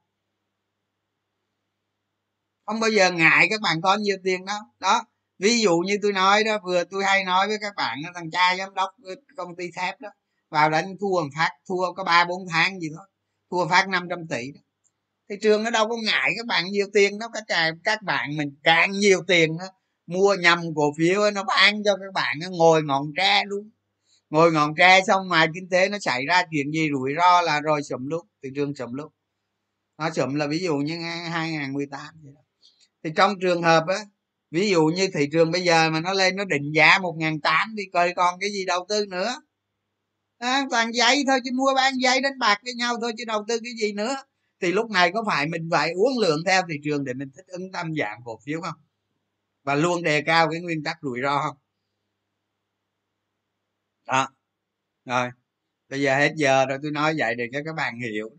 Không 2.66 2.80
bao 2.80 2.90
giờ 2.90 3.12
ngại 3.12 3.46
các 3.50 3.60
bạn 3.60 3.80
có 3.82 3.96
nhiều 3.96 4.16
tiền 4.24 4.44
đâu. 4.44 4.60
Đó 4.80 5.02
ví 5.42 5.60
dụ 5.60 5.78
như 5.78 5.98
tôi 6.02 6.12
nói 6.12 6.44
đó 6.44 6.58
vừa 6.64 6.84
tôi 6.84 7.04
hay 7.04 7.24
nói 7.24 7.48
với 7.48 7.56
các 7.60 7.72
bạn 7.76 7.98
thằng 8.14 8.30
cha 8.30 8.56
giám 8.58 8.74
đốc 8.74 8.90
công 9.36 9.56
ty 9.56 9.70
thép 9.76 10.00
đó 10.00 10.08
vào 10.50 10.70
đánh 10.70 10.94
thua 11.00 11.22
một 11.22 11.28
phát 11.36 11.50
thua 11.68 11.92
có 11.92 12.04
ba 12.04 12.24
bốn 12.24 12.48
tháng 12.50 12.80
gì 12.80 12.88
thôi 12.96 13.06
thua 13.50 13.68
phát 13.68 13.88
500 13.88 14.18
tỷ 14.30 14.52
đó. 14.54 14.60
thị 15.30 15.36
trường 15.42 15.64
nó 15.64 15.70
đâu 15.70 15.88
có 15.88 15.96
ngại 16.04 16.30
các 16.36 16.46
bạn 16.46 16.64
nhiều 16.64 16.86
tiền 16.94 17.18
đâu 17.18 17.28
các 17.32 17.44
các 17.84 18.02
bạn 18.02 18.36
mình 18.36 18.48
càng 18.64 18.90
nhiều 18.90 19.22
tiền 19.28 19.58
đó, 19.58 19.64
mua 20.12 20.34
nhầm 20.34 20.60
cổ 20.76 20.92
phiếu 20.98 21.30
nó 21.30 21.44
bán 21.44 21.82
cho 21.84 21.96
các 21.96 22.12
bạn 22.14 22.38
ngồi 22.50 22.82
ngọn 22.82 23.12
tre 23.16 23.42
luôn. 23.46 23.70
Ngồi 24.30 24.52
ngọn 24.52 24.74
tre 24.78 25.00
xong 25.06 25.28
mà 25.28 25.46
kinh 25.54 25.68
tế 25.68 25.88
nó 25.88 25.98
xảy 25.98 26.26
ra 26.26 26.42
chuyện 26.50 26.70
gì 26.72 26.88
rủi 26.92 27.12
ro 27.18 27.42
là 27.42 27.60
rồi 27.60 27.82
sụm 27.82 28.06
lúc 28.06 28.26
thị 28.42 28.48
trường 28.54 28.74
sụm 28.74 28.92
lúc 28.92 29.12
nó 29.98 30.10
sụm 30.10 30.34
là 30.34 30.46
ví 30.46 30.58
dụ 30.58 30.76
như 30.76 30.96
2018 31.30 32.00
vậy 32.22 32.32
đó. 32.34 32.40
thì 33.04 33.10
trong 33.16 33.34
trường 33.40 33.62
hợp 33.62 33.84
á 33.88 33.98
ví 34.50 34.70
dụ 34.70 34.84
như 34.86 35.08
thị 35.14 35.28
trường 35.32 35.50
bây 35.50 35.62
giờ 35.62 35.90
mà 35.90 36.00
nó 36.00 36.12
lên 36.12 36.36
nó 36.36 36.44
định 36.44 36.72
giá 36.74 36.98
một 36.98 37.14
ngàn 37.18 37.40
tám 37.40 37.74
thì 37.78 37.84
coi 37.92 38.12
còn 38.16 38.40
cái 38.40 38.50
gì 38.50 38.64
đầu 38.64 38.86
tư 38.88 39.06
nữa. 39.06 39.34
À, 40.38 40.66
toàn 40.70 40.94
giấy 40.94 41.24
thôi 41.26 41.40
chứ 41.44 41.50
mua 41.54 41.74
bán 41.76 41.94
giấy 42.02 42.20
đánh 42.20 42.38
bạc 42.38 42.58
với 42.64 42.74
nhau 42.74 42.94
thôi 43.00 43.12
chứ 43.18 43.24
đầu 43.26 43.44
tư 43.48 43.58
cái 43.64 43.72
gì 43.80 43.92
nữa. 43.92 44.16
Thì 44.60 44.72
lúc 44.72 44.90
này 44.90 45.10
có 45.14 45.24
phải 45.26 45.46
mình 45.46 45.68
phải 45.72 45.92
uống 45.92 46.18
lượng 46.18 46.40
theo 46.46 46.62
thị 46.68 46.74
trường 46.84 47.04
để 47.04 47.14
mình 47.14 47.30
thích 47.36 47.46
ứng 47.46 47.72
tâm 47.72 47.86
dạng 47.98 48.20
cổ 48.24 48.40
phiếu 48.46 48.60
không? 48.60 48.74
Và 49.62 49.74
luôn 49.74 50.02
đề 50.02 50.22
cao 50.22 50.48
cái 50.50 50.60
nguyên 50.60 50.82
tắc 50.84 50.96
rủi 51.02 51.18
ro 51.22 51.42
không? 51.42 51.56
Đó. 54.06 54.28
Rồi. 55.04 55.30
Bây 55.88 56.02
giờ 56.02 56.18
hết 56.18 56.32
giờ 56.36 56.66
rồi 56.66 56.78
tôi 56.82 56.90
nói 56.92 57.14
vậy 57.18 57.34
để 57.34 57.44
cho 57.52 57.60
các 57.64 57.74
bạn 57.76 58.00
hiểu. 58.00 58.30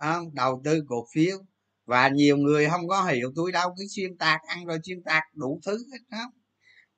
Đó, 0.00 0.22
đầu 0.34 0.62
tư 0.64 0.82
cổ 0.88 1.06
phiếu. 1.14 1.38
Và 1.86 2.08
nhiều 2.08 2.36
người 2.36 2.68
không 2.68 2.88
có 2.88 3.04
hiểu 3.04 3.32
tôi 3.36 3.52
đâu 3.52 3.74
cứ 3.78 3.84
xuyên 3.96 4.18
tạc 4.18 4.40
ăn 4.48 4.66
rồi 4.66 4.78
xuyên 4.84 5.02
tạc 5.02 5.22
đủ 5.34 5.60
thứ 5.66 5.78
hết 5.92 5.98
đó. 6.08 6.32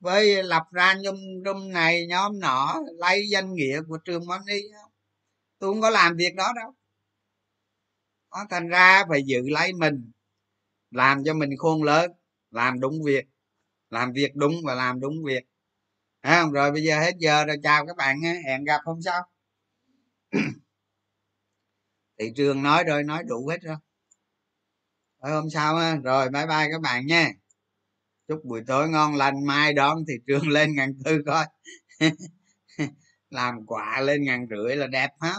Với 0.00 0.42
lập 0.42 0.62
ra 0.72 0.94
nhóm 0.94 1.16
nhóm 1.44 1.72
này 1.72 2.06
nhóm 2.08 2.40
nọ 2.40 2.76
lấy 2.98 3.28
danh 3.30 3.54
nghĩa 3.54 3.82
của 3.88 3.98
trường 4.04 4.26
money 4.26 4.62
tôi 5.58 5.72
không 5.72 5.80
có 5.82 5.90
làm 5.90 6.16
việc 6.16 6.34
đó 6.36 6.52
đâu. 6.56 6.74
Đó, 8.32 8.46
thành 8.50 8.68
ra 8.68 9.04
phải 9.08 9.22
giữ 9.26 9.42
lấy 9.50 9.72
mình 9.72 10.10
làm 10.90 11.24
cho 11.24 11.34
mình 11.34 11.50
khôn 11.58 11.82
lớn 11.82 12.12
làm 12.50 12.80
đúng 12.80 13.02
việc. 13.04 13.24
Làm 13.90 14.12
việc 14.12 14.34
đúng 14.34 14.54
và 14.64 14.74
làm 14.74 15.00
đúng 15.00 15.24
việc. 15.24 15.44
À, 16.20 16.44
rồi 16.52 16.72
bây 16.72 16.82
giờ 16.82 17.00
hết 17.00 17.12
giờ 17.18 17.44
rồi 17.44 17.56
chào 17.62 17.86
các 17.86 17.96
bạn 17.96 18.20
hẹn 18.46 18.64
gặp 18.64 18.80
hôm 18.84 19.02
sau. 19.02 19.22
Thị 22.18 22.32
trường 22.36 22.62
nói 22.62 22.84
rồi 22.84 23.02
nói 23.02 23.22
đủ 23.22 23.48
hết 23.48 23.62
rồi. 23.62 23.76
Rồi 25.22 25.32
hôm 25.32 25.50
sau 25.50 25.78
rồi 26.04 26.28
bye 26.28 26.46
bye 26.46 26.68
các 26.72 26.80
bạn 26.82 27.06
nha. 27.06 27.30
Chúc 28.28 28.44
buổi 28.44 28.62
tối 28.66 28.88
ngon 28.88 29.16
lành 29.16 29.46
mai 29.46 29.72
đón 29.72 29.98
thị 30.08 30.14
trường 30.26 30.48
lên 30.54 30.74
ngàn 30.76 30.92
tư 31.04 31.22
coi. 31.26 31.46
Làm 33.30 33.66
quả 33.66 34.00
lên 34.00 34.24
ngàn 34.24 34.46
rưỡi 34.50 34.76
là 34.76 34.86
đẹp 34.86 35.10
hết. 35.20 35.38